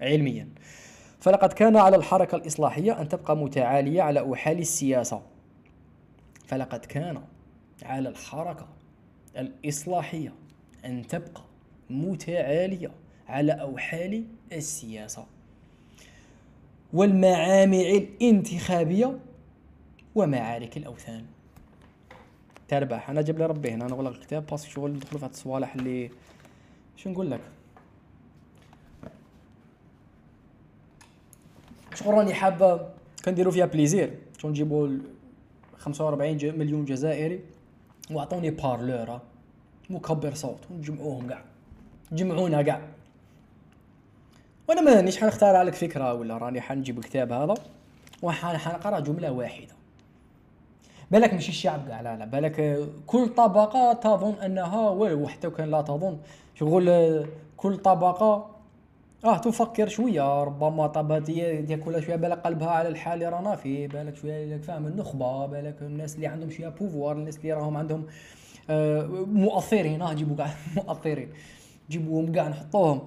علميا. 0.00 0.48
فلقد 1.20 1.52
كان 1.52 1.76
على 1.76 1.96
الحركة 1.96 2.36
الإصلاحية 2.36 3.00
أن 3.00 3.08
تبقى 3.08 3.36
متعالية 3.36 4.02
على 4.02 4.20
أوحال 4.20 4.58
السياسة. 4.58 5.22
فلقد 6.46 6.84
كان 6.84 7.20
على 7.82 8.08
الحركة 8.08 8.68
الإصلاحية 9.36 10.32
أن 10.84 11.06
تبقى 11.06 11.42
متعالية 11.90 12.90
على 13.28 13.52
أوحال 13.52 14.24
السياسة 14.52 15.26
والمعامع 16.92 17.78
الانتخابية 17.80 19.18
ومعارك 20.14 20.76
الأوثان. 20.76 21.24
تربح 22.68 23.10
أنا 23.10 23.22
جاب 23.22 23.38
لي 23.38 23.46
ربي 23.46 23.70
هنا 23.70 23.84
نغلق 23.86 24.10
الكتاب 24.10 24.46
parce 24.46 24.61
que 24.61 24.70
شغل 24.70 24.90
ندخلوا 24.90 25.18
في 25.18 25.24
هاد 25.26 25.30
الصوالح 25.30 25.74
اللي 25.74 26.10
شو 26.96 27.10
نقول 27.10 27.30
لك؟ 27.30 27.40
شغل 31.94 32.14
راني 32.14 32.34
حابة 32.34 32.88
كنديرو 33.24 33.50
فيها 33.50 33.66
plaisir. 33.66 34.18
شغل 34.38 34.50
نجيبو 34.50 34.84
ال 34.86 35.00
45 35.78 36.36
ج- 36.36 36.44
مليون 36.46 36.84
جزائري. 36.84 37.40
واعطوني 38.10 38.50
بارلور 38.50 39.10
ها، 39.10 39.20
مكبر 39.90 40.34
صوت 40.34 40.58
ونجمعوهم 40.70 41.28
كاع 41.28 41.42
جمعونا 42.12 42.62
كاع 42.62 42.80
وأنا 44.68 44.80
مانيش 44.80 45.18
حنختار 45.20 45.62
لك 45.62 45.74
فكرة 45.74 46.14
ولا 46.14 46.38
راني 46.38 46.60
حنجيب 46.60 46.98
الكتاب 46.98 47.32
هذا. 47.32 47.54
وحنقرا 48.22 49.00
جملة 49.00 49.30
واحدة. 49.32 49.74
بالك 51.10 51.34
ماشي 51.34 51.48
الشعب 51.48 51.88
كاع 51.88 52.00
لا 52.00 52.16
لا. 52.16 52.24
بالك 52.24 52.88
كل 53.06 53.28
طبقة 53.28 53.92
تظن 53.92 54.34
أنها 54.34 54.90
ولو 54.90 55.28
حتى 55.28 55.50
كان 55.50 55.70
لا 55.70 55.82
تظن. 55.82 56.18
شغل 56.54 57.26
كل 57.56 57.76
طبقة 57.76 58.50
آه 59.24 59.38
تفكر 59.38 59.88
شوية 59.88 60.42
ربما 60.44 61.18
ديال 61.18 61.80
كل 61.80 62.02
شوية 62.02 62.16
بالك 62.16 62.38
قلبها 62.38 62.70
على 62.70 62.88
الحال 62.88 63.14
اللي 63.14 63.28
رانا 63.28 63.56
فيه 63.56 63.88
بالك 63.88 64.16
شوية 64.16 64.56
فاهم 64.56 64.86
النخبة 64.86 65.46
بالك 65.46 65.82
الناس 65.82 66.14
اللي 66.14 66.26
عندهم 66.26 66.50
شوية 66.50 66.68
بوفوار 66.68 67.16
الناس 67.16 67.36
اللي 67.36 67.52
راهم 67.52 67.76
عندهم 67.76 68.06
آه 68.70 69.06
مؤثرين 69.26 70.02
آه 70.02 70.12
جيبوا 70.12 70.36
كاع 70.36 70.50
مؤثرين 70.76 71.28
جيبوهم 71.90 72.32
كاع 72.32 72.48
نحطوهم. 72.48 73.00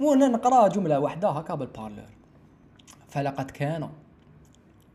وأنا 0.00 0.28
نقرأ 0.28 0.68
جملة 0.68 1.00
واحدة 1.00 1.28
هكا 1.28 1.54
بالبارلور 1.54 2.08
فلقد 3.08 3.50
كان 3.50 3.88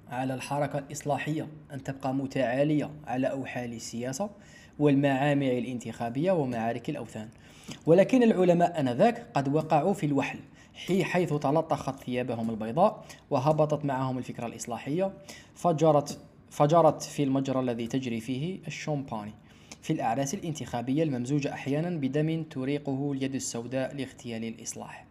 على 0.09 0.33
الحركة 0.33 0.79
الإصلاحية 0.79 1.47
أن 1.73 1.83
تبقى 1.83 2.13
متعالية 2.13 2.89
على 3.07 3.31
أوحال 3.31 3.73
السياسة. 3.73 4.29
والمعامع 4.79 5.45
الانتخابية 5.47 6.31
ومعارك 6.31 6.89
الأوثان. 6.89 7.29
ولكن 7.85 8.23
العلماء 8.23 8.79
آنذاك 8.79 9.27
قد 9.33 9.55
وقعوا 9.55 9.93
في 9.93 10.05
الوحل 10.05 10.39
حي- 10.73 11.03
حيث 11.03 11.33
تلطخت 11.33 12.03
ثيابهم 12.03 12.49
البيضاء 12.49 13.05
وهبطت 13.29 13.85
معهم 13.85 14.17
الفكرة 14.17 14.45
الإصلاحية. 14.45 15.11
فجرت 15.55 16.19
فجرت 16.49 17.01
في 17.03 17.23
المجرى 17.23 17.59
الذي 17.59 17.87
تجري 17.87 18.19
فيه 18.19 18.59
الشومباني 18.67 19.31
في 19.81 19.93
الأعراس 19.93 20.33
الانتخابية 20.33 21.03
الممزوجة 21.03 21.53
أحيانا 21.53 21.89
بدم 21.89 22.43
تريقه 22.43 23.11
اليد 23.11 23.35
السوداء 23.35 23.95
لاغتيال 23.95 24.43
الإصلاح. 24.43 25.05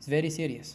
It's 0.00 0.06
very 0.06 0.30
serious. 0.30 0.68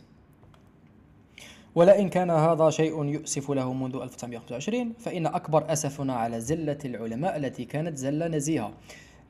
ولئن 1.76 2.10
كان 2.10 2.30
هذا 2.30 2.70
شيء 2.70 3.06
يؤسف 3.06 3.52
له 3.52 3.74
منذ 3.74 3.96
1925 3.96 4.94
فإن 5.00 5.26
أكبر 5.26 5.74
أسفنا 5.74 6.14
على 6.14 6.42
زلة 6.42 6.78
العلماء 6.86 7.38
التي 7.38 7.66
كانت 7.66 7.98
زلة 7.98 8.28
نزيهة 8.28 8.74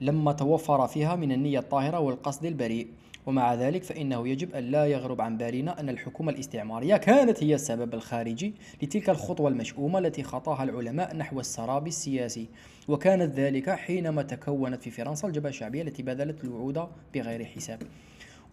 لما 0.01 0.31
توفر 0.31 0.87
فيها 0.87 1.15
من 1.15 1.31
النية 1.31 1.59
الطاهرة 1.59 1.99
والقصد 1.99 2.45
البريء. 2.45 2.87
ومع 3.25 3.53
ذلك 3.53 3.83
فإنه 3.83 4.27
يجب 4.27 4.55
أن 4.55 4.63
لا 4.63 4.85
يغرب 4.85 5.21
عن 5.21 5.37
بالنا 5.37 5.79
أن 5.79 5.89
الحكومة 5.89 6.31
الاستعمارية 6.31 6.97
كانت 6.97 7.43
هي 7.43 7.55
السبب 7.55 7.93
الخارجي 7.93 8.53
لتلك 8.81 9.09
الخطوة 9.09 9.49
المشؤومة 9.49 9.99
التي 9.99 10.23
خطاها 10.23 10.63
العلماء 10.63 11.15
نحو 11.15 11.39
السراب 11.39 11.87
السياسي. 11.87 12.47
وكانت 12.87 13.35
ذلك 13.35 13.69
حينما 13.69 14.21
تكونت 14.21 14.83
في 14.83 14.91
فرنسا 14.91 15.27
الجبهة 15.27 15.49
الشعبية 15.49 15.81
التي 15.81 16.03
بذلت 16.03 16.43
الوعود 16.43 16.87
بغير 17.13 17.45
حساب. 17.45 17.81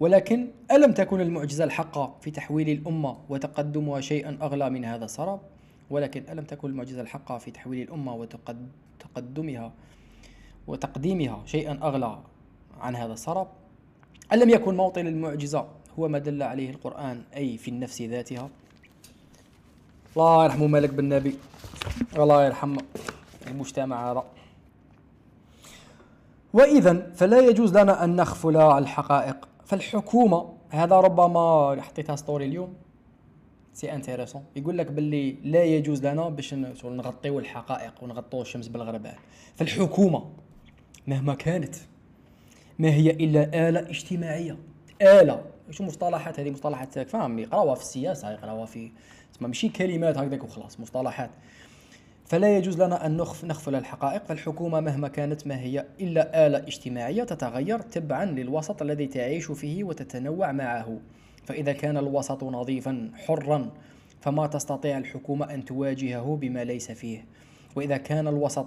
ولكن 0.00 0.48
ألم 0.70 0.92
تكن 0.92 1.20
المعجزة 1.20 1.64
الحقة 1.64 2.14
في 2.20 2.30
تحويل 2.30 2.68
الأمة 2.68 3.16
وتقدمها 3.28 4.00
شيئا 4.00 4.38
أغلى 4.42 4.70
من 4.70 4.84
هذا 4.84 5.04
السراب؟ 5.04 5.40
ولكن 5.90 6.24
ألم 6.30 6.44
تكن 6.44 6.70
المعجزة 6.70 7.00
الحقة 7.00 7.38
في 7.38 7.50
تحويل 7.50 7.88
الأمة 7.88 8.14
وتقدمها 8.14 9.72
وتقديمها 10.66 11.42
شيئا 11.46 11.78
أغلى 11.82 12.18
عن 12.80 12.96
هذا 12.96 13.12
السراب؟ 13.12 13.48
ألم 14.32 14.50
يكن 14.50 14.76
موطن 14.76 15.06
المعجزة 15.06 15.66
هو 15.98 16.08
ما 16.08 16.18
دل 16.18 16.42
عليه 16.42 16.70
القرآن 16.70 17.22
أي 17.36 17.56
في 17.56 17.68
النفس 17.68 18.02
ذاتها؟ 18.02 18.48
الله 20.16 20.44
يرحمه 20.44 20.66
مالك 20.66 20.90
بن 20.90 21.08
نبي 21.08 21.36
الله 22.16 22.44
يرحم 22.44 22.76
المجتمع 23.46 24.10
هذا 24.10 24.24
وإذا 26.52 27.12
فلا 27.14 27.40
يجوز 27.40 27.76
لنا 27.76 28.04
أن 28.04 28.16
نغفل 28.16 28.56
الحقائق 28.56 29.49
فالحكومة 29.70 30.52
هذا 30.70 31.00
ربما 31.00 31.76
حطيتها 31.82 32.16
story 32.16 32.46
اليوم 32.46 32.74
c'est 33.72 33.92
intéressant 33.92 34.44
يقول 34.56 34.78
لك 34.78 34.92
باللي 34.92 35.32
لا 35.32 35.64
يجوز 35.64 36.06
لنا 36.06 36.28
باش 36.28 36.54
نغطيو 36.84 37.38
الحقائق 37.38 37.92
ونغطيو 38.02 38.42
الشمس 38.42 38.68
بالغربال 38.68 39.14
فالحكومة 39.56 40.30
مهما 41.06 41.34
كانت 41.34 41.74
ما 42.78 42.88
هي 42.88 43.10
إلا 43.10 43.68
آلة 43.68 43.80
اجتماعية. 43.80 44.56
آلة. 45.02 45.42
شو 45.70 45.84
مصطلحات 45.84 46.40
هذه؟ 46.40 46.50
مصطلحات 46.50 46.98
فاهم؟ 46.98 47.38
يقراوها 47.38 47.74
في 47.74 47.80
السياسة 47.80 48.30
يقراوها 48.30 48.66
في 48.66 48.90
تسمى 49.32 49.48
ماشي 49.48 49.68
كلمات 49.68 50.18
هكذاك 50.18 50.44
وخلاص 50.44 50.80
مصطلحات. 50.80 51.30
فلا 52.30 52.56
يجوز 52.56 52.82
لنا 52.82 53.06
أن 53.06 53.16
نخف 53.16 53.44
نغفل 53.44 53.74
الحقائق 53.74 54.24
فالحكومة 54.24 54.80
مهما 54.80 55.08
كانت 55.08 55.46
ما 55.46 55.60
هي 55.60 55.86
إلا 56.00 56.46
آلة 56.46 56.58
اجتماعية 56.58 57.24
تتغير 57.24 57.80
تبعا 57.80 58.24
للوسط 58.24 58.82
الذي 58.82 59.06
تعيش 59.06 59.52
فيه 59.52 59.84
وتتنوع 59.84 60.52
معه. 60.52 60.98
فإذا 61.44 61.72
كان 61.72 61.96
الوسط 61.96 62.44
نظيفا 62.44 63.10
حرا 63.14 63.70
فما 64.20 64.46
تستطيع 64.46 64.98
الحكومة 64.98 65.54
أن 65.54 65.64
تواجهه 65.64 66.38
بما 66.40 66.64
ليس 66.64 66.92
فيه. 66.92 67.24
وإذا 67.76 67.96
كان 67.96 68.28
الوسط 68.28 68.66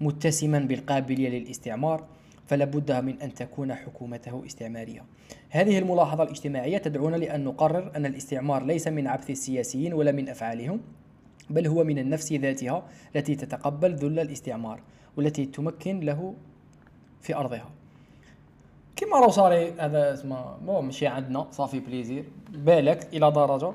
متسما 0.00 0.58
بالقابلية 0.58 1.28
للاستعمار 1.28 2.04
فلا 2.46 2.64
بد 2.64 2.92
من 2.92 3.20
أن 3.22 3.34
تكون 3.34 3.74
حكومته 3.74 4.42
استعمارية. 4.46 5.04
هذه 5.50 5.78
الملاحظة 5.78 6.22
الاجتماعية 6.22 6.78
تدعونا 6.78 7.16
لأن 7.16 7.44
نقرر 7.44 7.96
أن 7.96 8.06
الاستعمار 8.06 8.64
ليس 8.64 8.88
من 8.88 9.06
عبث 9.06 9.30
السياسيين 9.30 9.94
ولا 9.94 10.12
من 10.12 10.28
أفعالهم. 10.28 10.80
بل 11.50 11.66
هو 11.66 11.84
من 11.84 11.98
النفس 11.98 12.32
ذاتها 12.32 12.82
التي 13.16 13.34
تتقبل 13.34 13.94
ذل 13.94 14.18
الاستعمار 14.18 14.80
والتي 15.16 15.46
تمكن 15.46 16.00
له 16.00 16.34
في 17.20 17.36
أرضها. 17.36 17.70
كما 18.96 19.20
راه 19.20 19.28
صاري 19.28 19.72
هذا 19.72 20.14
اسمه 20.14 20.56
مو 20.64 20.80
ماشي 20.80 21.06
عندنا 21.06 21.46
صافي 21.50 21.80
بليزير 21.80 22.24
بالك 22.50 23.08
إلى 23.14 23.30
درجة. 23.30 23.72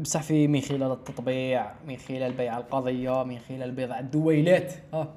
بصح 0.00 0.22
في 0.22 0.46
من 0.46 0.60
خلال 0.60 0.92
التطبيع 0.92 1.72
من 1.86 1.96
خلال 1.96 2.32
بيع 2.32 2.58
القضية 2.58 3.22
من 3.22 3.38
خلال 3.38 3.72
بضع 3.72 3.98
الدويلات 3.98 4.72
ها 4.94 5.08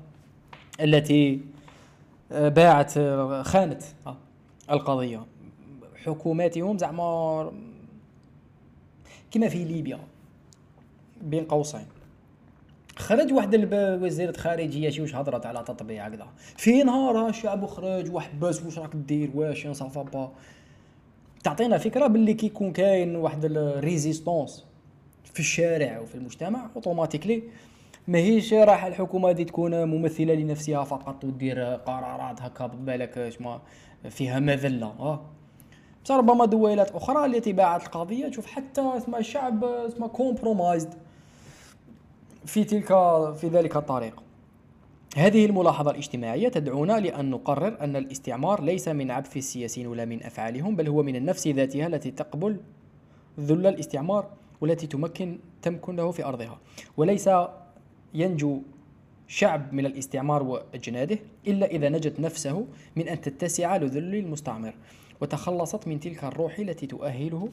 التي 0.81 1.41
آه، 2.31 2.49
باعت 2.49 2.97
آه، 2.97 3.43
خانت 3.43 3.83
ها 4.07 4.17
القضية. 4.71 5.25
حكوماتهم 6.05 6.77
زعما 6.77 7.51
كما 9.31 9.49
في 9.49 9.63
ليبيا. 9.63 9.99
بين 11.23 11.45
قوسين. 11.45 11.85
خرج 12.95 13.33
واحد 13.33 13.69
وزيرة 13.73 14.31
خارجية 14.31 14.89
شي 14.89 15.01
واش 15.01 15.15
هضرت 15.15 15.45
على 15.45 15.63
تطبيع 15.63 16.07
هكذا. 16.07 16.27
في 16.57 16.83
نهار 16.83 17.27
الشعب 17.27 17.65
خرج 17.65 18.11
وحبس 18.11 18.63
واش 18.63 18.79
راك 18.79 18.95
دير؟ 18.95 19.31
واش؟ 19.35 19.67
صافا 19.67 20.01
با. 20.01 20.31
تعطينا 21.43 21.77
فكرة 21.77 22.07
باللي 22.07 22.33
كيكون 22.33 22.71
كاين 22.71 23.15
واحد 23.15 23.45
ال 23.45 23.56
résistance 23.56 24.65
في 25.33 25.39
الشارع 25.39 25.99
وفي 25.99 26.15
المجتمع 26.15 26.69
automatically 26.75 27.43
ماهيش 28.07 28.53
راح 28.53 28.85
الحكومة 28.85 29.29
هذه 29.29 29.43
تكون 29.43 29.85
ممثلة 29.85 30.33
لنفسها 30.33 30.83
فقط 30.83 31.23
ودير 31.23 31.59
قرارات 31.59 32.41
هكا 32.41 32.67
بالك 32.67 33.29
شما 33.29 33.61
فيها 34.09 34.39
مذلة 34.39 34.87
آه 34.87 35.21
بصح 36.05 36.15
ربما 36.15 36.45
دويلات 36.45 36.91
أخرى 36.91 37.25
التي 37.25 37.53
باعت 37.53 37.85
القضية 37.85 38.27
تشوف 38.27 38.45
حتى 38.45 38.81
اسمها 38.97 39.19
الشعب 39.19 39.63
اسمها 39.63 40.07
compromised 40.07 40.93
في 42.45 42.63
تلك 42.63 42.87
في 43.35 43.47
ذلك 43.47 43.75
الطريق. 43.75 44.23
هذه 45.17 45.45
الملاحظة 45.45 45.91
الاجتماعية 45.91 46.49
تدعونا 46.49 46.99
لأن 46.99 47.29
نقرر 47.29 47.77
أن 47.81 47.95
الاستعمار 47.95 48.63
ليس 48.63 48.87
من 48.87 49.11
عبث 49.11 49.37
السياسيين 49.37 49.87
ولا 49.87 50.05
من 50.05 50.23
أفعالهم 50.23 50.75
بل 50.75 50.87
هو 50.87 51.03
من 51.03 51.15
النفس 51.15 51.47
ذاتها 51.47 51.87
التي 51.87 52.11
تقبل 52.11 52.57
ذل 53.39 53.67
الاستعمار 53.67 54.29
والتي 54.61 54.87
تمكن 54.87 55.39
تمكن 55.61 55.95
له 55.95 56.11
في 56.11 56.25
أرضها. 56.25 56.59
وليس 56.97 57.29
ينجو 58.13 58.61
شعب 59.27 59.73
من 59.73 59.85
الاستعمار 59.85 60.43
وأجناده 60.43 61.19
إلا 61.47 61.65
إذا 61.65 61.89
نجت 61.89 62.19
نفسه 62.19 62.65
من 62.95 63.07
أن 63.07 63.21
تتسع 63.21 63.77
لذل 63.77 64.15
المستعمر 64.15 64.73
وتخلصت 65.21 65.87
من 65.87 65.99
تلك 65.99 66.23
الروح 66.23 66.59
التي 66.59 66.87
تؤهله 66.87 67.49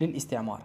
للاستعمار. 0.00 0.62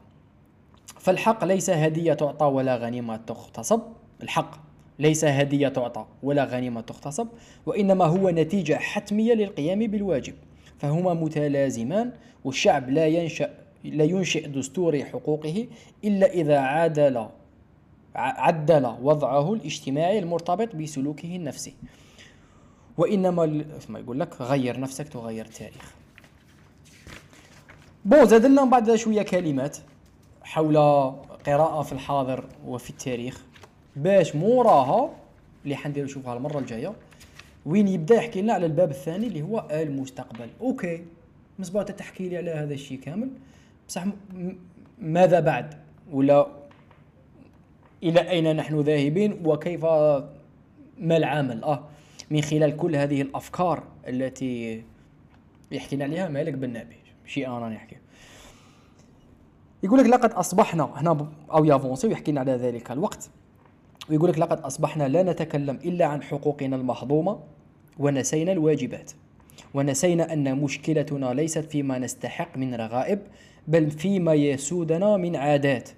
فالحق 1.06 1.46
ليس 1.46 1.70
هدية 1.70 2.14
تعطى 2.14 2.46
ولا 2.46 2.76
غنيمة 2.76 3.18
تغتصب. 3.18 3.82
الحق 4.24 4.56
ليس 5.00 5.26
هدية 5.26 5.68
تعطى 5.68 6.06
ولا 6.24 6.44
غنيمة 6.46 6.82
تغتصب 6.82 7.28
وإنما 7.66 8.06
هو 8.06 8.30
نتيجة 8.30 8.74
حتمية 8.74 9.34
للقيام 9.34 9.80
بالواجب. 9.80 10.34
فهما 10.80 11.14
متلازمان 11.14 12.12
والشعب 12.44 12.90
لا 12.90 13.08
ينشأ 13.08 13.50
لا 13.84 14.04
ينشئ 14.04 14.48
دستور 14.48 15.04
حقوقه 15.04 15.68
إلا 16.04 16.34
إذا 16.34 16.58
عادل 16.60 17.28
عدل 18.16 18.86
وضعه 19.02 19.54
الاجتماعي 19.54 20.20
المرتبط 20.20 20.76
بسلوكه 20.76 21.36
النفسي. 21.36 21.74
وإنما 22.98 23.66
ما 23.90 24.00
يقول 24.00 24.20
لك؟ 24.20 24.42
غير 24.42 24.80
نفسك 24.80 25.08
تغير 25.08 25.46
التاريخ 25.46 25.94
بون 28.06 28.26
زاد 28.26 28.46
لنا 28.46 28.66
بعد 28.66 28.96
شوية 28.96 29.22
كلمات. 29.22 29.78
حول 30.46 30.78
قراءة 31.46 31.82
في 31.82 31.92
الحاضر 31.92 32.46
وفي 32.68 32.90
التاريخ. 32.90 33.46
باش 33.96 34.36
موراها 34.36 35.10
اللي 35.64 35.76
حنديرو 35.76 36.06
نشوفها 36.06 36.38
المرة 36.38 36.60
الجاية 36.60 36.94
وين 37.66 37.88
يبدأ 37.88 38.16
يحكي 38.16 38.42
لنا 38.42 38.54
على 38.54 38.66
الباب 38.66 38.90
الثاني 38.90 39.28
اللي 39.28 39.42
هو 39.42 39.68
المستقبل. 39.72 40.50
أوكي 40.62 41.06
مصباح 41.60 41.84
تحكي 41.84 42.30
لي 42.30 42.38
على 42.38 42.52
هذا 42.52 42.74
الشيء 42.74 43.00
كامل. 43.00 43.30
بصح 43.88 44.04
ماذا 45.00 45.40
بعد؟ 45.40 45.74
ولا 46.12 46.48
إلى 48.04 48.30
أين 48.30 48.56
نحن 48.56 48.80
ذاهبين؟ 48.80 49.42
وكيف 49.46 49.86
ما 50.98 51.18
العمل؟ 51.18 51.64
آه 51.64 51.84
من 52.32 52.42
خلال 52.42 52.78
كل 52.78 52.96
هذه 52.96 53.22
الأفكار 53.22 53.84
التي 54.08 54.84
يحكي 55.72 55.96
لنا 55.96 56.06
عليها 56.06 56.30
مالك 56.30 56.54
بن 56.54 56.74
نبي. 56.74 56.98
شيء 57.26 57.48
أنا 57.48 57.60
راني 57.60 57.76
نحكي 57.76 57.98
يقول 59.86 60.00
لك 60.00 60.06
لقد 60.06 60.32
أصبحنا 60.32 60.90
هنا 60.96 61.28
أو 61.52 61.66
يافونسي 61.66 62.08
ويحكي 62.08 62.32
لنا 62.32 62.40
على 62.40 62.52
ذلك 62.52 62.92
الوقت. 62.92 63.30
ويقول 64.10 64.30
لك 64.30 64.40
لقد 64.40 64.60
أصبحنا 64.60 65.08
لا 65.08 65.24
نتكلم 65.24 65.76
إلا 65.76 66.06
عن 66.06 66.24
حقوقنا 66.24 66.76
المهضومة 66.76 67.40
ونسينا 68.00 68.52
الواجبات. 68.52 69.12
ونسينا 69.74 70.34
أن 70.34 70.58
مشكلتنا 70.58 71.34
ليست 71.34 71.72
فيما 71.72 72.00
نستحق 72.00 72.58
من 72.58 72.76
رغائب 72.76 73.20
بل 73.68 73.92
فيما 73.92 74.34
يسودنا 74.34 75.18
من 75.18 75.36
عادات 75.36 75.90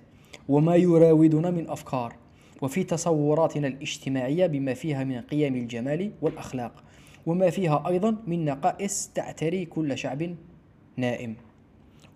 وما 0.50 0.76
يراودنا 0.76 1.52
من 1.52 1.70
أفكار. 1.70 2.16
وفي 2.62 2.84
تصوراتنا 2.84 3.68
الاجتماعية 3.68 4.48
بما 4.48 4.74
فيها 4.74 5.04
من 5.04 5.22
قيم 5.22 5.56
الجمال 5.56 6.12
والأخلاق 6.22 6.84
وما 7.26 7.50
فيها 7.50 7.84
أيضا 7.88 8.16
من 8.28 8.46
نقائص 8.46 9.12
تعتري 9.16 9.66
كل 9.66 9.98
شعب 9.98 10.36
نائم. 10.98 11.36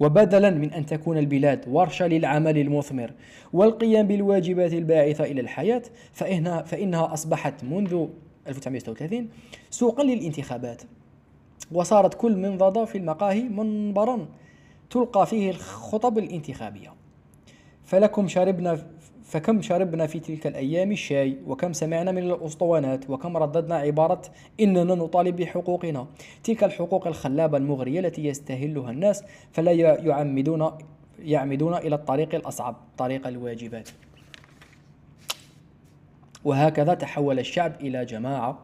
وبدلا 0.01 0.49
من 0.49 0.73
أن 0.73 0.85
تكون 0.85 1.17
البلاد 1.17 1.65
ورشة 1.67 2.07
للعمل 2.07 2.57
المثمر 2.57 3.11
والقيام 3.53 4.07
بالواجبات 4.07 4.73
الباعثة 4.73 5.23
إلى 5.23 5.41
الحياة 5.41 5.81
فإنها, 6.13 6.61
فإنها 6.61 7.13
أصبحت 7.13 7.63
منذ 7.63 8.07
1936 8.47 9.29
سوقا 9.69 10.03
للانتخابات. 10.03 10.81
وصارت 11.71 12.13
كل 12.13 12.37
منضدة 12.37 12.85
في 12.85 12.97
المقاهي 12.97 13.43
منبرا 13.43 14.27
تلقى 14.89 15.27
فيه 15.27 15.49
الخطب 15.49 16.17
الانتخابية. 16.17 16.93
فلكم 17.85 18.27
شربنا 18.27 18.87
فكم 19.31 19.61
شربنا 19.61 20.07
في 20.07 20.19
تلك 20.19 20.47
الأيام 20.47 20.91
الشاي 20.91 21.37
وكم 21.47 21.73
سمعنا 21.73 22.11
من 22.11 22.23
الأسطوانات 22.23 23.09
وكم 23.09 23.37
رددنا 23.37 23.75
عبارة 23.75 24.21
إننا 24.59 24.95
نطالب 24.95 25.35
بحقوقنا. 25.35 26.07
تلك 26.43 26.63
الحقوق 26.63 27.07
الخلابة 27.07 27.57
المغرية 27.57 27.99
التي 27.99 28.25
يستهلها 28.25 28.91
الناس 28.91 29.23
فلا 29.51 29.71
يعمدون 29.71 30.71
يعمدون 31.19 31.73
إلى 31.73 31.95
الطريق 31.95 32.35
الأصعب 32.35 32.75
طريق 32.97 33.27
الواجبات. 33.27 33.89
وهكذا 36.43 36.93
تحول 36.93 37.39
الشعب 37.39 37.75
إلى 37.81 38.05
جماعة 38.05 38.59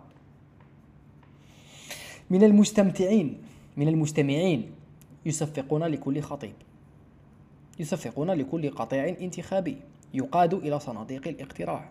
من 2.29 2.43
المستمتعين 2.43 3.37
من 3.77 3.87
المستمعين. 3.87 4.71
يصفقون 5.25 5.83
لكل 5.83 6.21
خطيب. 6.21 6.53
يصفقون 7.79 8.31
لكل 8.31 8.69
قطيع 8.69 9.07
انتخابي. 9.07 9.77
يقاد 10.17 10.53
إلى 10.53 10.79
صناديق 10.79 11.27
الاقتراع 11.27 11.89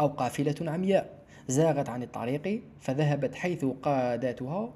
أو 0.00 0.06
قافلة 0.06 0.54
عمياء. 0.60 1.16
زاغت 1.48 1.88
عن 1.88 2.02
الطريق 2.02 2.60
فذهبت 2.80 3.34
حيث 3.34 3.64
قادتها 3.64 4.72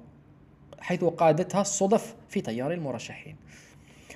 حيث 0.79 1.03
قادتها 1.03 1.61
الصدف 1.61 2.15
في 2.29 2.41
تيار 2.41 2.73
المرشحين. 2.73 3.35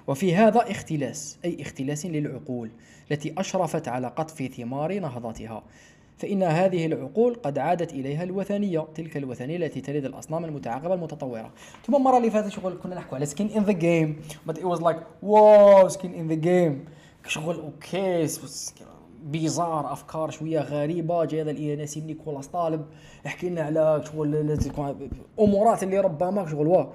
وفي 0.07 0.35
هذا 0.35 0.71
اختلاس 0.71 1.37
أي 1.45 1.61
اختلاس 1.61 2.05
للعقول 2.05 2.69
التي 3.11 3.33
أشرفت 3.37 3.87
على 3.87 4.07
قطف 4.07 4.43
ثمار 4.57 4.99
نهضتها. 4.99 5.63
فإن 6.17 6.43
هذه 6.43 6.85
العقول 6.85 7.35
قد 7.35 7.57
عادت 7.57 7.93
إليها 7.93 8.23
الوثنية 8.23 8.87
تلك 8.95 9.17
الوثنية 9.17 9.57
التي 9.57 9.81
تلد 9.81 10.05
الأصنام 10.05 10.45
المتعاقبة 10.45 10.93
المتطورة. 10.93 11.53
ثم 11.87 11.95
المرة 11.95 12.17
اللي 12.17 12.31
فاتت 12.31 12.47
شغل 12.47 12.77
كنا 12.83 12.95
نحكوا 12.95 13.15
على 13.15 13.25
skin 13.25 13.49
in 13.49 13.67
the 13.67 13.73
game 13.73 14.09
but 14.49 14.57
it 14.57 14.65
was 14.65 14.79
like 14.79 14.99
wow 15.21 15.87
skin 15.87 16.13
in 16.13 16.27
the 16.31 16.39
game. 16.45 16.75
شغل 17.27 17.55
okay 17.55 18.27
bizarre 19.23 19.91
أفكار 19.91 20.29
شوية 20.29 20.59
غريبة. 20.59 21.25
جاي 21.25 21.41
هذا 21.41 21.51
نسيم 21.51 22.01
نيكولاس 22.01 22.47
طالب 22.47 22.85
يحكي 23.25 23.49
لنا 23.49 23.61
على 23.61 24.03
شغل 24.05 24.59
أمورات 25.39 25.83
اللي 25.83 25.99
ربما 25.99 26.49
شغل 26.49 26.67
واه 26.67 26.93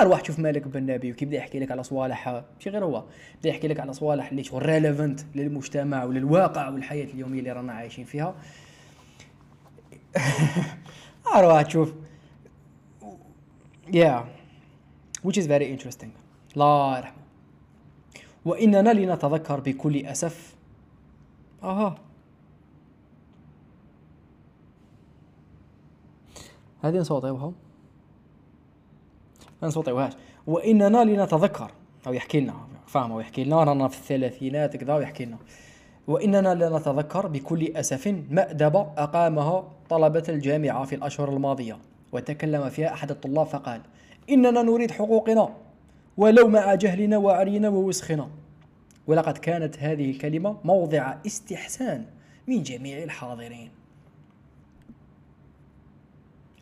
آه 0.00 0.04
روح 0.04 0.24
شوف 0.24 0.38
مالك 0.38 0.68
بن 0.68 0.86
نبي 0.86 1.12
وكيبدا 1.12 1.36
يحكي 1.36 1.58
لك 1.58 1.70
على 1.70 1.82
صوالح 1.82 2.28
ماشي 2.28 2.70
غير 2.70 2.84
هو. 2.84 3.04
بدأ 3.40 3.48
يحكي 3.48 3.68
لك 3.68 3.80
على 3.80 3.92
صوالح 3.92 4.30
اللي 4.30 4.44
شغل 4.44 4.66
ريليفنت 4.66 5.20
للمجتمع 5.34 6.04
وللواقع 6.04 6.68
والحياة 6.68 7.04
اليومية 7.04 7.38
اللي 7.38 7.52
رانا 7.52 7.72
عايشين 7.72 8.04
فيها. 8.04 8.34
آه 11.34 11.40
روح 11.40 11.62
تشوف 11.62 11.94
yeah 13.88 14.22
which 15.26 15.36
is 15.36 15.46
very 15.46 15.76
interesting. 15.76 16.10
الله 16.54 16.98
يرحمه. 16.98 17.21
وإننا 18.44 18.92
لنتذكر 18.92 19.60
بكل 19.60 20.06
أسف. 20.06 20.54
أها. 21.62 21.94
هذه 26.82 26.96
نصوتيوها 26.96 27.52
ما 29.62 29.68
نصوتيوهاش 29.68 30.12
وإننا 30.46 31.04
لنتذكر. 31.04 31.70
أو 32.06 32.12
يحكي 32.12 32.40
لنا. 32.40 32.54
فاهمة. 32.86 33.16
ويحكي 33.16 33.44
لنا. 33.44 33.64
رانا 33.64 33.88
في 33.88 33.98
الثلاثينات 33.98 34.76
كذا. 34.76 34.94
ويحكي 34.94 35.24
لنا. 35.24 35.38
وإننا 36.06 36.54
لنتذكر 36.54 37.26
بكل 37.26 37.76
أسف 37.76 38.14
مأدبة 38.30 38.80
أقامها 38.80 39.64
طلبة 39.90 40.24
الجامعة 40.28 40.84
في 40.84 40.94
الأشهر 40.94 41.28
الماضية. 41.28 41.78
وتكلم 42.12 42.68
فيها 42.68 42.92
أحد 42.92 43.10
الطلاب 43.10 43.46
فقال 43.46 43.80
إننا 44.30 44.62
نريد 44.62 44.90
حقوقنا. 44.90 45.48
ولو 46.16 46.48
مع 46.48 46.74
جهلنا 46.74 47.16
وعرينا 47.16 47.68
ووسخنا. 47.68 48.30
ولقد 49.06 49.38
كانت 49.38 49.78
هذه 49.78 50.10
الكلمة 50.10 50.56
موضع 50.64 51.14
استحسان 51.26 52.04
من 52.48 52.62
جميع 52.62 53.02
الحاضرين. 53.02 53.70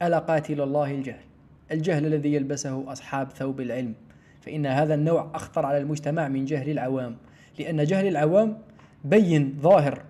ألا 0.03 0.19
قاتل 0.19 0.61
الله 0.61 0.91
الجهل؟ 0.91 1.25
الجهل 1.73 2.07
الذي 2.07 2.35
يلبسه 2.35 2.93
أصحاب 2.93 3.31
ثوب 3.31 3.61
العلم. 3.61 3.95
فإن 4.41 4.67
هذا 4.67 4.95
النوع 4.95 5.31
أخطر 5.35 5.67
على 5.67 5.79
المجتمع 5.79 6.29
من 6.29 6.45
جهل 6.45 6.71
العوام. 6.71 7.17
لأن 7.59 7.85
جهل 7.85 8.07
العوام 8.07 8.59
بين 9.05 9.59
ظاهر 9.61 10.05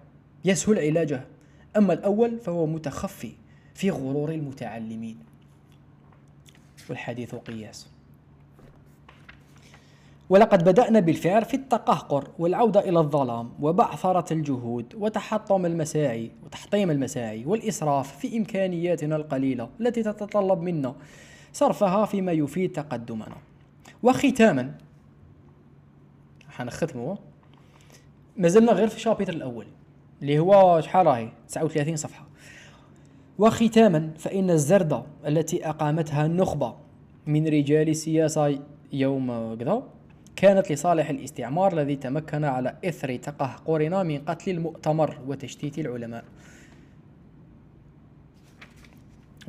يسهل 0.45 0.79
علاجه. 0.79 1.25
أما 1.77 1.93
الأول 1.93 2.39
فهو 2.39 2.67
متخفي 2.67 3.33
في 3.75 3.91
غرور 3.91 4.33
المتعلمين. 4.33 5.19
والحديث 6.91 7.35
قياس. 7.35 7.91
ولقد 10.31 10.65
بدأنا 10.65 11.01
بالفعل 11.01 11.45
في 11.45 11.55
التقهقر 11.55 12.29
والعودة 12.39 12.81
إلى 12.81 12.99
الظلام 12.99 13.53
وبعثرة 13.61 14.33
الجهود 14.33 14.95
وتحطم 14.95 15.67
المساعي 15.67 16.31
وتحطيم 16.45 16.91
المساعي 16.91 17.45
والإسراف 17.45 18.19
في 18.19 18.39
إمكانياتنا 18.39 19.17
القليلة 19.17 19.69
التي 19.81 20.03
تتطلب 20.03 20.61
منا 20.61 20.95
صرفها 21.53 22.07
فيما 22.07 22.33
يفيد 22.33 22.73
تقدمنا. 22.73 23.37
وختاما 24.03 24.75
حنختمه. 26.49 27.19
ما 28.37 28.49
زلنا 28.49 28.73
غير 28.73 28.89
في 28.89 28.97
الشابتر 28.97 29.33
الأول 29.33 29.67
اللي 30.23 30.39
هو 30.39 30.81
شحال 30.81 31.07
راهي؟ 31.07 31.29
39 31.49 31.97
صفحة. 31.97 32.27
وختاما 33.39 34.11
فإن 34.19 34.51
الزردة 34.51 35.03
التي 35.27 35.69
أقامتها 35.69 36.27
النخبة 36.27 36.75
من 37.27 37.47
رجال 37.47 37.89
السياسة 37.89 38.59
يوم 38.93 39.55
كذا 39.55 39.83
كانت 40.41 40.73
لصالح 40.73 41.11
الاستعمار 41.11 41.73
الذي 41.73 41.97
تمكن 41.97 42.45
على 42.45 42.77
إثر 42.85 43.17
تقهقرنا 43.17 44.03
من 44.03 44.19
قتل 44.19 44.51
المؤتمر 44.51 45.19
وتشتيت 45.27 45.79
العلماء. 45.79 46.25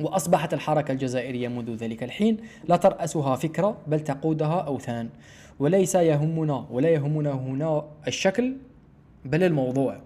وأصبحت 0.00 0.54
الحركة 0.54 0.92
الجزائرية 0.92 1.48
منذ 1.48 1.74
ذلك 1.74 2.02
الحين 2.02 2.36
لا 2.68 2.76
ترأسها 2.76 3.36
فكرة 3.36 3.78
بل 3.86 4.00
تقودها 4.00 4.60
أوثان. 4.60 5.08
وليس 5.58 5.94
يهمنا 5.94 6.66
ولا 6.70 6.88
يهمنا 6.88 7.32
هنا 7.32 7.84
الشكل 8.06 8.56
بل 9.24 9.42
الموضوع. 9.42 10.00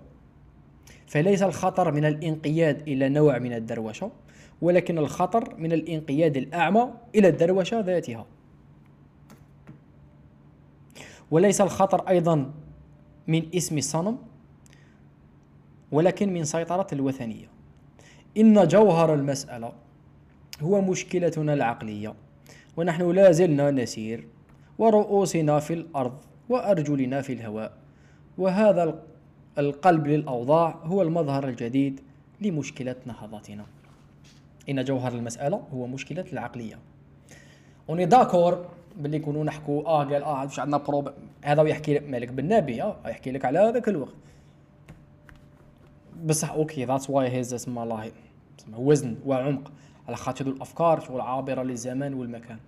فليس 1.07 1.43
الخطر 1.43 1.93
من 1.93 2.05
الانقياد 2.05 2.89
إلى 2.89 3.09
نوع 3.09 3.39
من 3.39 3.53
الدروشة 3.53 4.11
ولكن 4.63 4.99
الخطر 4.99 5.55
من 5.59 5.73
الانقياد 5.73 6.37
الأعمى 6.37 6.89
إلى 7.15 7.29
الدروشة 7.29 7.81
ذاتها. 7.81 8.27
وليس 11.31 11.61
الخطر 11.61 12.09
أيضا 12.09 12.51
من 13.29 13.43
اسم 13.55 13.79
الصنم 13.79 14.19
ولكن 15.93 16.33
من 16.33 16.45
سيطرة 16.45 16.87
الوثنية. 16.93 17.47
إن 18.37 18.69
جوهر 18.69 19.15
المسألة 19.15 19.73
هو 20.63 20.81
مشكلتنا 20.81 21.55
العقلية 21.55 22.15
ونحن 22.77 23.11
لا 23.11 23.33
زلنا 23.33 23.71
نسير 23.71 24.27
ورؤوسنا 24.79 25.59
في 25.59 25.75
الأرض 25.75 26.19
وأرجلنا 26.49 27.23
في 27.23 27.33
الهواء 27.33 27.73
وهذا 28.39 29.03
القلب 29.59 30.07
للأوضاع 30.07 30.71
هو 30.85 31.03
المظهر 31.03 31.49
الجديد 31.49 32.01
لمشكلة 32.41 32.97
نهضتنا. 33.07 33.67
إن 34.69 34.85
جوهر 34.85 35.13
المسألة 35.13 35.63
هو 35.75 35.87
مشكلة 35.87 36.25
العقلية. 36.33 36.79
on 37.89 38.07
est 38.07 38.23
d'accord 38.23 38.67
باللي 38.97 39.17
يكونوا 39.17 39.45
نحكوا 39.45 39.87
آه 39.87 40.05
قال 40.05 40.23
آه 40.23 40.43
واش 40.43 40.61
عندنا 40.61 40.77
prob 40.77 41.11
هذا 41.45 41.63
ويحكي 41.63 41.95
لك 41.95 42.09
مالك 42.09 42.29
بن 42.29 42.49
نبي 42.49 42.83
آه 42.83 42.97
يحكي 43.07 43.31
لك 43.31 43.45
على 43.45 43.59
هذاك 43.59 43.89
الوقت. 43.89 44.15
بصح 46.25 46.51
okay 46.51 46.85
that's 46.85 47.11
why 47.11 47.29
he's 47.29 47.55
اسم 47.55 47.79
الله 47.79 48.13
وزن 48.77 49.17
وعمق 49.27 49.73
على 50.09 50.17
خاطر 50.17 50.47
الأفكار 50.47 51.01
شغل 51.01 51.21
عابرة 51.21 51.63
للزمان 51.63 52.15
والمكان. 52.15 52.59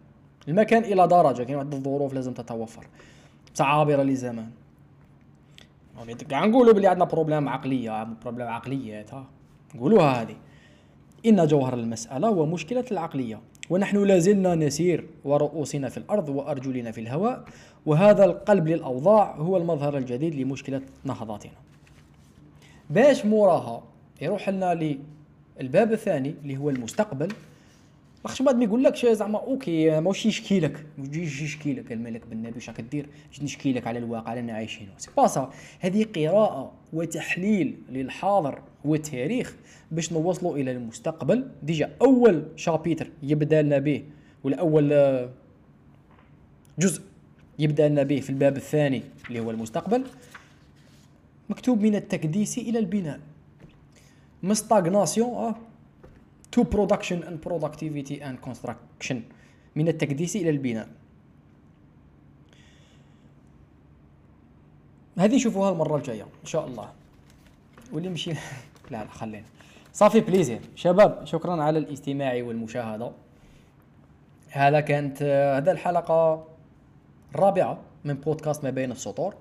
المكان 0.48 0.84
إلى 0.84 1.06
درجة 1.06 1.42
كاين 1.42 1.56
واحد 1.56 1.74
الظروف 1.74 2.14
لازم 2.14 2.32
تتوفر. 2.32 2.86
بصح 3.54 3.66
عابرة 3.66 4.02
للزمان 4.02 4.50
كاع 6.28 6.44
نقولوا 6.44 6.72
بلي 6.72 6.86
عندنا 6.86 7.04
problème 7.04 7.48
عقلية 7.48 8.04
problème 8.04 8.46
عقليات 8.46 9.14
ها 9.14 9.24
نقولوها 9.74 10.22
هذه. 10.22 10.36
إن 11.26 11.46
جوهر 11.46 11.74
المسألة 11.74 12.28
هو 12.28 12.46
مشكلة 12.46 12.84
العقلية. 12.90 13.40
ونحن 13.70 14.04
لازلنا 14.04 14.54
نسير 14.54 15.04
ورؤوسنا 15.24 15.88
في 15.88 15.96
الأرض 15.96 16.28
وأرجلنا 16.28 16.90
في 16.90 17.00
الهواء 17.00 17.44
وهذا 17.86 18.24
القلب 18.24 18.68
للأوضاع 18.68 19.36
هو 19.36 19.56
المظهر 19.56 19.96
الجديد 19.98 20.34
لمشكلة 20.34 20.82
نهضتنا 21.04 21.52
باش 22.90 23.26
موراها 23.26 23.82
يروح 24.20 24.48
لنا 24.48 24.96
للباب 25.60 25.92
الثاني 25.92 26.34
اللي 26.42 26.56
هو 26.56 26.70
المستقبل 26.70 27.28
لاخاطش 28.24 28.42
بعد 28.42 28.56
ما 28.56 28.64
يقول 28.64 28.84
لك 28.84 29.06
زعما 29.06 29.38
okay 29.38 30.00
ماهوش 30.00 30.26
يشكي 30.26 30.60
لك؟ 30.60 30.86
يجي 30.98 31.44
يشكي 31.44 31.72
لك 31.72 31.92
مالك 31.92 32.26
بن 32.26 32.36
نبي 32.36 32.54
واش 32.54 32.68
راك 32.68 32.80
دير؟ 32.80 33.08
نشكي 33.42 33.72
لك 33.72 33.86
على 33.86 33.98
الواقع 33.98 34.38
اللي 34.38 34.52
عايشينه 34.52 34.90
c'est 34.98 35.11
pas 35.16 35.26
ça 35.26 35.50
هذه 35.80 36.06
قراءة 36.16 36.72
وتحليل 36.92 37.76
للحاضر 37.90 38.62
والتاريخ 38.84 39.56
باش 39.90 40.12
نوصلوا 40.12 40.56
إلى 40.56 40.72
المستقبل. 40.72 41.48
déjà 41.62 41.90
أول 42.02 42.44
chapitre 42.56 43.11
يبدأ 43.22 43.62
لنا 43.62 43.78
به 43.78 44.04
ولا 44.44 44.56
أول 44.56 44.92
آه، 44.92 45.30
جزء 46.78 47.02
يبدأ 47.58 47.88
لنا 47.88 48.02
به 48.02 48.20
في 48.20 48.30
الباب 48.30 48.56
الثاني 48.56 49.02
اللي 49.28 49.40
هو 49.40 49.50
المستقبل 49.50 50.04
مكتوب 51.50 51.80
من 51.80 51.94
التكديس 51.94 52.58
إلى 52.58 52.78
البناء. 52.78 53.20
من 54.42 54.58
stagnation 54.58 55.34
آه 55.34 55.54
to 56.53 56.64
production 56.64 57.22
and 57.28 57.36
productivity 57.42 58.20
and 58.22 58.36
construction. 58.40 59.16
من 59.76 59.88
التكديس 59.88 60.36
إلى 60.36 60.51
البناء. 60.51 60.88
هذه 65.18 65.36
نشوفوها 65.36 65.70
المرة 65.72 65.96
الجاية 65.96 66.22
إن 66.22 66.46
شاء 66.46 66.66
الله. 66.66 66.92
واللي 67.92 68.09
مشي 68.09 68.32
لا 68.90 69.05
لا 69.05 69.11
خلينا. 69.11 69.46
صافي 69.92 70.20
بليزير 70.20 70.61
شباب 70.74 71.24
شكرا 71.24 71.62
على 71.62 71.78
الاستماع 71.78 72.42
والمشاهدة. 72.42 73.12
هذا 74.51 74.80
كانت 74.80 75.22
هذا 75.57 75.72
الحلقة 75.72 76.46
الرابعة 77.34 77.78
من 78.05 78.14
بودكاست 78.14 78.64
ما 78.64 78.70
بين 78.70 78.92
السطور. 78.92 79.34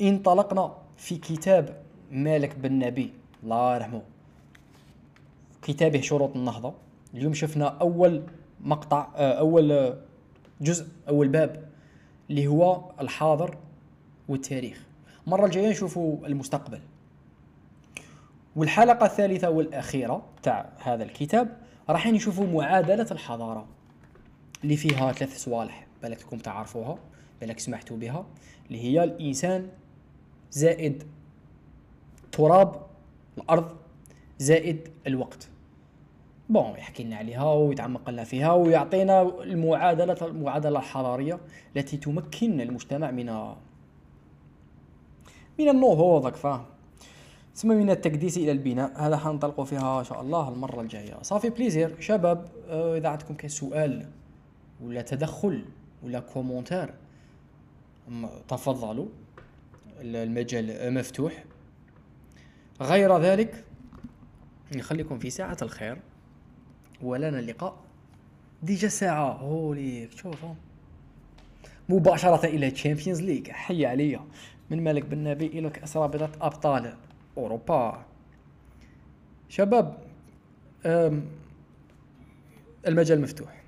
انطلقنا 0.00 0.74
في 0.96 1.16
كتاب 1.16 1.82
مالك 2.10 2.56
بن 2.56 2.78
نبي 2.78 3.12
الله 3.42 3.74
يرحمه. 3.74 4.11
كتابه 5.62 6.00
شروط 6.00 6.36
النهضة. 6.36 6.74
اليوم 7.14 7.34
شفنا 7.34 7.66
أول 7.66 8.22
مقطع 8.60 9.08
آه، 9.16 9.32
أول 9.32 9.96
جزء 10.60 10.86
أول 11.08 11.28
باب 11.28 11.68
اللي 12.30 12.46
هو 12.46 12.90
الحاضر 13.00 13.56
والتاريخ. 14.28 14.86
المرة 15.26 15.46
الجاية 15.46 15.70
نشوفوا 15.70 16.26
المستقبل. 16.26 16.80
والحلقة 18.56 19.06
الثالثة 19.06 19.50
والأخيرة 19.50 20.22
تاع 20.42 20.72
هذا 20.78 21.04
الكتاب 21.04 21.56
راح 21.88 22.06
نشوفوا 22.06 22.46
معادلة 22.46 23.06
الحضارة 23.10 23.66
اللي 24.64 24.76
فيها 24.76 25.12
ثلاث 25.12 25.38
صوالح 25.38 25.86
بالك 26.02 26.42
تعرفوها 26.42 26.98
بالك 27.40 27.58
سمعتوا 27.58 27.96
بها 27.96 28.26
اللي 28.66 28.84
هي 28.84 29.04
الإنسان 29.04 29.68
زائد 30.50 31.02
تراب 32.32 32.86
الأرض 33.38 33.76
زائد 34.38 34.88
الوقت. 35.06 35.48
bon 36.52 36.70
يحكي 36.78 37.04
لنا 37.04 37.16
عليها 37.16 37.52
ويتعمق 37.52 38.10
لنا 38.10 38.24
فيها 38.24 38.52
ويعطينا 38.52 39.22
المعادلة 39.22 40.16
المعادلة 40.22 40.78
الحضارية 40.78 41.40
التي 41.76 41.96
تمكن 41.96 42.60
المجتمع 42.60 43.10
من 43.10 43.26
من 45.58 45.68
النهوض 45.68 46.34
فاهم 46.34 46.64
ثم 47.54 47.68
من 47.68 47.90
التكديس 47.90 48.36
إلى 48.36 48.52
البناء. 48.52 48.92
هذا 48.96 49.16
حنطلقوا 49.16 49.64
فيها 49.64 49.98
إن 49.98 50.04
شاء 50.04 50.20
الله 50.20 50.48
المرة 50.48 50.80
الجاية. 50.80 51.22
ça 51.22 51.31
fait 51.31 51.50
plaisir 51.50 52.00
شباب 52.00 52.48
آه، 52.68 52.96
إذا 52.96 53.08
عندكم 53.08 53.34
كاين 53.34 53.48
سؤال 53.48 54.06
ولا 54.82 55.02
تدخل 55.02 55.64
ولا 56.02 56.20
commentaire 56.20 56.94
تفضلوا. 58.48 59.06
المجال 60.00 60.94
مفتوح. 60.94 61.44
غير 62.80 63.18
ذلك 63.18 63.64
نخليكم 64.76 65.18
في 65.18 65.30
ساعة 65.30 65.56
الخير. 65.62 65.98
ولنا 67.02 67.38
اللقاء. 67.38 67.76
déjà 68.62 68.88
ساعة 68.88 69.32
هوليك 69.32 70.12
شوف 70.12 70.44
مباشرة 71.88 72.46
إلى 72.46 72.70
Champions 72.70 73.22
League 73.22 73.50
حي 73.50 73.86
عليا. 73.86 74.20
من 74.70 74.84
مالك 74.84 75.04
بن 75.04 75.24
نبي 75.24 75.46
إلى 75.46 75.70
كأس 75.70 75.96
رابطة 75.96 76.30
أبطال 76.40 76.94
أوروبا. 77.36 78.04
شباب 79.48 79.98
المجال 82.86 83.20
مفتوح. 83.20 83.61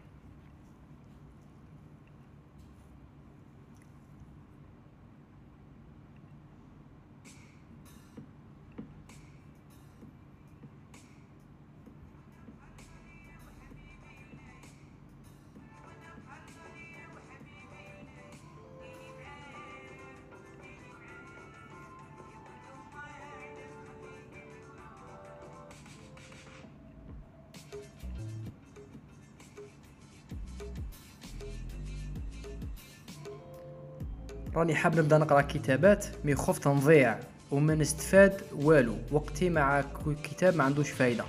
راني 34.56 34.74
حاب 34.74 34.98
نبدا 34.98 35.18
نقرا 35.18 35.40
كتابات 35.40 36.06
مي 36.24 36.34
خفت 36.34 36.68
نضيع 36.68 37.18
وما 37.50 37.74
نستفاد 37.74 38.40
والو. 38.54 38.94
وقتي 39.12 39.50
مع 39.50 39.84
كتاب 40.24 40.56
ما 40.56 40.64
عندوش 40.64 40.90
فايدة. 40.90 41.24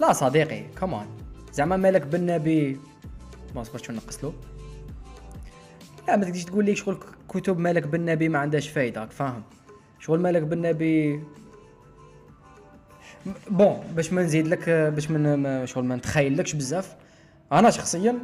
لا 0.00 0.12
صديقي 0.12 0.62
كمان 0.80 1.06
زعما 1.52 1.76
مالك 1.76 2.02
بالنبي 2.06 2.78
ما 3.54 3.64
صبرتش 3.64 3.90
نقص 3.90 4.24
له 4.24 4.32
لا 6.08 6.16
ما 6.16 6.24
تقدرش 6.24 6.44
تقول 6.44 6.64
لي 6.64 6.74
شغل 6.76 6.98
كتب 7.28 7.58
مالك 7.58 7.86
بالنبي 7.86 8.28
ما 8.28 8.38
عندهاش 8.38 8.68
فايدة 8.68 9.06
فاهم 9.06 9.42
شغل 10.00 10.20
مالك 10.20 10.42
بالنبي 10.42 11.20
بون 13.50 13.80
باش 13.96 14.12
ما 14.12 14.22
نزيد 14.22 14.46
لك 14.48 14.70
باش 14.70 15.10
ما- 15.10 15.66
شغل 15.66 15.84
ما 15.84 15.96
نتخيلكش 15.96 16.52
بزاف. 16.54 16.94
أنا 17.52 17.70
شخصيا 17.70 18.18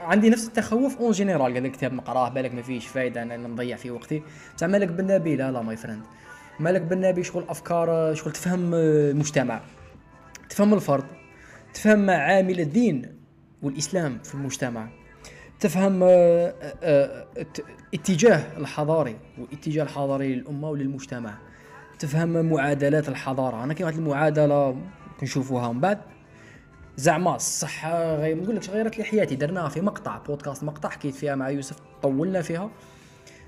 عندي 0.00 0.30
نفس 0.30 0.46
التخوف 0.48 0.98
en 0.98 1.10
général 1.12 1.54
قال 1.54 1.66
الكتاب 1.66 1.92
نقراه 1.92 2.28
بالك 2.28 2.54
ما 2.54 2.62
فيش 2.62 2.86
فايدة 2.86 3.22
أنا 3.22 3.36
نضيع 3.36 3.76
فيه 3.76 3.90
وقتي. 3.90 4.22
بصح 4.56 4.66
مالك 4.66 4.88
بن 4.88 5.07
نبي 5.07 5.36
لا 5.36 5.50
لا 5.52 5.62
my 5.62 5.76
friend 5.76 6.02
مالك 6.60 6.80
بن 6.82 6.98
نبي 6.98 7.22
شغل 7.24 7.44
أفكار 7.48 8.14
شغل 8.14 8.32
تفهم 8.32 8.74
المجتمع 8.74 9.60
تفهم 10.48 10.74
الفرد 10.74 11.04
تفهم 11.74 12.10
عامل 12.10 12.60
الدين 12.60 13.18
والإسلام 13.62 14.18
في 14.24 14.34
المجتمع. 14.34 14.88
تفهم 15.60 16.00
آه، 16.02 16.54
آه، 16.82 17.26
ات- 17.36 17.58
اتجاه 17.94 18.42
الحضاري 18.58 19.16
والاتجاه 19.38 19.82
الحضاري 19.82 20.34
للأمة 20.34 20.70
وللمجتمع. 20.70 21.34
تفهم 21.98 22.46
معادلات 22.46 23.08
الحضارة. 23.08 23.64
أنا 23.64 23.74
كاين 23.74 23.86
واحد 23.86 23.98
المعادلة 23.98 24.76
كنشوفوها 25.20 25.72
من 25.72 25.80
بعد. 25.80 25.98
زعما 26.96 27.36
الصحة 27.36 28.16
غير 28.16 28.36
ما 28.36 28.42
نقولكش 28.42 28.70
غيرت 28.70 28.98
لي 28.98 29.04
حياتي. 29.04 29.36
درناها 29.36 29.68
في 29.68 29.80
مقطع 29.80 30.18
بودكاست 30.18 30.64
مقطع 30.64 30.88
حكيت 30.88 31.14
فيها 31.14 31.34
مع 31.34 31.50
يوسف 31.50 31.76
طولنا 32.02 32.42
فيها. 32.42 32.70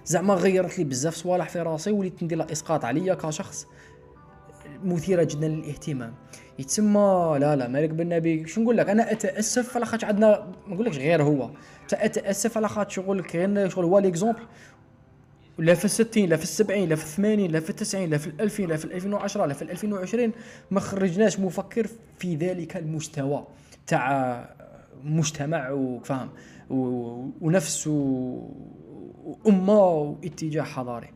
زعما 0.04 0.34
غيرت 0.34 0.78
لي 0.78 0.84
بزاف 0.84 1.14
صوالح 1.14 1.48
في 1.48 1.60
راسي 1.60 1.90
وليت 1.90 2.22
ندير 2.22 2.52
إسقاط 2.52 2.84
عليا 2.84 3.14
كشخص. 3.14 3.66
مثيرة 4.84 5.24
جدا 5.24 5.48
للاهتمام. 5.48 6.14
يتسمى 6.58 7.36
لا 7.40 7.56
لا 7.56 7.68
مالك 7.68 7.90
بالنبي 7.90 8.46
شو 8.46 8.62
نقول 8.62 8.76
لك؟ 8.76 8.90
أنا 8.90 9.12
أتأسف 9.12 9.76
على 9.76 9.86
خاطر 9.86 10.06
عندنا 10.06 10.52
ما 10.66 10.74
نقولكش 10.74 10.98
غير 10.98 11.22
هو. 11.22 11.50
اتاسف 11.92 12.56
على 12.56 12.68
خاطر 12.68 12.90
شغل 12.90 13.22
كاين 13.22 13.70
شغل 13.70 13.84
هو 13.84 13.98
l'exemple. 13.98 14.42
لا 15.58 15.74
في 15.74 15.84
الستين 15.84 16.28
لا 16.28 16.36
في 16.36 16.42
السبعين 16.42 16.88
لا 16.88 16.96
في 16.96 17.02
الثمانين 17.02 17.50
لا 17.50 17.60
في 17.60 17.70
التسعين 17.70 18.10
لا 18.10 18.18
في 18.18 18.26
الألفين 18.26 18.68
لا 18.68 18.76
في 18.76 18.84
الألفين 18.84 19.12
وعشرة 19.12 19.46
لا 19.46 19.54
في 19.54 19.62
الألفين 19.62 19.92
وعشرين. 19.92 20.32
ما 20.70 20.80
خرجناش 20.80 21.40
مفكر 21.40 21.86
في 22.18 22.36
ذلك 22.36 22.76
المستوى 22.76 23.46
تاع 23.86 24.56
مجتمع 25.04 25.70
وفهم 25.70 26.28
ونفس 27.40 27.86
وأمة 27.86 29.80
واتجاه 29.80 30.62
حضاري. 30.62 31.08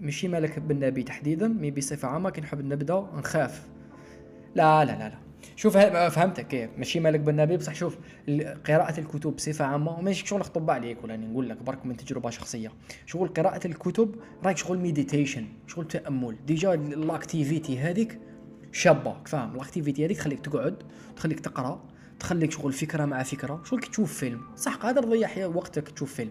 ماشي 0.00 0.28
مالك 0.28 0.58
بالنبي 0.58 1.02
تحديدا 1.02 1.48
مي 1.48 1.70
بصفة 1.70 2.08
عامة 2.08 2.30
كي 2.30 2.40
نحب 2.40 2.64
نبدأ 2.64 3.06
نخاف. 3.16 3.66
لا 4.54 4.84
لا 4.84 4.92
لا 4.92 5.08
لا. 5.08 5.18
شوف 5.56 5.76
فهمتك 5.76 6.46
كيف؟ 6.46 6.70
ماشي 6.78 7.00
مالك 7.00 7.20
بالنبي 7.20 7.56
بصح 7.56 7.74
شوف 7.74 7.98
قراءة 8.66 9.00
الكتب 9.00 9.36
بصفة 9.36 9.64
عامة 9.64 10.00
ماشي 10.00 10.26
شغل 10.26 10.40
نخطب 10.40 10.70
عليك 10.70 11.04
ولا 11.04 11.16
نقول 11.16 11.48
لك 11.48 11.62
برك 11.62 11.86
من 11.86 11.96
تجربة 11.96 12.30
شخصية. 12.30 12.72
شغل 13.06 13.28
قراءة 13.28 13.66
الكتب 13.66 14.14
راك 14.44 14.56
شغل 14.56 14.78
meditation 14.78 15.46
شغل 15.66 15.88
تأمل. 15.88 16.36
déjà 16.46 16.74
ال 16.74 16.86
activité 16.86 17.78
هذيك 17.78 18.18
شابة 18.72 19.16
فاهم؟ 19.26 19.54
ال 19.54 19.60
activité 19.60 20.06
هذيك 20.06 20.16
تخليك 20.16 20.40
تقعد 20.40 20.82
تخليك 21.16 21.40
تقرأ 21.40 21.84
تخليك 22.20 22.52
شغل 22.52 22.72
فكرة 22.72 23.04
مع 23.04 23.22
فكرة. 23.22 23.62
شغل 23.64 23.80
كي 23.80 23.90
تشوف 23.90 24.18
فيلم 24.18 24.40
صح 24.56 24.74
قادر 24.74 25.02
تضيع 25.02 25.46
وقتك 25.46 25.88
تشوف 25.88 26.14
فيلم. 26.14 26.30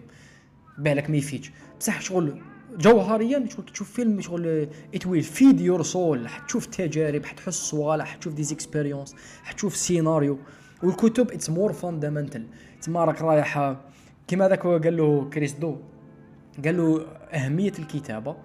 بالك 0.78 1.10
ما 1.10 1.16
يفيدش. 1.16 1.52
بصح 1.80 2.00
شغل 2.00 2.42
جوهريا 2.78 3.46
شغل 3.48 3.64
تشوف 3.64 3.92
فيلم 3.92 4.20
شغل 4.20 4.68
it 4.94 5.06
will 5.06 5.22
feed 5.22 5.60
your 5.60 5.82
soul 5.82 6.28
حتشوف 6.28 6.66
تجارب 6.66 7.24
حتحس 7.24 7.54
صوالح 7.54 8.06
حتشوف 8.06 8.34
des 8.34 8.52
expériences 8.52 9.14
حتشوف 9.42 9.76
سيناريو 9.76 10.38
والكتب 10.82 11.30
it's 11.30 11.50
more 11.50 11.72
fundamental 11.72 12.46
تما 12.82 13.04
راك 13.04 13.22
رايح 13.22 13.76
كيما 14.28 14.48
ذاك 14.48 14.66
قال 14.66 14.96
له 14.96 15.30
كريس 15.32 15.52
دو 15.52 15.76
قال 16.64 16.76
له 16.76 17.06
أهمية 17.32 17.72
الكتابة. 17.78 18.36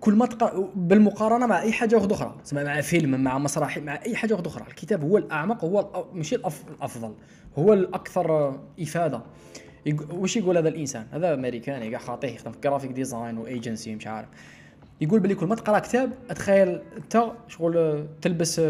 كل 0.00 0.14
ما 0.14 0.26
تقرا 0.26 0.70
بالمقارنة 0.74 1.46
مع 1.46 1.62
أي 1.62 1.72
حاجة 1.72 1.96
واحدة 1.96 2.14
أخرى 2.14 2.36
تسمى 2.44 2.64
مع 2.64 2.80
فيلم 2.80 3.20
مع 3.24 3.38
مسرحي 3.38 3.80
مع 3.80 4.02
أي 4.06 4.16
حاجة 4.16 4.32
واحدة 4.32 4.50
أخرى. 4.50 4.64
الكتاب 4.68 5.04
هو 5.04 5.18
الأعمق 5.18 5.64
هو 5.64 6.06
ماشي 6.12 6.36
الأفضل 6.36 7.14
هو 7.58 7.72
الأكثر 7.72 8.58
إفادة. 8.80 9.22
وش 10.10 10.36
يقول 10.36 10.56
هذا 10.56 10.68
الإنسان؟ 10.68 11.06
هذا 11.12 11.34
أمريكاني 11.34 11.90
كاع 11.90 11.98
خاطيه 11.98 12.28
يخدم 12.28 12.52
في 12.52 12.58
graphic 12.60 12.90
design 12.90 13.38
و 13.38 13.46
agency 13.46 13.94
مش 13.94 14.06
عارف. 14.06 14.28
يقول 15.00 15.20
بلي 15.20 15.34
كل 15.34 15.46
ما 15.46 15.54
تقرأ 15.54 15.78
كتاب 15.78 16.12
تخيل 16.28 16.80
أنت 16.96 17.32
شغل 17.48 18.06
تلبس 18.22 18.60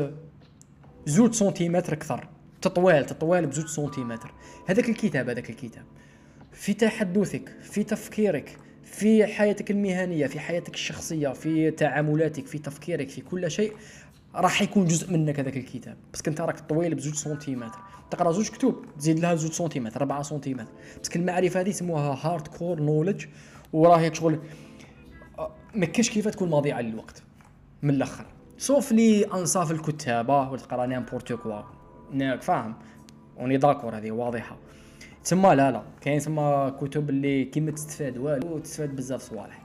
زوج 1.07 1.33
سنتيمتر 1.33 1.93
أكثر. 1.93 2.29
تطوال 2.63 3.07
تطوال 3.07 3.47
بزوج 3.47 3.67
سنتيمتر. 3.67 4.33
هذاك 4.67 4.89
الكتاب 4.89 5.29
هذاك 5.29 5.51
الكتاب. 5.51 5.85
في 6.53 6.75
تحدثك 6.75 7.49
في 7.63 7.85
تفكيرك 7.85 8.59
في 8.85 9.27
حياتك 9.27 9.71
المهنية 9.71 10.27
في 10.27 10.41
حياتك 10.41 10.75
الشخصية 10.75 11.29
في 11.29 11.71
تعاملاتك 11.71 12.47
في 12.47 12.59
تفكيرك 12.59 13.09
في 13.09 13.21
كل 13.21 13.51
شيء 13.51 13.73
راح 14.35 14.63
يكون 14.63 14.85
جزء 14.87 15.13
منك 15.13 15.41
هذاك 15.41 15.57
الكتاب. 15.57 15.97
بس 16.13 16.23
انت 16.29 16.41
راك 16.41 16.61
طويل 16.61 16.95
بزوج 16.95 17.15
سنتيمتر. 17.15 17.79
تقرا 18.13 18.33
زوج 18.33 18.49
كتب 18.49 18.75
تزيد 18.99 19.19
لها 19.19 19.35
زوج 19.35 19.53
سنتيمتر 19.53 20.01
4 20.01 20.23
سنتيمتر. 20.23 20.73
بس 21.03 21.17
المعرفة 21.17 21.61
هذه 21.61 21.69
يسموها 21.69 22.19
hardcore 22.23 22.81
knowledge 22.81 23.27
وراهي 23.73 24.15
شغل 24.15 24.39
آه، 25.39 25.51
ما 25.75 25.87
كاينش 25.87 26.11
كيف 26.11 26.29
تكون 26.29 26.51
مضيعه 26.51 26.81
للوقت 26.81 27.23
من 27.83 27.91
الأخر. 27.91 28.27
sauf 28.59 28.93
لي 28.93 29.25
أنصاف 29.25 29.71
الكتابة 29.71 30.51
ولا 30.51 30.61
تقرا 30.61 30.87
n'importe 30.87 31.33
quoi 31.33 31.63
ناك 32.13 32.43
فاهم. 32.43 32.75
وني 33.37 33.57
d'accord 33.57 33.97
هذه 33.97 34.11
واضحة. 34.11 34.57
تسمى 35.25 35.55
لا 35.55 35.71
لا. 35.71 35.83
كاين 36.01 36.19
تسمى 36.19 36.75
كتب 36.81 37.11
اللي 37.11 37.45
كيما 37.45 37.71
تستفاد 37.71 38.19
والو 38.19 38.59
تستفاد 38.59 38.97
بزاف 38.97 39.23
صوالح. 39.23 39.63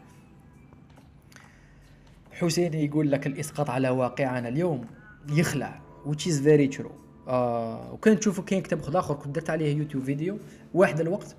حسين 2.31 2.73
يقول 2.73 3.11
لك 3.11 3.27
الإسقاط 3.27 3.69
على 3.69 3.89
واقعنا 3.89 4.47
اليوم 4.47 4.85
يخلع 5.29 5.79
which 6.05 6.27
is 6.27 6.39
very 6.39 6.77
true. 6.77 7.06
آه 7.27 7.93
وكان 7.93 8.19
تشوفوا 8.19 8.43
كاين 8.43 8.61
كتاب 8.61 8.81
خد 8.81 8.95
آخر 8.95 9.13
كنت 9.13 9.35
درت 9.35 9.49
عليه 9.49 9.77
يوتيوب 9.77 10.03
فيديو. 10.03 10.39
واحد 10.73 10.99
الوقت 10.99 11.35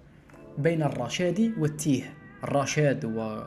بين 0.59 0.83
الرشاد 0.83 1.55
والتيه. 1.59 2.15
الرشاد 2.45 3.05
هو 3.05 3.47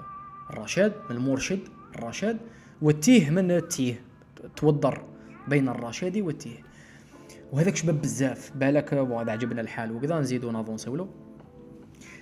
الرشاد 0.49 0.93
من 1.09 1.15
المرشد 1.15 1.59
الرشاد. 1.95 2.37
والتيه 2.81 3.29
من 3.29 3.51
التيه. 3.51 4.01
توضر 4.55 5.01
بين 5.47 5.69
الرشاد 5.69 6.17
والتيه. 6.17 6.57
وهذاك 7.51 7.75
شباب 7.75 8.01
بزاف. 8.01 8.51
بالك 8.55 8.93
هذا 8.93 9.31
عجبنا 9.31 9.61
الحال 9.61 9.91
وكذا 9.91 10.19
نزيدو 10.19 10.51
نافونسيو 10.51 10.95
له 10.95 11.07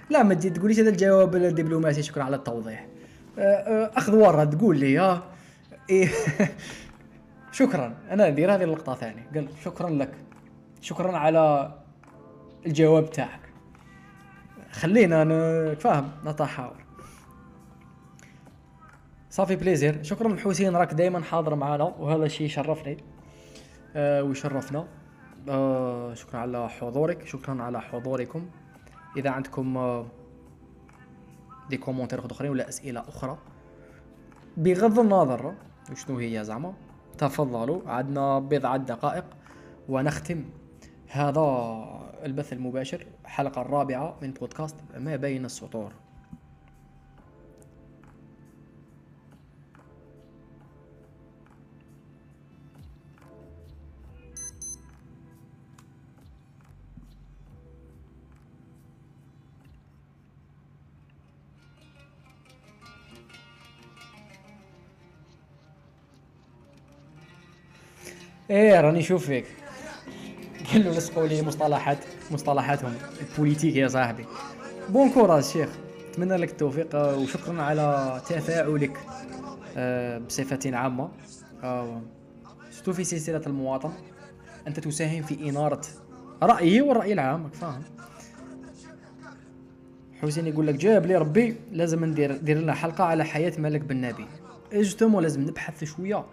لا 0.09 0.23
ما 0.23 0.33
تجي 0.33 0.49
تقوليش 0.49 0.79
هذا 0.79 0.89
الجواب 0.89 1.35
الدبلوماسي 1.35 2.03
شكرا 2.03 2.23
على 2.23 2.35
التوضيح. 2.35 2.87
آه، 3.39 3.41
آه، 3.41 3.91
أخذ 3.97 4.15
ورا 4.15 4.43
تقول 4.43 4.79
لي 4.79 4.97
ها 4.97 5.23
إيه. 5.89 6.09
شكرا. 7.51 7.97
أنا 8.11 8.29
ندير 8.29 8.55
هذه 8.55 8.63
اللقطة 8.63 8.95
ثاني 8.95 9.23
قال 9.35 9.47
شكرا 9.63 9.89
لك. 9.89 10.11
شكرا 10.81 11.17
على 11.17 11.75
الجواب 12.65 13.09
تاعك. 13.09 13.39
خلينا 14.71 15.23
ن- 15.23 15.75
فاهم 15.75 16.11
نتحاور. 16.25 16.75
ça 19.29 19.38
fait 19.38 19.55
plaisir. 19.55 20.03
شكرا 20.03 20.35
حسين 20.35 20.75
راك 20.75 20.93
دائما 20.93 21.21
حاضر 21.23 21.55
معنا 21.55 21.83
وهذا 21.83 22.25
الشيء 22.25 22.45
يشرفني 22.45 22.97
آه 23.95 24.23
ويشرفنا 24.23 24.87
آه 25.49 26.13
شكرا 26.13 26.39
على 26.39 26.69
حضورك. 26.69 27.25
شكرا 27.25 27.63
على 27.63 27.81
حضوركم. 27.81 28.49
إذا 29.17 29.29
عندكم 29.29 29.77
آه 29.77 30.05
des 31.69 31.77
commentaires 31.77 32.25
أخرين 32.31 32.51
ولا 32.51 32.69
أسئلة 32.69 32.99
أخرى. 32.99 33.37
بغض 34.57 34.99
النظر 34.99 35.53
شنو 35.95 36.17
هي 36.17 36.43
زعما 36.43 36.73
تفضلوا. 37.19 37.81
عندنا 37.89 38.39
بضعة 38.39 38.77
دقائق 38.77 39.25
ونختم 39.89 40.45
هذا 41.07 41.47
البث 42.25 42.53
المباشر 42.53 43.05
الحلقة 43.25 43.61
الرابعة 43.61 44.15
من 44.21 44.31
بودكاست 44.31 44.75
ما 44.97 45.15
بين 45.15 45.45
السطور. 45.45 45.91
إيه 68.49 68.81
راني 68.81 68.99
نشوف 68.99 69.25
فيك 69.25 69.45
قال 70.73 70.85
له 70.85 70.91
لصقوا 70.91 71.27
لي 71.27 71.41
مصطلحات 71.41 71.97
مصطلحاتهم. 72.31 72.93
ال 73.21 73.27
politique 73.27 73.75
يا 73.75 73.87
صاحبي. 73.87 74.25
bon 74.89 75.09
courage 75.09 75.43
شيخ. 75.43 75.69
اتمنى 76.11 76.35
لك 76.37 76.49
التوفيق 76.49 76.95
آه، 76.95 77.17
وشكرا 77.17 77.61
على 77.61 78.21
تفاعلك 78.29 78.99
آه، 79.77 80.17
بصفة 80.17 80.75
عامة. 80.77 81.09
آه، 81.63 82.01
surtout 82.71 82.93
في 82.93 83.03
سلسلة 83.03 83.41
المواطن. 83.47 83.91
أنت 84.67 84.79
تساهم 84.79 85.23
في 85.23 85.49
إنارة 85.49 85.81
رأيي 86.43 86.81
والرأي 86.81 87.13
العام 87.13 87.49
فاهم. 87.49 87.83
حسين 90.21 90.47
يقول 90.47 90.67
لك 90.67 90.75
جاب 90.75 91.05
لي 91.05 91.15
ربي 91.15 91.55
لازم 91.71 92.05
ندير 92.05 92.37
دير 92.37 92.57
لنا 92.57 92.73
حلقة 92.73 93.03
على 93.03 93.25
حياة 93.25 93.53
ملك 93.57 93.81
بن 93.81 94.01
نبي. 94.01 94.25
justement 94.73 95.23
لازم 95.23 95.41
نبحث 95.41 95.83
شوية. 95.83 96.25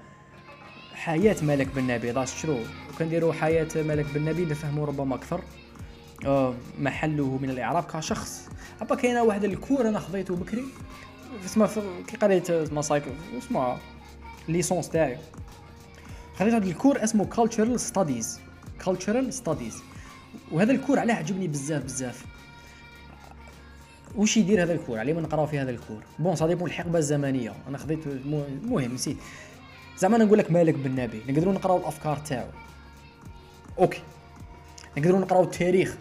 حياة 0.97 1.37
ملك 1.43 1.67
بن 1.77 1.87
نبي. 1.87 2.13
ضاش 2.13 2.43
شرو 2.43 2.59
وكنديروا 2.95 3.33
حياة 3.33 3.69
ملك 3.77 4.07
بن 4.15 4.25
نبي 4.25 4.45
نفهموا 4.45 4.87
ربما 4.87 5.15
أكثر. 5.15 5.41
آه، 6.27 6.55
محله 6.79 7.39
من 7.43 7.51
الإعراب 7.51 7.85
كشخص. 7.85 8.49
أبا 8.81 8.95
كاينة 8.95 9.23
واحد 9.23 9.45
ال 9.45 9.52
cours 9.52 9.89
أنا 9.89 9.99
خذيته 9.99 10.37
بكري. 10.37 10.65
اسمها 11.45 11.69
كي 12.09 12.17
قريت 12.17 12.51
اسمها 12.51 12.83
cycle 12.83 13.11
اسمها 13.39 13.79
licence 14.49 14.89
تاعي. 14.89 15.19
خذيت 16.39 16.55
هذا 16.55 16.65
ال 16.67 16.73
cours 16.73 17.05
اسمه 17.05 17.29
cultural 17.31 17.81
studies. 17.81 18.27
Cultural 18.87 19.45
studies. 19.45 19.75
وهذا 20.53 20.73
ال 20.73 20.77
cours 20.77 20.99
علاه 20.99 21.15
عجبني 21.15 21.49
بزاف 21.49 21.85
بزاف. 21.85 22.25
وش 24.17 24.37
يدير 24.37 24.63
هذا 24.63 24.73
ال 24.73 24.76
cours؟ 24.76 24.99
عليه 24.99 25.15
ما 25.15 25.21
نقراو 25.21 25.47
في 25.47 25.59
هذا 25.59 25.71
ال 25.71 25.75
cours. 25.75 26.03
bon 26.19 26.37
ça 26.37 26.47
dépend 26.47 26.69
الحقبة 26.69 26.99
الزمنية. 26.99 27.53
أنا 27.69 27.79
خذيت 27.79 28.09
مو- 28.27 28.45
المهم 28.45 28.95
نسيت. 28.95 29.17
زعما 29.99 30.19
نقول 30.19 30.39
لك 30.39 30.51
مالك 30.51 30.75
بن 30.75 30.95
نبي 30.95 31.23
نقدروا 31.29 31.53
نقراو 31.53 31.77
الأفكار 31.77 32.17
تاعو. 32.17 32.49
okay. 33.79 34.03
نقدروا 34.99 35.21
نقراو 35.21 35.43
التاريخ 35.45 35.97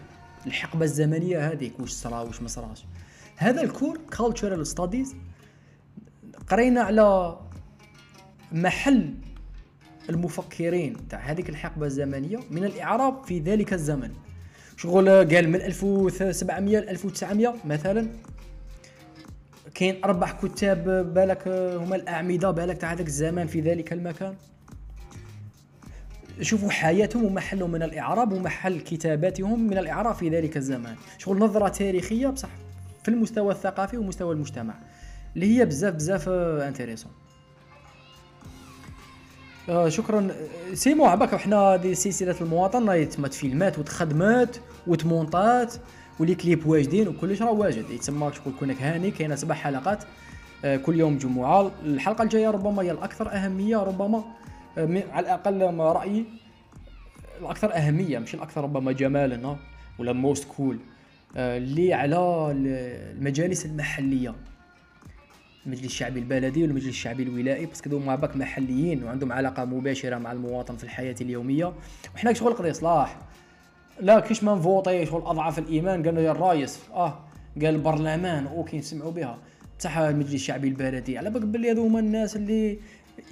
الحقبة 0.46 0.84
الزمنية 0.84 1.50
هذيك 1.52 1.80
واش 1.80 1.90
صرا 1.90 2.20
واش 2.20 2.42
ما 2.42 2.48
صراش 2.48 2.84
هذا 3.36 3.62
ال 3.62 3.68
cours 3.68 3.98
cultural 4.14 4.68
studies 4.74 5.08
قرينا 6.48 6.80
على 6.80 7.38
محل 8.52 9.14
المفكرين 10.10 11.08
تاع 11.08 11.18
هذيك 11.18 11.48
الحقبة 11.48 11.86
الزمنية 11.86 12.40
من 12.50 12.64
الإعراب 12.64 13.24
في 13.24 13.38
ذلك 13.38 13.72
الزمن. 13.72 14.10
شغل 14.76 15.08
قال 15.08 15.48
من 15.48 15.60
1700 15.60 16.78
ل 16.78 16.88
1900 16.88 17.54
مثلا. 17.64 18.08
كاين 19.76 20.04
أربع 20.04 20.32
كتاب 20.42 21.14
بالك 21.14 21.48
هما 21.48 21.96
الاعمدة 21.96 22.50
بالك 22.50 22.78
تاع 22.78 22.92
هذاك 22.92 23.06
الزمان 23.06 23.46
في 23.46 23.60
ذلك 23.60 23.92
المكان. 23.92 24.34
شوفوا 26.40 26.70
حياتهم 26.70 27.24
ومحلهم 27.24 27.70
من 27.70 27.82
الاعراب 27.82 28.32
ومحل 28.32 28.80
كتاباتهم 28.80 29.66
من 29.66 29.78
الاعراب 29.78 30.14
في 30.14 30.28
ذلك 30.28 30.56
الزمان. 30.56 30.96
شغل 31.18 31.38
نظرة 31.38 31.68
تاريخية 31.68 32.26
بصح 32.26 32.48
في 33.02 33.08
المستوى 33.08 33.52
الثقافي 33.52 33.96
ومستوى 33.96 34.34
المجتمع 34.34 34.74
اللي 35.34 35.58
هي 35.58 35.64
بزاف 35.64 35.94
بزاف 35.94 36.28
انتريسون. 36.28 37.12
آه 39.68 39.88
شكرا. 39.88 40.28
سيمو 40.74 41.06
عباك 41.06 41.34
إحنا 41.34 41.76
déjà 41.76 41.94
سلسلة 41.94 42.36
المواطن 42.40 42.88
راهي 42.88 43.06
تما 43.06 43.28
تفيلمات 43.28 43.78
وتخدمات 43.78 44.56
وتمونطات. 44.86 45.74
و 46.20 46.23
les 46.23 46.34
clips 46.34 46.66
واجدين 46.66 47.08
وكلش 47.08 47.42
راه 47.42 47.50
واجد. 47.50 47.90
يتسمى 47.90 48.32
شغل 48.32 48.52
كونك 48.58 48.82
هاني 48.82 49.10
كاينة 49.10 49.34
سبع 49.34 49.54
حلقات 49.54 50.04
آه 50.64 50.76
كل 50.76 50.94
يوم 51.00 51.18
جمعة. 51.18 51.70
الحلقة 51.84 52.22
الجاية 52.22 52.50
ربما 52.50 52.82
هي 52.82 52.90
الأكثر 52.90 53.32
أهمية 53.32 53.76
ربما 53.76 54.24
آه 54.78 55.02
على 55.12 55.26
الأقل 55.26 55.68
ما 55.68 55.92
رأيي 55.92 56.24
الأكثر 57.40 57.74
أهمية 57.74 58.18
مش 58.18 58.34
الأكثر 58.34 58.64
ربما 58.64 58.92
جمالا 58.92 59.48
آه، 59.48 59.56
ولا 59.98 60.12
most 60.12 60.44
cool 60.44 60.78
اللي 61.36 61.94
على 61.94 62.16
ال- 62.16 63.16
المجالس 63.18 63.66
المحلية. 63.66 64.34
المجلس 65.66 65.84
الشعبي 65.84 66.20
البلدي 66.20 66.62
والمجلس 66.62 66.88
الشعبي 66.88 67.22
الولائي 67.22 67.66
parce 67.66 67.80
que 67.80 67.88
هذوما 67.90 68.14
باك 68.16 68.36
محليين 68.36 69.04
وعندهم 69.04 69.32
علاقة 69.32 69.64
مباشرة 69.64 70.18
مع 70.18 70.32
المواطن 70.32 70.76
في 70.76 70.84
الحياة 70.84 71.14
اليومية. 71.20 71.72
وحنا 72.14 72.32
شغل 72.32 72.52
قضيه 72.52 72.72
صلاح 72.72 73.16
لا 74.00 74.20
كيش 74.20 74.44
ما 74.44 74.54
نفوطي 74.54 75.06
شغل 75.06 75.22
أضعف 75.22 75.58
الإيمان؟ 75.58 76.02
قالوا 76.06 76.22
يا 76.22 76.30
الرايس 76.30 76.80
آه 76.92 77.18
قال 77.56 77.66
البرلمان. 77.66 78.46
أوكي 78.46 78.78
نسمعوا 78.78 79.10
بها. 79.10 79.38
بصح 79.78 79.98
المجلس 79.98 80.34
الشعبي 80.34 80.68
البلدي. 80.68 81.18
على 81.18 81.30
بالك 81.30 81.46
باللي 81.46 81.70
هذو 81.70 81.86
هما 81.86 82.00
الناس 82.00 82.36
اللي 82.36 82.78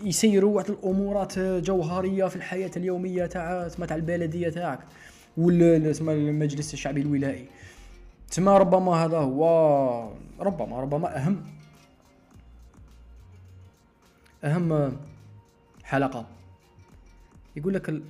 يسيروا 0.02 0.56
واحد 0.56 0.70
الأمورات 0.70 1.38
جوهرية 1.38 2.24
في 2.24 2.36
الحياة 2.36 2.70
اليومية 2.76 3.26
تاع 3.26 3.68
تاع 3.68 3.96
البلدية 3.96 4.48
تاعك 4.48 4.78
ولا 5.36 5.78
تسمى 5.78 6.12
المجلس 6.12 6.74
الشعبي 6.74 7.00
الولائي. 7.00 7.46
تسمى 8.30 8.58
ربما 8.58 8.92
هذا 9.04 9.18
هو 9.18 10.08
ربما 10.40 10.80
ربما 10.80 11.16
أهم 11.16 11.44
أهم 14.44 14.96
حلقة. 15.84 16.26
يقول 17.56 17.74
لك. 17.74 18.02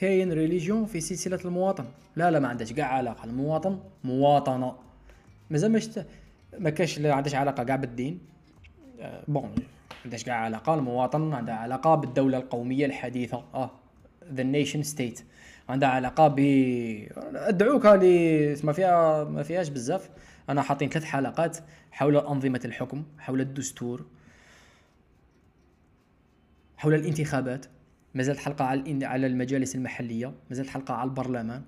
كاين 0.00 0.32
religion 0.32 0.86
في 0.86 1.00
سلسلة 1.00 1.38
المواطن. 1.44 1.84
لا 2.16 2.30
لا 2.30 2.38
ما 2.38 2.48
عندهاش 2.48 2.72
كاع 2.72 2.86
علاقة. 2.86 3.24
المواطن 3.24 3.80
مواطنة. 4.04 4.76
مازال 5.50 5.72
مش 5.72 5.88
ما 6.58 6.70
كاش 6.70 6.98
لا 6.98 7.14
عندهاش 7.14 7.34
علاقة 7.34 7.64
كاع 7.64 7.76
بالدين. 7.76 8.20
آه، 9.00 9.24
bon 9.28 9.42
ما 9.42 9.50
عندهاش 10.04 10.24
كاع 10.24 10.36
علاقة. 10.36 10.74
المواطن 10.74 11.32
عندها 11.34 11.54
علاقة 11.54 11.94
بالدولة 11.94 12.38
القومية 12.38 12.86
الحديثة. 12.86 13.44
آه 13.54 13.70
the 14.32 14.42
nation 14.42 14.82
state 14.82 15.20
عندها 15.68 15.88
علاقة 15.88 16.28
ب 16.28 16.38
أدعوك 17.34 17.86
اللي 17.86 18.56
ما 18.64 18.72
فيها 18.72 19.24
ما 19.24 19.42
فيهاش 19.42 19.68
بزاف. 19.68 20.10
أنا 20.48 20.62
حاطين 20.62 20.88
ثلاث 20.88 21.04
حلقات 21.04 21.58
حول 21.90 22.16
أنظمة 22.16 22.60
الحكم 22.64 23.04
حول 23.18 23.40
الدستور 23.40 24.06
حول 26.76 26.94
الانتخابات. 26.94 27.66
ما 28.14 28.22
زالت 28.22 28.38
حلقة 28.38 28.64
على 28.64 29.06
على 29.06 29.26
المجالس 29.26 29.74
المحلية 29.74 30.26
ما 30.26 30.56
زالت 30.56 30.68
حلقة 30.68 30.94
على 30.94 31.08
البرلمان 31.08 31.62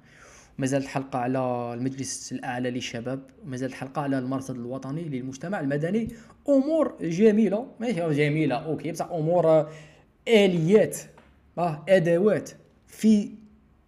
ما 0.59 0.67
زالت 0.67 0.87
حلقة 0.87 1.19
على 1.19 1.39
المجلس 1.75 2.33
الأعلى 2.33 2.71
للشباب 2.71 3.21
ما 3.45 3.57
زالت 3.57 3.75
حلقة 3.75 4.03
على 4.03 4.19
المرصد 4.19 4.55
الوطني 4.55 5.03
للمجتمع 5.05 5.61
المدني. 5.61 6.09
أمور 6.49 6.97
جميلة 7.01 7.67
ماشي 7.81 8.11
جميلة 8.11 8.55
أوكي 8.57 8.93
بصح 8.93 9.11
أمور 9.11 9.47
آه، 9.47 9.69
آليات 10.29 10.99
آه 11.59 11.85
أدوات 11.89 12.51
في 12.87 13.31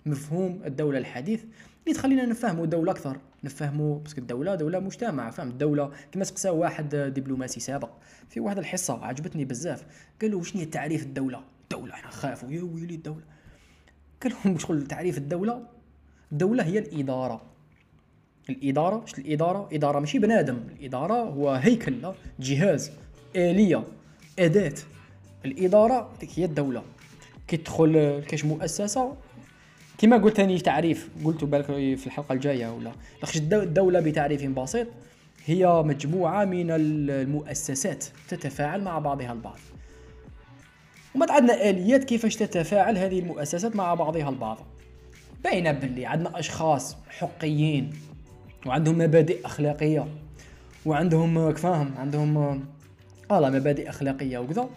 مفهوم 0.06 0.60
الدولة 0.66 0.98
الحديث. 0.98 1.42
اللي 1.84 1.94
تخلينا 1.94 2.26
نفهموا 2.26 2.64
الدولة 2.64 2.92
أكثر 2.92 3.16
نفهموا 3.44 3.98
باسكو 3.98 4.20
الدولة 4.20 4.54
دولة 4.54 4.78
مجتمع 4.78 5.30
فهم؟ 5.30 5.48
الدولة 5.48 5.90
كما 6.12 6.24
سقسا 6.24 6.50
واحد 6.50 6.96
دبلوماسي 6.96 7.60
سابق 7.60 7.90
في 8.28 8.40
واحد 8.40 8.58
الحصة 8.58 9.04
عجبتني 9.04 9.44
بزاف 9.44 9.84
قال 10.22 10.30
له 10.30 10.42
شنو 10.42 10.60
هي 10.60 10.66
تعريف 10.66 11.02
الدولة؟ 11.02 11.53
الدولة 11.74 11.94
إحنا 11.94 12.10
خافوا 12.10 12.50
يا 12.50 12.62
ويلي 12.62 12.94
الدولة. 12.94 13.22
قال 14.22 14.32
لهم 14.44 14.58
شغل 14.58 14.86
تعريف 14.86 15.18
الدولة 15.18 15.62
الدولة 16.32 16.62
هي 16.64 16.78
الإدارة. 16.78 17.40
الإدارة 18.50 19.04
اش 19.04 19.14
الإدارة؟ 19.18 19.68
إدارة 19.72 20.00
ماشي 20.00 20.18
بنادم. 20.18 20.58
الإدارة 20.80 21.14
هو 21.14 21.50
هيكل؟ 21.50 22.12
جهاز 22.40 22.90
آلية 23.36 23.84
أداة. 24.38 24.74
الإدارة 25.44 26.12
ديك 26.20 26.38
هي 26.38 26.44
الدولة. 26.44 26.82
كي 27.48 27.56
تدخل 27.56 28.22
كاش 28.28 28.44
مؤسسة 28.44 29.16
كما 29.98 30.16
قلت 30.16 30.36
ثاني 30.36 30.58
تعريف 30.58 31.08
قلت 31.24 31.44
بالك 31.44 31.66
في 31.66 32.06
الحلقة 32.06 32.32
الجاية 32.32 32.68
ولا. 32.72 32.92
لاخش 33.20 33.36
الدو- 33.36 33.62
الدولة 33.62 34.00
بتعريف 34.00 34.44
بسيط 34.44 34.86
هي 35.46 35.66
مجموعة 35.86 36.44
من 36.44 36.66
المؤسسات 36.70 38.04
تتفاعل 38.28 38.82
مع 38.82 38.98
بعضها 38.98 39.32
البعض. 39.32 39.58
وما 41.14 41.32
عندنا 41.32 41.70
آليات 41.70 42.04
كيفاش 42.04 42.36
تتفاعل 42.36 42.98
هذه 42.98 43.18
المؤسسات 43.18 43.76
مع 43.76 43.94
بعضها 43.94 44.28
البعض. 44.28 44.58
باينه 45.44 45.72
باللي 45.72 46.06
عندنا 46.06 46.38
أشخاص 46.38 46.96
حقيين 47.08 47.92
وعندهم 48.66 48.98
مبادئ 48.98 49.46
أخلاقية 49.46 50.06
وعندهم 50.86 51.50
كفاهم 51.50 51.94
عندهم 51.98 52.36
آه 53.30 53.50
مبادئ 53.50 53.88
أخلاقية 53.88 54.38
وكذا 54.38 54.68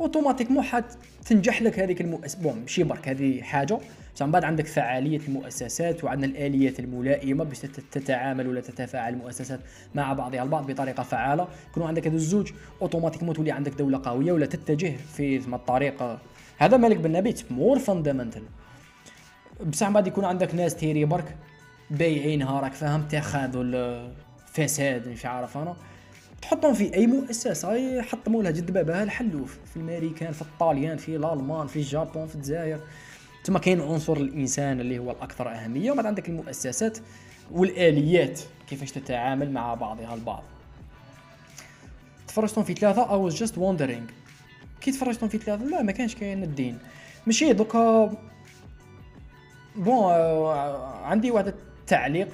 automatiquement 0.00 0.64
حت 0.64 0.84
تنجح 1.26 1.62
لك 1.62 1.78
هذيك 1.78 2.00
المؤسسة. 2.00 2.42
bon 2.42 2.60
ماشي 2.60 2.84
برك 2.84 3.08
هذه 3.08 3.42
حاجة. 3.42 3.78
من 4.22 4.30
بعد 4.30 4.44
عندك 4.44 4.66
فعالية 4.66 5.20
المؤسسات 5.28 6.04
وعندنا 6.04 6.26
الاليات 6.26 6.80
الملائمة 6.80 7.44
باش 7.44 7.58
تت- 7.58 7.80
تتعامل 7.92 8.48
ولا 8.48 8.60
تتفاعل 8.60 9.12
المؤسسات 9.14 9.60
مع 9.94 10.12
بعضها 10.12 10.42
البعض 10.42 10.70
بطريقة 10.70 11.02
فعالة. 11.02 11.48
يكونوا 11.70 11.88
عندك 11.88 12.06
هذو 12.06 12.16
الزوج 12.16 12.52
automatiquement 12.82 13.34
تولي 13.34 13.50
عندك 13.50 13.72
دولة 13.72 14.00
قوية 14.04 14.32
ولا 14.32 14.46
تتجه 14.46 14.96
في 15.16 15.38
ما 15.38 15.56
الطريق. 15.56 16.18
هذا 16.58 16.76
مالك 16.76 16.96
بن 16.96 17.12
نبي 17.12 17.34
more 17.50 17.78
fundamental 17.78 18.42
بصح 19.66 19.88
بعد 19.90 20.06
يكون 20.06 20.24
عندك 20.24 20.54
ناس 20.54 20.74
théorie 20.76 21.04
برك 21.04 21.36
بايعينها 21.90 22.60
راك 22.60 22.72
فاهم 22.72 23.02
تخاذل 23.08 24.10
فساد 24.52 25.08
مش 25.08 25.26
عارف 25.26 25.56
أنا. 25.58 25.76
تحطهم 26.42 26.74
في 26.74 26.94
أي 26.94 27.06
مؤسسة 27.06 27.74
يحطموا 27.74 28.42
لها 28.42 28.50
جد 28.50 28.70
بابها 28.70 29.02
الحلوف 29.02 29.58
في 29.70 29.76
الامريكان 29.76 30.32
في 30.32 30.42
الطاليان 30.42 30.96
في 30.96 31.16
الألمان 31.16 31.66
في 31.66 31.76
الجابون 31.76 32.26
في 32.26 32.34
الجزائر. 32.34 32.80
ثم 33.46 33.58
كاين 33.58 33.80
عنصر 33.80 34.16
الإنسان 34.16 34.80
اللي 34.80 34.98
هو 34.98 35.10
الأكثر 35.10 35.48
أهمية 35.48 35.90
وبعد 35.92 36.06
عندك 36.06 36.28
المؤسسات 36.28 36.98
والآليات 37.50 38.40
كيفاش 38.68 38.92
تتعامل 38.92 39.52
مع 39.52 39.74
بعضها 39.74 40.14
البعض. 40.14 40.42
تفرجتهم 42.28 42.64
في 42.64 42.74
ثلاثة 42.74 43.04
I 43.04 43.30
was 43.30 43.34
just 43.36 43.52
wondering. 43.52 44.12
كي 44.80 44.92
تفرجتهم 44.92 45.28
في 45.28 45.38
ثلاثة 45.38 45.64
لا 45.64 45.82
ما 45.82 45.92
كانش 45.92 46.14
كاين 46.14 46.42
الدين. 46.42 46.78
ماشي 47.26 47.52
دوكا 47.52 48.12
bon 49.76 50.04
آه، 50.04 51.04
عندي 51.04 51.30
واحد 51.30 51.46
التعليق. 51.46 52.28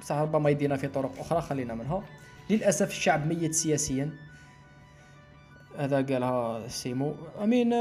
بصح 0.00 0.14
ربما 0.14 0.50
يدينا 0.50 0.76
في 0.76 0.88
طرق 0.88 1.12
أخرى 1.18 1.40
خلينا 1.40 1.74
منها. 1.74 2.02
للأسف 2.50 2.90
الشعب 2.90 3.26
ميت 3.26 3.54
سياسيا. 3.54 4.10
هذا 5.78 5.96
قالها 5.96 6.68
سيمو. 6.68 7.14
امين 7.42 7.72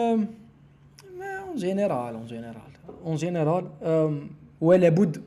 en 1.55 1.61
général 1.61 2.15
en 2.15 2.25
général 2.25 2.71
en 3.05 3.15
général 3.15 3.69
ولا 4.61 4.89
بد 4.89 5.23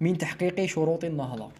من 0.00 0.18
تحقيق 0.18 0.64
شروط 0.64 1.04
النهضة. 1.04 1.50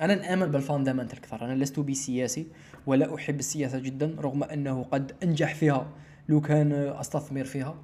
أنا 0.00 0.14
نامن 0.14 0.46
بال 0.46 0.57
fundamental 0.57 1.18
أكثر 1.18 1.44
أنا 1.44 1.64
لست 1.64 1.80
بسياسي 1.80 2.46
ولا 2.86 3.14
أحب 3.14 3.38
السياسة 3.38 3.78
جدا 3.78 4.16
رغم 4.18 4.44
أنه 4.44 4.82
قد 4.82 5.12
أنجح 5.22 5.54
فيها 5.54 5.86
لو 6.28 6.40
كان 6.40 6.72
أستثمر 6.72 7.44
فيها. 7.44 7.74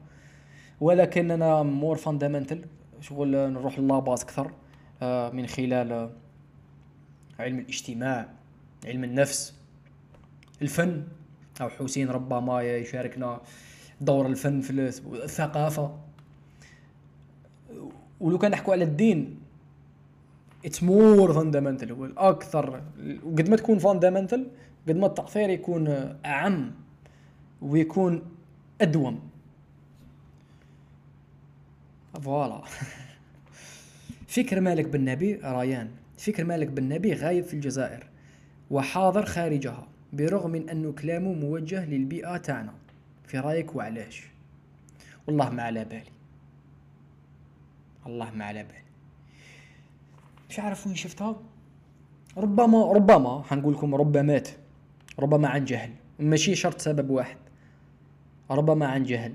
ولكن 0.80 1.30
أنا 1.30 1.62
more 1.62 1.96
fundamental 1.96 2.64
شغل 3.00 3.52
نروح 3.52 3.78
ل 3.78 3.85
la 3.85 3.97
base 3.97 4.22
أكثر 4.22 4.50
آه، 5.02 5.30
من 5.30 5.46
خلال 5.46 5.92
آه، 5.92 6.10
علم 7.38 7.58
الاجتماع 7.58 8.28
علم 8.86 9.04
النفس 9.04 9.54
الفن. 10.62 11.02
أو 11.60 11.68
حسين 11.68 12.08
ربما 12.08 12.62
يشاركنا 12.62 13.40
دور 14.00 14.26
الفن 14.26 14.60
في 14.60 14.70
الثقافة. 15.24 15.98
ولو 18.20 18.38
كان 18.38 18.50
نحكوا 18.50 18.72
على 18.72 18.84
الدين 18.84 19.38
it's 20.64 20.82
more 20.82 21.32
fundamental 21.32 21.92
هو 21.92 22.04
الأكثر 22.04 22.82
وقد 23.24 23.50
ما 23.50 23.56
تكون 23.56 23.78
fundamental 23.78 24.50
قد 24.88 24.96
ما 24.96 25.06
التأثير 25.06 25.50
يكون 25.50 25.88
أعم 26.26 26.72
ويكون 27.62 28.22
أدوم. 28.80 29.20
فوالا. 32.22 32.62
فكر 34.34 34.60
مالك 34.60 34.88
بن 34.88 35.04
نبي 35.04 35.34
ريان. 35.44 35.90
فكر 36.18 36.44
مالك 36.44 36.68
بن 36.68 36.88
نبي 36.88 37.12
غايب 37.14 37.44
في 37.44 37.54
الجزائر 37.54 38.06
وحاضر 38.70 39.24
خارجها 39.24 39.88
برغم 40.12 40.50
من 40.50 40.70
أنه 40.70 40.92
كلامه 40.92 41.32
موجه 41.32 41.84
للبيئة 41.84 42.36
تاعنا. 42.36 42.72
في 43.26 43.38
رأيك 43.38 43.76
وعلاش 43.76 44.22
والله 45.26 45.50
ما 45.50 45.62
على 45.62 45.84
بالي. 45.84 46.02
الله 48.06 48.30
ما 48.30 48.44
على 48.44 48.62
بالي. 48.62 48.84
مش 50.50 50.58
عارف 50.58 50.86
وين 50.86 50.96
شفتها. 50.96 51.36
ربما 52.36 52.92
ربما 52.92 53.42
حنقول 53.42 53.74
لكم 53.74 53.94
ربمات 53.94 54.48
ربما 55.18 55.48
عن 55.48 55.64
جهل. 55.64 55.90
ماشي 56.18 56.54
شرط 56.54 56.80
سبب 56.80 57.10
واحد. 57.10 57.36
ربما 58.50 58.86
عن 58.86 59.02
جهل. 59.02 59.34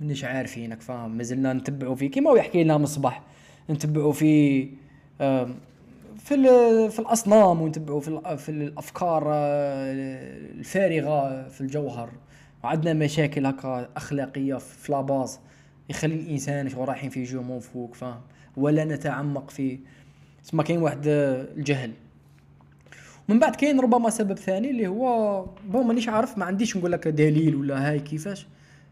مانيش 0.00 0.24
عارفينك 0.24 0.80
فاهم؟ 0.80 1.10
مازلنا 1.16 1.52
نتبعوا 1.52 1.94
فيه 1.94 2.10
كيما 2.10 2.30
هو 2.30 2.36
يحكي 2.36 2.64
لنا 2.64 2.76
من 2.78 2.84
الصباح. 2.84 3.22
نتبعوا 3.70 4.12
في 4.12 4.68
آم، 5.20 5.54
في 6.18 6.34
في 6.90 6.98
الأصنام 6.98 7.62
ونتبعوا 7.62 8.00
في 8.00 8.36
في 8.36 8.48
الأفكار 8.48 9.24
آه، 9.28 9.92
الفارغة 10.58 11.48
في 11.48 11.60
الجوهر. 11.60 12.10
وعندنا 12.64 12.92
مشاكل 12.92 13.46
هكا 13.46 13.88
أخلاقية 13.96 14.54
في 14.54 14.92
لاباز. 14.92 15.40
يخلي 15.88 16.14
الإنسان 16.14 16.68
شغل 16.68 16.88
رايحين 16.88 17.10
في 17.10 17.24
جو 17.24 17.42
من 17.42 17.60
فوق 17.60 17.94
فاهم؟ 17.94 18.20
ولا 18.56 18.84
نتعمق 18.84 19.50
في 19.50 19.78
تسمى 20.44 20.64
كاين 20.64 20.82
واحد 20.82 21.00
الجهل. 21.06 21.92
من 23.28 23.38
بعد 23.38 23.56
كاين 23.56 23.80
ربما 23.80 24.10
سبب 24.10 24.38
ثاني 24.38 24.70
اللي 24.70 24.86
هو 24.86 25.44
bon 25.68 25.86
مانيش 25.86 26.08
عارف 26.08 26.38
ما 26.38 26.44
عنديش 26.44 26.76
نقول 26.76 26.92
لك 26.92 27.08
دليل 27.08 27.54
ولا 27.54 27.90
هاي 27.90 28.00
كيفاش. 28.00 28.46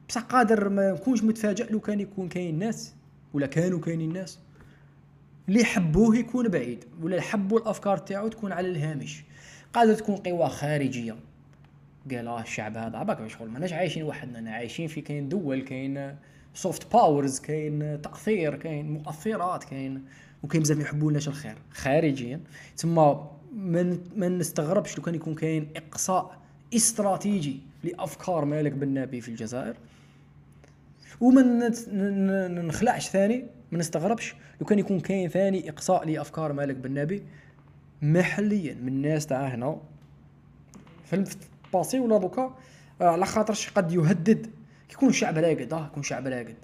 بصح 0.08 0.20
قادر 0.20 0.68
ما 0.68 0.92
نكونش 0.92 1.22
متفاجئ 1.22 1.72
لو 1.72 1.80
كان 1.80 2.00
يكون 2.00 2.28
كاين 2.28 2.58
ناس 2.58 2.94
ولا 3.34 3.46
كانوا 3.46 3.80
كاينين 3.80 4.12
ناس 4.12 4.38
اللي 5.48 5.60
يحبوه 5.60 6.16
يكون 6.16 6.48
بعيد 6.48 6.84
ولا 7.02 7.16
يحبوا 7.16 7.58
الأفكار 7.58 7.98
تاعو 7.98 8.28
تكون 8.28 8.52
على 8.52 8.68
الهامش. 8.68 9.24
قادر 9.72 9.94
تكون 9.94 10.16
قوى 10.16 10.48
خارجية. 10.48 11.16
قال 12.10 12.28
آه 12.28 12.40
الشعب 12.40 12.76
هذا 12.76 12.98
عباك 12.98 13.26
شغل 13.26 13.48
ماناش 13.48 13.72
عايشين 13.72 14.02
وحدنا 14.02 14.50
عايشين 14.50 14.86
في 14.88 15.00
كاين 15.00 15.28
دول 15.28 15.60
كاين 15.62 16.16
soft 16.54 16.92
powers 16.92 17.40
كاين 17.40 18.02
تاثير 18.02 18.54
كاين 18.54 18.90
مؤثرات 18.92 19.64
كاين 19.64 20.04
وكاين 20.42 20.62
بزاف 20.62 20.78
يحبوا 20.78 21.10
لناش 21.10 21.28
الخير 21.28 21.54
خارجيا 21.70 22.40
تما 22.76 23.30
ما 23.56 23.98
ما 24.16 24.28
نستغربش 24.28 24.96
لو 24.98 25.02
كان 25.02 25.14
يكون 25.14 25.34
كاين 25.34 25.68
إقصاء 25.76 26.38
استراتيجي 26.76 27.60
لأفكار 27.84 28.44
مالك 28.44 28.72
بن 28.72 28.94
نبي 28.94 29.20
في 29.20 29.28
الجزائر. 29.28 29.76
وما 31.20 31.42
نت- 31.42 31.88
ن- 31.88 32.54
ن- 32.54 32.66
نخلعش 32.66 33.08
ثاني 33.08 33.44
ما 33.72 33.78
نستغربش 33.78 34.34
لو 34.60 34.66
كان 34.66 34.78
يكون 34.78 35.00
كاين 35.00 35.28
ثاني 35.28 35.70
إقصاء 35.70 36.06
لأفكار 36.08 36.52
مالك 36.52 36.76
بن 36.76 36.94
نبي 36.94 37.22
محليا 38.02 38.74
من 38.74 38.88
الناس 38.88 39.26
تاع 39.26 39.46
هنا. 39.48 39.76
في 41.04 41.24
ال 41.74 41.78
passé 41.78 42.00
ولا 42.00 42.18
دوكا 42.18 42.54
آه، 43.00 43.04
على 43.08 43.26
خاطرش 43.26 43.70
قد 43.70 43.92
يهدد. 43.92 44.50
يكون 44.92 45.08
الشعب 45.08 45.38
راقد 45.38 45.72
آه 45.72 45.86
يكون 45.86 46.00
الشعب 46.00 46.26
راقد. 46.26 46.56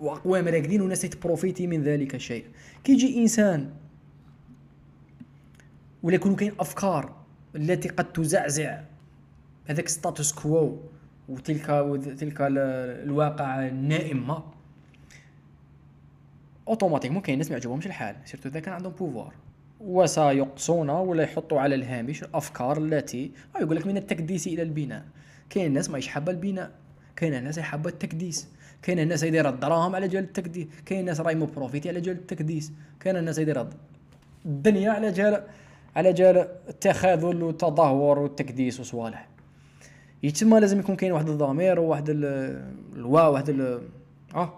واقوام 0.00 0.48
راقدين 0.48 0.80
وناس 0.82 1.04
يت 1.04 1.16
profiter 1.16 1.66
من 1.66 1.82
ذلك 1.82 2.14
الشيء 2.14 2.46
كي 2.84 2.92
يجي 2.92 3.18
إنسان 3.22 3.70
ولا 6.02 6.14
يكون 6.14 6.36
كاين 6.36 6.52
أفكار 6.60 7.14
التي 7.56 7.88
قد 7.88 8.12
تزعزع 8.12 8.80
هذاك 9.66 9.88
status 9.88 10.32
quo 10.32 10.78
وتلك 11.28 11.70
ال- 12.40 12.58
الواقع 13.08 13.66
النائمه 13.68 14.42
automatiquement 16.68 17.22
كاين 17.22 17.38
ناس 17.38 17.48
ما 17.48 17.52
يعجبهمش 17.52 17.86
الحال 17.86 18.16
surtout 18.24 18.48
إذا 18.48 18.60
كان 18.60 18.74
عندهم 18.74 18.92
pouvoir 18.92 19.34
وسيقصون 19.84 20.90
ولا 20.90 21.22
يحطوا 21.22 21.60
على 21.60 21.74
الهامش 21.74 22.22
الأفكار 22.22 22.78
التي 22.78 23.30
آه 23.56 23.60
يقول 23.60 23.76
لك 23.76 23.86
من 23.86 23.96
التكديس 23.96 24.46
إلى 24.46 24.62
البناء. 24.62 25.04
كاين 25.50 25.72
ناس 25.72 25.90
ما 25.90 26.00
حابه 26.00 26.32
البناء 26.32 26.70
كاين 27.16 27.44
ناس 27.44 27.58
حابه 27.58 27.90
التكديس. 27.90 28.48
كاين 28.82 29.08
ناس 29.08 29.22
يدير 29.22 29.48
الدراهم 29.48 29.94
على 29.96 30.08
جال 30.08 30.24
التكديس. 30.24 30.66
كاين 30.86 31.04
ناس 31.04 31.20
راهي 31.20 31.34
profiter 31.34 31.88
على 31.88 32.00
جال 32.00 32.16
التكديس. 32.16 32.72
كاين 33.00 33.24
ناس 33.24 33.38
يدير 33.38 33.66
الدنيا 34.46 34.90
على 34.90 35.12
جال 35.12 35.42
على 35.96 36.12
جال 36.12 36.48
التخاذل 36.68 37.42
والتدهور 37.42 38.18
والتكديس 38.18 38.80
وصوالح 38.80 39.28
يتسمى 40.22 40.60
لازم 40.60 40.78
يكون 40.80 40.96
كاين 40.96 41.12
واحد 41.12 41.28
الضمير 41.28 41.80
وواحد 41.80 42.10
ال- 42.10 42.72
الوا 42.96 43.22
واحد 43.26 43.48
ال- 43.48 43.82
آه 44.34 44.52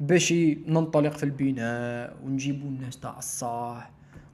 باش 0.00 0.32
ننطلق 0.66 1.12
في 1.12 1.22
البناء 1.22 2.16
ونجيبوا 2.24 2.68
الناس 2.68 3.00
تاع 3.00 3.18
الصح 3.18 3.90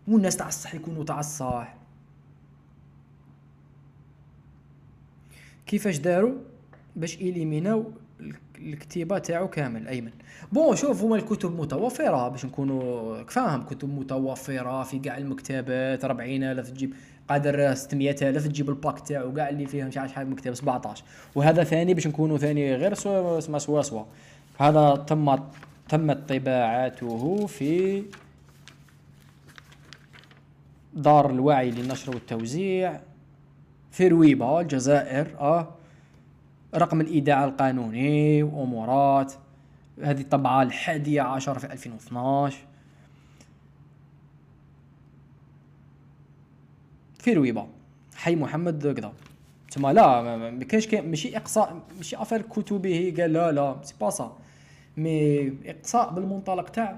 والناس 0.09 0.36
تاع 0.36 0.48
الصح 0.48 0.74
يكونوا 0.74 1.05
تاع 1.05 1.20
الصح 1.20 1.74
كيفاش 5.66 5.97
داروا؟ 5.98 6.32
باش 6.97 7.16
élimin 7.16 7.75
او 7.75 7.85
ال- 8.20 8.35
الكتيبة 8.59 9.18
تاعو 9.18 9.48
كامل 9.48 9.89
أيمن. 9.89 10.10
bon 10.52 10.77
شوف 10.77 11.02
هما 11.02 11.16
الكتب 11.16 11.60
متوفرة 11.60 12.28
باش 12.28 12.44
نكونوا 12.47 13.22
فاهم 13.24 13.62
كتب 13.62 13.89
متوفرة 13.98 14.82
في 14.82 14.98
كاع 14.98 15.18
المكتبات 15.18 16.05
40000 16.05 16.70
تجيب 16.70 16.93
قادر 17.28 17.74
600000 17.74 18.47
تجيب 18.48 18.68
ال 18.68 18.75
pack 18.75 19.01
تاعو 19.01 19.32
كاع 19.35 19.48
اللي 19.48 19.66
فيه 19.66 19.85
مش 19.85 19.98
عارف 19.98 20.10
شحال 20.10 20.31
مكتب 20.31 20.55
17 20.55 21.05
وهذا 21.35 21.64
ثاني 21.64 21.94
باش 21.94 22.06
نكونوا 22.06 22.39
ثاني 22.39 22.74
غير 22.74 22.94
سوا 22.94 23.40
سوا 23.59 23.82
سوا. 23.82 24.05
هذا 24.59 25.05
تم 25.06 25.36
تمت 25.89 26.28
طباعته 26.32 27.47
في 27.47 28.02
دار 30.94 31.30
الوعي 31.30 31.70
للنشر 31.70 32.10
والتوزيع 32.14 33.00
في 33.90 34.08
رويبة 34.08 34.60
الجزائر 34.60 35.26
آه 35.40 35.68
رقم 36.74 37.00
الإيداع 37.00 37.44
القانوني 37.44 38.42
وامورات 38.42 39.32
هذه 40.02 40.20
الطبعة 40.20 40.62
الحادية 40.62 41.22
عشر 41.22 41.58
في 41.58 41.72
2012 41.72 42.58
في 47.18 47.32
رويبة. 47.32 47.66
حي 48.16 48.36
محمد 48.36 48.86
كذا 48.92 49.12
تما 49.70 49.92
لا 49.92 50.22
ما- 50.36 50.64
كاينش 50.64 50.86
كاين 50.86 51.10
ماشي 51.10 51.36
إقصاء 51.36 51.82
ماشي 51.96 52.16
affaire 52.16 52.43
كتبه 52.42 53.14
قال 53.18 53.32
لا 53.32 53.52
لا 53.52 53.76
c'est 53.82 53.94
pas 54.01 54.10
ça. 54.10 54.36
mais 54.97 55.52
إقصاء 55.66 56.10
بالمنطلق 56.12 56.68
تاع 56.68 56.96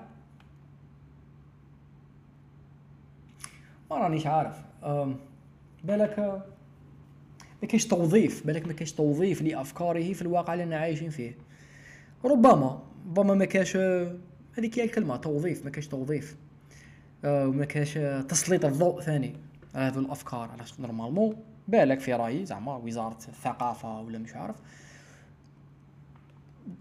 ما 3.92 3.98
رانيش 3.98 4.26
عارف. 4.26 4.56
بالك 5.84 6.18
ما 7.62 7.68
كاينش 7.68 7.86
توظيف 7.86 8.46
بالك 8.46 8.66
ما 8.66 8.72
كاينش 8.72 8.92
توظيف 8.92 9.42
لافكاره 9.42 10.12
في 10.12 10.22
الواقع 10.22 10.54
اللي 10.54 10.74
عايشين 10.74 11.10
فيه. 11.10 11.36
ربما 12.24 12.82
ربما 13.06 13.34
ما 13.34 13.44
كاش 13.44 13.76
هذيك 14.58 14.78
هي 14.78 14.84
الكلمة 14.84 15.16
توظيف 15.16 15.64
ما 15.64 15.70
كاش 15.70 15.88
توظيف. 15.88 16.36
آه، 17.24 17.48
وما 17.48 17.64
كاش 17.64 17.94
تسليط 18.28 18.64
الضوء 18.64 19.00
ثاني 19.00 19.36
على 19.74 19.84
هذو 19.86 20.00
الأفكار. 20.00 20.50
علاش؟ 20.50 20.80
normalement 20.80 21.36
بالك 21.68 22.00
في 22.00 22.14
رأيي 22.14 22.46
زعما 22.46 22.76
وزارة 22.76 23.18
الثقافة 23.28 24.00
ولا 24.00 24.18
مش 24.18 24.34
عارف. 24.34 24.56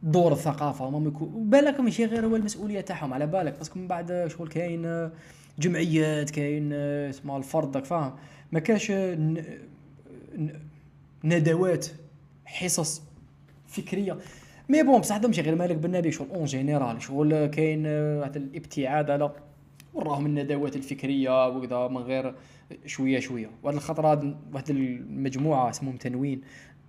دور 0.04 0.32
الثقافة 0.32 0.90
ما 0.90 1.12
بالك 1.36 1.80
ماشي 1.80 2.06
غير 2.06 2.26
هو 2.26 2.36
المسؤولية 2.36 2.82
تاعهم. 2.82 3.14
على 3.14 3.28
بالك 3.28 3.58
parce 3.58 3.72
que 3.72 3.80
من 3.80 3.88
بعد 3.88 4.26
شغل 4.28 4.48
كاين 4.48 5.12
جمعيات 5.62 6.30
كاين 6.30 6.70
آه، 6.74 7.10
اسمها 7.10 7.38
الفرد 7.38 7.76
راك 7.78 7.86
فاهم؟ 7.86 8.14
ما 8.52 8.60
كاش 8.60 8.92
آه، 8.92 9.16
ن- 9.16 9.60
ندوات 11.24 11.88
حصص 12.46 13.02
فكرية. 13.68 14.18
mais 14.70 14.84
bon 14.84 15.00
بصح 15.00 15.16
هذا 15.16 15.30
غير 15.42 15.56
مالك 15.56 15.76
بالنبي 15.76 16.12
شغل 16.12 16.28
en 16.30 16.46
général 16.46 17.02
شغل 17.02 17.46
كاين 17.46 17.84
آه، 17.86 18.26
هذا 18.26 18.38
الابتعاد 18.38 19.10
على 19.12 19.32
وراهم 19.94 20.26
الندوات 20.26 20.76
الفكرية 20.76 21.48
وكذا 21.48 21.88
من 21.88 21.98
غير 21.98 22.36
شوية 22.86 23.20
شوية. 23.20 23.50
وهاد 23.64 23.76
الخطرة 23.76 24.36
واحد 24.54 24.70
المجموعة 24.70 25.70
اسمهم 25.70 25.96
تنوين. 25.98 26.42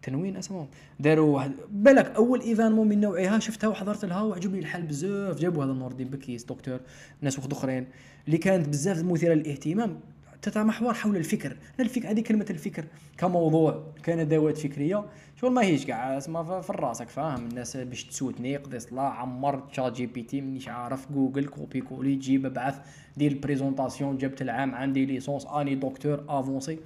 تنوين 0.02 0.36
اسمهم 0.36 0.68
داروا 1.00 1.34
واحد 1.34 1.52
بالك 1.70 2.06
أول 2.16 2.40
événement 2.40 2.88
من 2.88 3.00
نوعها 3.00 3.38
شفتها 3.38 3.68
وحضرت 3.68 4.04
لها 4.04 4.22
وعجبني 4.22 4.58
الحال 4.58 4.82
بزاف. 4.82 5.38
جابوا 5.38 5.64
هذا 5.64 5.72
نور 5.72 5.90
الدين 5.90 6.08
بكيس 6.08 6.44
دكتور 6.44 6.80
ناس 7.20 7.38
واحد 7.38 7.52
آخرين. 7.52 7.86
اللي 8.26 8.38
كانت 8.38 8.68
بزاف 8.68 9.04
مثيرة 9.04 9.34
للاهتمام 9.34 10.00
تتمحور 10.42 10.94
حول 10.94 11.16
الفكر. 11.16 11.56
الفكر 11.80 12.10
هذه 12.10 12.20
كلمة 12.20 12.46
الفكر 12.50 12.84
كموضوع 13.18 13.84
كندوات 14.04 14.58
فكرية. 14.58 15.04
شغل 15.40 15.52
ما 15.52 15.62
هيش 15.62 15.86
كاع 15.86 16.18
اسمها 16.18 16.60
في 16.60 16.72
راسك 16.72 17.08
فاهم؟ 17.08 17.46
الناس 17.46 17.76
باش 17.76 18.04
ت 18.04 18.10
soutenir 18.10 18.56
قضي 18.56 18.80
صلاة 18.80 19.02
عمر 19.02 19.60
ChatGPT 19.60 20.40
مانيش 20.40 20.68
عارف 20.68 21.12
Google 21.12 21.44
copier 21.44 21.80
coller 21.80 22.14
جيب 22.14 22.46
ابعث 22.46 22.78
دير 23.16 23.32
ال 23.32 23.39
présentation 23.39 24.18
جبت 24.18 24.42
العام 24.42 24.74
عندي 24.74 25.06
licence 25.06 25.46
أني 25.46 25.74
دكتور 25.74 26.24
avancé 26.28 26.78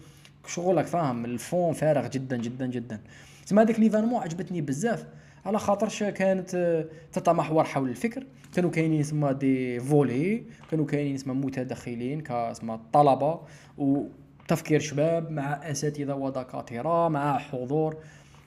شغلك 0.48 0.86
فاهم؟ 0.86 1.24
ال 1.24 1.34
fond 1.34 1.72
فارغ 1.72 2.08
جدا 2.08 2.36
جدا 2.36 2.66
جدا. 2.66 3.00
تسمى 3.46 3.62
هذيك 3.62 3.80
l'événement 3.80 4.22
عجبتني 4.22 4.60
بزاف 4.60 5.06
على 5.46 5.58
خاطرش 5.58 6.02
كانت 6.02 6.54
آه، 6.54 6.86
تتمحور 7.12 7.64
حول 7.64 7.88
الفكر. 7.88 8.26
كانوا 8.54 8.70
كاينين 8.70 9.00
يسمى 9.00 9.34
des 9.34 9.80
volets 9.80 10.42
كانوا 10.70 10.86
كاينين 10.86 11.14
يسمى 11.14 11.34
متدخلين 11.34 12.20
كاسمى 12.20 12.80
طلبة 12.92 13.40
وتفكير 13.78 14.80
شباب 14.80 15.30
مع 15.30 15.70
أساتذة 15.70 16.14
ودكاترة 16.14 17.08
مع 17.08 17.38
حضور 17.38 17.96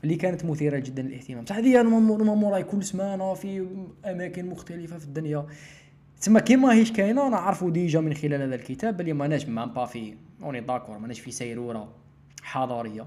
اللي 0.04 0.16
كانت 0.16 0.46
مثيرة 0.46 0.80
جدا 0.80 1.02
للاهتمام. 1.02 1.44
بصح 1.44 1.56
هذه 1.56 1.82
normalement 1.82 2.52
راهي 2.52 2.64
كل 2.64 2.84
سمانة 2.84 3.34
في 3.34 3.68
أماكن 4.06 4.46
مختلفة 4.50 4.98
في 4.98 5.06
الدنيا. 5.06 5.46
تسمى 6.20 6.42
كيما 6.42 6.74
هيش 6.74 6.92
كاينة 6.92 7.30
نعرفوا 7.30 7.70
déjà 7.70 8.00
من 8.00 8.14
خلال 8.14 8.42
هذا 8.42 8.56
الكتاب 8.56 8.98
بلي 8.98 9.14
ماناش 9.14 9.46
même 9.46 9.70
pas 9.70 9.86
في 9.86 10.14
on 10.44 10.62
est 10.62 10.72
d'accord 10.72 10.98
ماناش 10.98 11.20
في 11.20 11.32
سيرورة 11.32 11.90
حضارية 12.42 13.06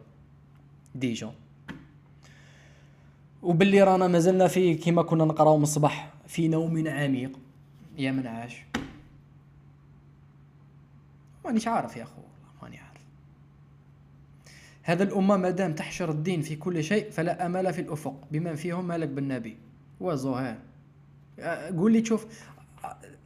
déjà. 0.94 1.32
وباللي 3.42 3.82
رانا 3.82 4.08
مازلنا 4.08 4.48
في 4.48 4.74
كيما 4.74 5.02
كنا 5.02 5.24
نقراو 5.24 5.56
من 5.56 5.62
الصباح 5.62 6.12
في 6.26 6.48
نوم 6.48 6.88
عميق. 6.88 7.38
يا 7.98 8.12
من 8.12 8.26
عاش. 8.26 8.62
مانيش 11.44 11.68
عارف 11.68 11.96
يا 11.96 12.02
أخو 12.02 12.22
ماني 12.62 12.78
عارف. 12.78 13.00
هذا 14.82 15.02
الأمة 15.02 15.36
ما 15.36 15.50
دام 15.50 15.74
تحشر 15.74 16.10
الدين 16.10 16.42
في 16.42 16.56
كل 16.56 16.84
شيء 16.84 17.10
فلا 17.10 17.46
أمل 17.46 17.72
في 17.72 17.80
الأفق 17.80 18.28
بمن 18.30 18.54
فيهم 18.54 18.88
مالك 18.88 19.08
بالنبي 19.08 19.56
وزهير 20.00 20.58
قول 21.76 21.92
لي 21.92 22.00
تشوف 22.00 22.26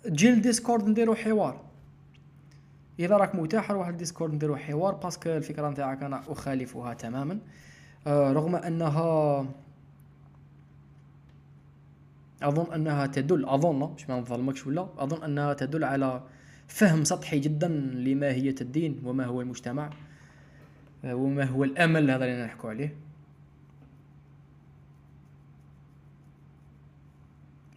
تجي 0.02 0.30
ال 0.30 0.38
Discord 0.38 0.88
نديرو 0.88 1.14
حوار. 1.14 1.60
إذا 2.98 3.16
راك 3.16 3.34
متاح 3.34 3.70
روح 3.70 3.88
ال 3.88 3.94
Discord 3.94 4.34
نديرو 4.34 4.56
حوار 4.56 4.94
parce 4.94 5.17
que 5.17 5.30
الفكرة 5.30 5.68
نتاعك 5.68 6.02
أنا 6.02 6.22
أخالفها 6.28 6.94
تماما. 6.94 7.38
آه، 8.06 8.32
رغم 8.32 8.56
أنها 8.56 9.46
أظن 12.42 12.72
أنها 12.74 13.06
تدل 13.06 13.44
أظن 13.44 13.92
مش 13.94 14.08
ما 14.08 14.20
نظلمكش 14.20 14.66
ولا 14.66 14.88
أظن 14.98 15.22
أنها 15.22 15.52
تدل 15.54 15.84
على 15.84 16.22
فهم 16.68 17.04
سطحي 17.04 17.38
جدا 17.38 17.68
لماهيه 17.68 18.54
الدين 18.60 19.00
وما 19.04 19.24
هو 19.24 19.40
المجتمع 19.40 19.90
آه، 21.04 21.14
وما 21.14 21.44
هو 21.44 21.64
الأمل 21.64 22.10
هذا 22.10 22.24
اللي 22.24 22.44
نحكوا 22.44 22.70
عليه. 22.70 22.96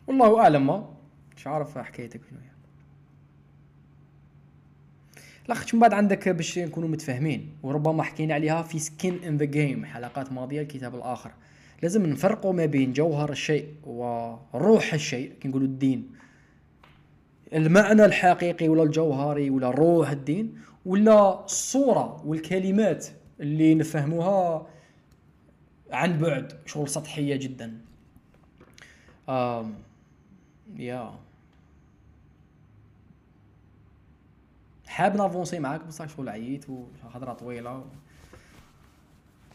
والله 0.08 0.40
أعلم 0.42 0.68
ما. 0.68 0.99
مش 1.40 1.48
عارف 1.48 1.78
حكايتك 1.78 2.22
شنو 2.30 2.40
هي 2.40 2.50
لاخت 5.48 5.74
من 5.74 5.80
بعد 5.80 5.94
عندك 5.94 6.30
باش 6.30 6.60
نكونوا 6.60 6.90
متفاهمين؟ 6.90 7.50
وربما 7.64 8.04
حكينا 8.04 8.34
عليها 8.34 8.62
في 8.62 8.80
Skin 8.80 9.24
in 9.24 9.38
the 9.38 9.46
Game 9.46 9.86
حلقات 9.86 10.32
ماضية 10.32 10.62
الكتاب 10.62 10.96
الآخر. 10.96 11.32
لازم 11.82 12.06
نفرقوا 12.06 12.54
ما 12.54 12.66
بين 12.66 12.94
جوهر 12.94 13.32
الشيء 13.32 13.74
وروح 13.84 14.94
الشيء 14.94 15.34
كي 15.42 15.48
نقولوا 15.48 15.68
الدين. 15.68 16.12
المعنى 17.54 18.06
الحقيقي 18.06 18.70
ولا 18.70 18.84
الجوهري 18.84 19.50
ولا 19.50 19.70
روح 19.70 20.10
الدين 20.10 20.58
ولا 20.86 21.46
الصورة 21.46 22.26
والكلمات 22.26 23.08
اللي 23.40 23.76
نفهموها 23.76 24.68
عن 25.92 26.18
بعد. 26.18 26.54
شغل 26.66 26.90
سطحية 26.90 27.36
جدا. 27.36 27.78
um 29.30 29.74
yeah. 30.78 31.29
حاب 35.00 35.16
ن 35.16 35.21
avancer 35.21 35.60
معاك 35.60 35.86
بصح 35.86 36.10
شغل 36.10 36.30
عييت 36.30 36.66
وهضره 36.70 37.34
طويلة 37.34 37.78
و... 37.78 37.84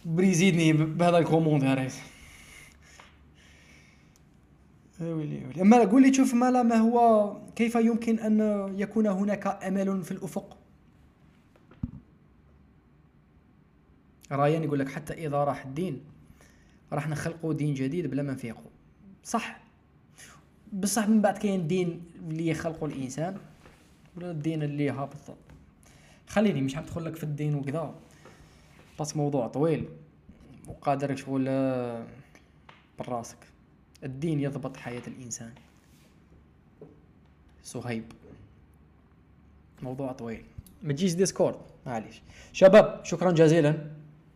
brisé 0.05 0.47
تني 0.47 0.73
بهذا 0.73 1.19
ال 1.19 1.24
commentaire 1.24 1.79
يا 1.79 1.91
ويلي 5.01 5.41
يا 5.41 5.47
ويلي. 5.47 5.63
أما 5.63 5.85
قول 5.85 6.03
لي 6.03 6.11
تشوف 6.11 6.35
ما 6.35 6.51
لا 6.51 6.63
ما 6.63 6.77
هو 6.77 7.37
كيف 7.57 7.75
يمكن 7.75 8.19
أن 8.19 8.41
يكون 8.79 9.07
هناك 9.07 9.65
أمل 9.65 10.03
في 10.03 10.11
الأفق؟ 10.11 10.59
رايان 14.33 14.65
يقول 14.65 14.79
لك 14.79 14.89
حتى 14.89 15.13
إذا 15.13 15.45
راح 15.45 15.65
الدين 15.65 16.05
راح 16.93 17.09
نخلقوا 17.09 17.53
دين 17.53 17.75
جديد 17.75 18.07
بلا 18.07 18.23
ما 18.23 18.33
نفيقوا. 18.33 18.71
صح. 19.25 19.61
بصح 20.73 21.09
من 21.09 21.21
بعد 21.21 21.39
كاين 21.39 21.67
دين 21.67 22.05
اللي 22.29 22.49
يخلقوا 22.49 22.89
الإنسان. 22.89 23.39
ولا 24.17 24.31
الدين 24.31 24.63
اللي 24.63 24.91
هابط 24.91 25.37
خليني 26.29 26.63
مش 26.63 26.77
حندخل 26.77 27.05
لك 27.05 27.17
في 27.17 27.25
الدين 27.25 27.55
وكذا. 27.55 27.95
بس 29.01 29.17
موضوع 29.17 29.47
طويل. 29.47 29.89
وقادر 30.69 31.17
شغل 31.17 31.45
آه، 31.49 32.07
براسك. 32.99 33.39
الدين 34.05 34.41
يضبط 34.41 34.77
حياة 34.77 35.03
الإنسان. 35.07 35.53
صهيب. 37.63 38.05
موضوع 39.83 40.13
طويل. 40.13 40.45
ما 40.83 40.93
تجيش 40.93 41.15
Discord. 41.15 41.57
معليش. 41.87 42.23
شباب 42.53 43.01
شكرا 43.05 43.31
جزيلا. 43.31 43.91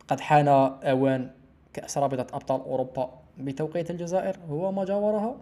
قد 0.08 0.20
حان 0.20 0.48
أوان 0.48 1.30
كأس 1.72 1.98
رابطة 1.98 2.36
أبطال 2.36 2.60
أوروبا 2.60 3.10
بتوقيت 3.38 3.90
الجزائر. 3.90 4.38
هو 4.48 4.72
ما 4.72 4.84
جاورها. 4.84 5.36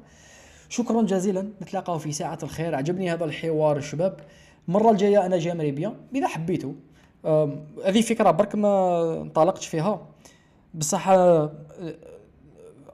شكرا 0.68 1.02
جزيلا. 1.02 1.48
نتلاقاو 1.62 1.98
في 1.98 2.12
ساعة 2.12 2.38
الخير. 2.42 2.74
عجبني 2.74 3.12
هذا 3.12 3.24
الحوار 3.24 3.76
الشباب. 3.76 4.20
المرة 4.68 4.90
الجاية 4.90 5.26
أنا 5.26 5.38
j'aimerais 5.38 5.54
bien. 5.54 5.94
إذا 6.14 6.26
حبيتوا 6.26 6.72
هذه 7.84 8.00
فكرة 8.00 8.30
برك 8.30 8.54
ما 8.54 9.22
انطلقتش 9.22 9.66
فيها. 9.66 10.06
بصح 10.74 11.08
آه، 11.08 11.52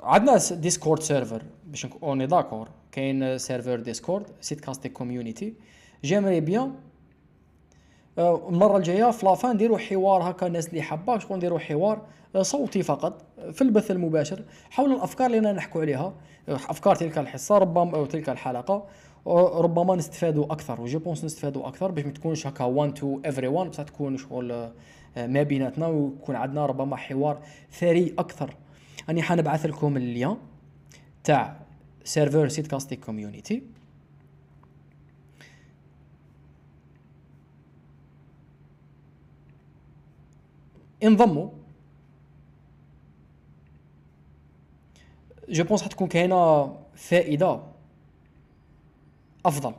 عندنا 0.03 0.39
Discord 0.53 1.03
server 1.03 1.43
باش 1.67 1.87
on 2.03 2.27
est 2.27 2.38
d'accord 2.38 2.69
كاين 2.93 3.39
server 3.39 3.81
Discord 3.81 4.27
Stochastic 4.41 4.89
Community 4.89 5.55
j'aimerais 6.05 6.41
bien 6.41 6.75
المرة 8.19 8.77
الجاية 8.77 9.11
في 9.11 9.27
la 9.27 9.38
fin 9.38 9.55
نديروا 9.55 9.79
حوار 9.79 10.31
هكا 10.31 10.47
الناس 10.47 10.69
اللي 10.69 10.83
حابة 10.83 11.19
شغل 11.19 11.37
نديروا 11.37 11.59
حوار 11.59 12.03
آه، 12.37 12.43
صوتي 12.43 12.83
فقط 12.83 13.23
في 13.53 13.63
البث 13.63 13.91
المباشر 13.91 14.45
حول 14.71 14.93
الأفكار 14.93 15.27
اللي 15.27 15.39
رانا 15.39 15.53
نحكوا 15.53 15.81
عليها. 15.81 16.15
آه، 16.49 16.55
أفكار 16.55 16.95
تلك 16.95 17.19
الحصة 17.19 17.59
ربما 17.59 17.97
أو 17.97 18.07
تلك 18.07 18.29
الحلقة 18.29 18.85
آه، 19.27 19.61
ربما 19.61 19.97
نستفادوا 19.97 20.53
أكثر 20.53 20.81
و 20.81 20.87
je 20.87 20.99
pense 20.99 21.25
نستفادوا 21.25 21.69
أكثر 21.69 21.91
باش 21.91 22.05
ما 22.05 22.13
تكونش 22.13 22.47
هكا 22.47 22.65
one 22.65 22.95
to 22.95 23.21
everyone 23.25 23.69
بصح 23.69 23.83
تكون 23.83 24.17
شغل 24.17 24.53
آه، 24.53 24.73
ما 25.17 25.43
بيناتنا 25.43 25.87
ويكون 25.87 26.37
عندنا 26.37 26.67
ربما 26.67 26.97
حوار 26.97 27.39
ثري 27.73 28.15
أكثر. 28.19 28.57
أني 29.11 29.23
حنبعث 29.23 29.67
لكم 29.67 29.97
ال 29.97 30.05
lien 30.05 30.37
تاع 31.25 31.57
server 32.05 32.49
Stochastic 32.49 33.05
Community 33.05 33.63
انضموا 41.03 41.49
je 45.49 45.65
pense 45.65 45.83
حتكون 45.83 46.09
كاينة 46.09 46.75
فائدة 46.97 47.61
أفضل. 49.47 49.75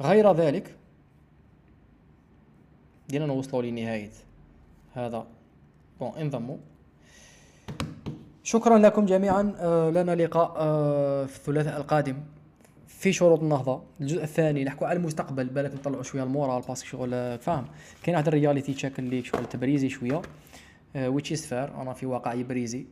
غير 0.00 0.32
ذلك 0.32 0.74
دينا 3.08 3.26
نوصلوا 3.26 3.62
لنهايه 3.62 4.10
هذا 4.94 5.26
bon 6.00 6.12
انضموا 6.18 6.56
شكرا 8.42 8.78
لكم 8.78 9.06
جميعا. 9.06 9.54
آه، 9.58 9.90
لنا 9.90 10.14
لقاء 10.14 10.54
آه، 10.56 11.26
في 11.26 11.36
الثلاثاء 11.36 11.76
القادم. 11.76 12.35
في 12.98 13.12
شروط 13.12 13.40
النهضة. 13.40 13.82
الجزء 14.00 14.22
الثاني 14.22 14.64
نحكوا 14.64 14.86
على 14.86 14.96
المستقبل 14.96 15.44
بالك 15.44 15.74
نطلعوا 15.74 16.02
شوية 16.02 16.22
ال 16.22 16.29
moral 16.29 16.62
parce 16.62 16.78
que 16.78 16.88
شغل 16.88 17.14
آه، 17.14 17.36
فاهم؟ 17.36 17.64
كاين 18.02 18.16
واحد 18.16 18.28
ال 18.28 18.34
reality 18.34 18.74
check 18.74 18.98
اللي 18.98 19.24
شغل 19.24 19.46
ت 19.46 19.52
briser 19.52 19.88
شوية 19.88 20.22
which 20.96 21.32
is 21.32 21.46
fair 21.46 21.82
أنا 21.82 21.92
في 21.92 22.06
واقع 22.06 22.34
ي 22.34 22.40
briser. 22.40 22.86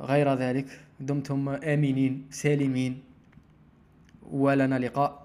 غير 0.00 0.34
ذلك 0.34 0.66
دمتم 1.00 1.48
آمنين 1.48 2.26
سالمين. 2.30 3.02
ولنا 4.30 4.78
لقاء 4.78 5.24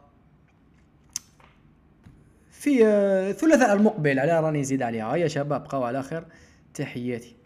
في 2.51 2.85
آه، 2.85 3.31
الثلاثاء 3.31 3.73
المقبل. 3.73 4.19
على 4.19 4.39
راني 4.39 4.59
نزيد 4.59 4.81
عليها. 4.81 5.15
يا 5.15 5.27
شباب 5.27 5.63
بقاو 5.63 5.83
على 5.83 6.03
خير. 6.03 6.25
تحياتي. 6.73 7.38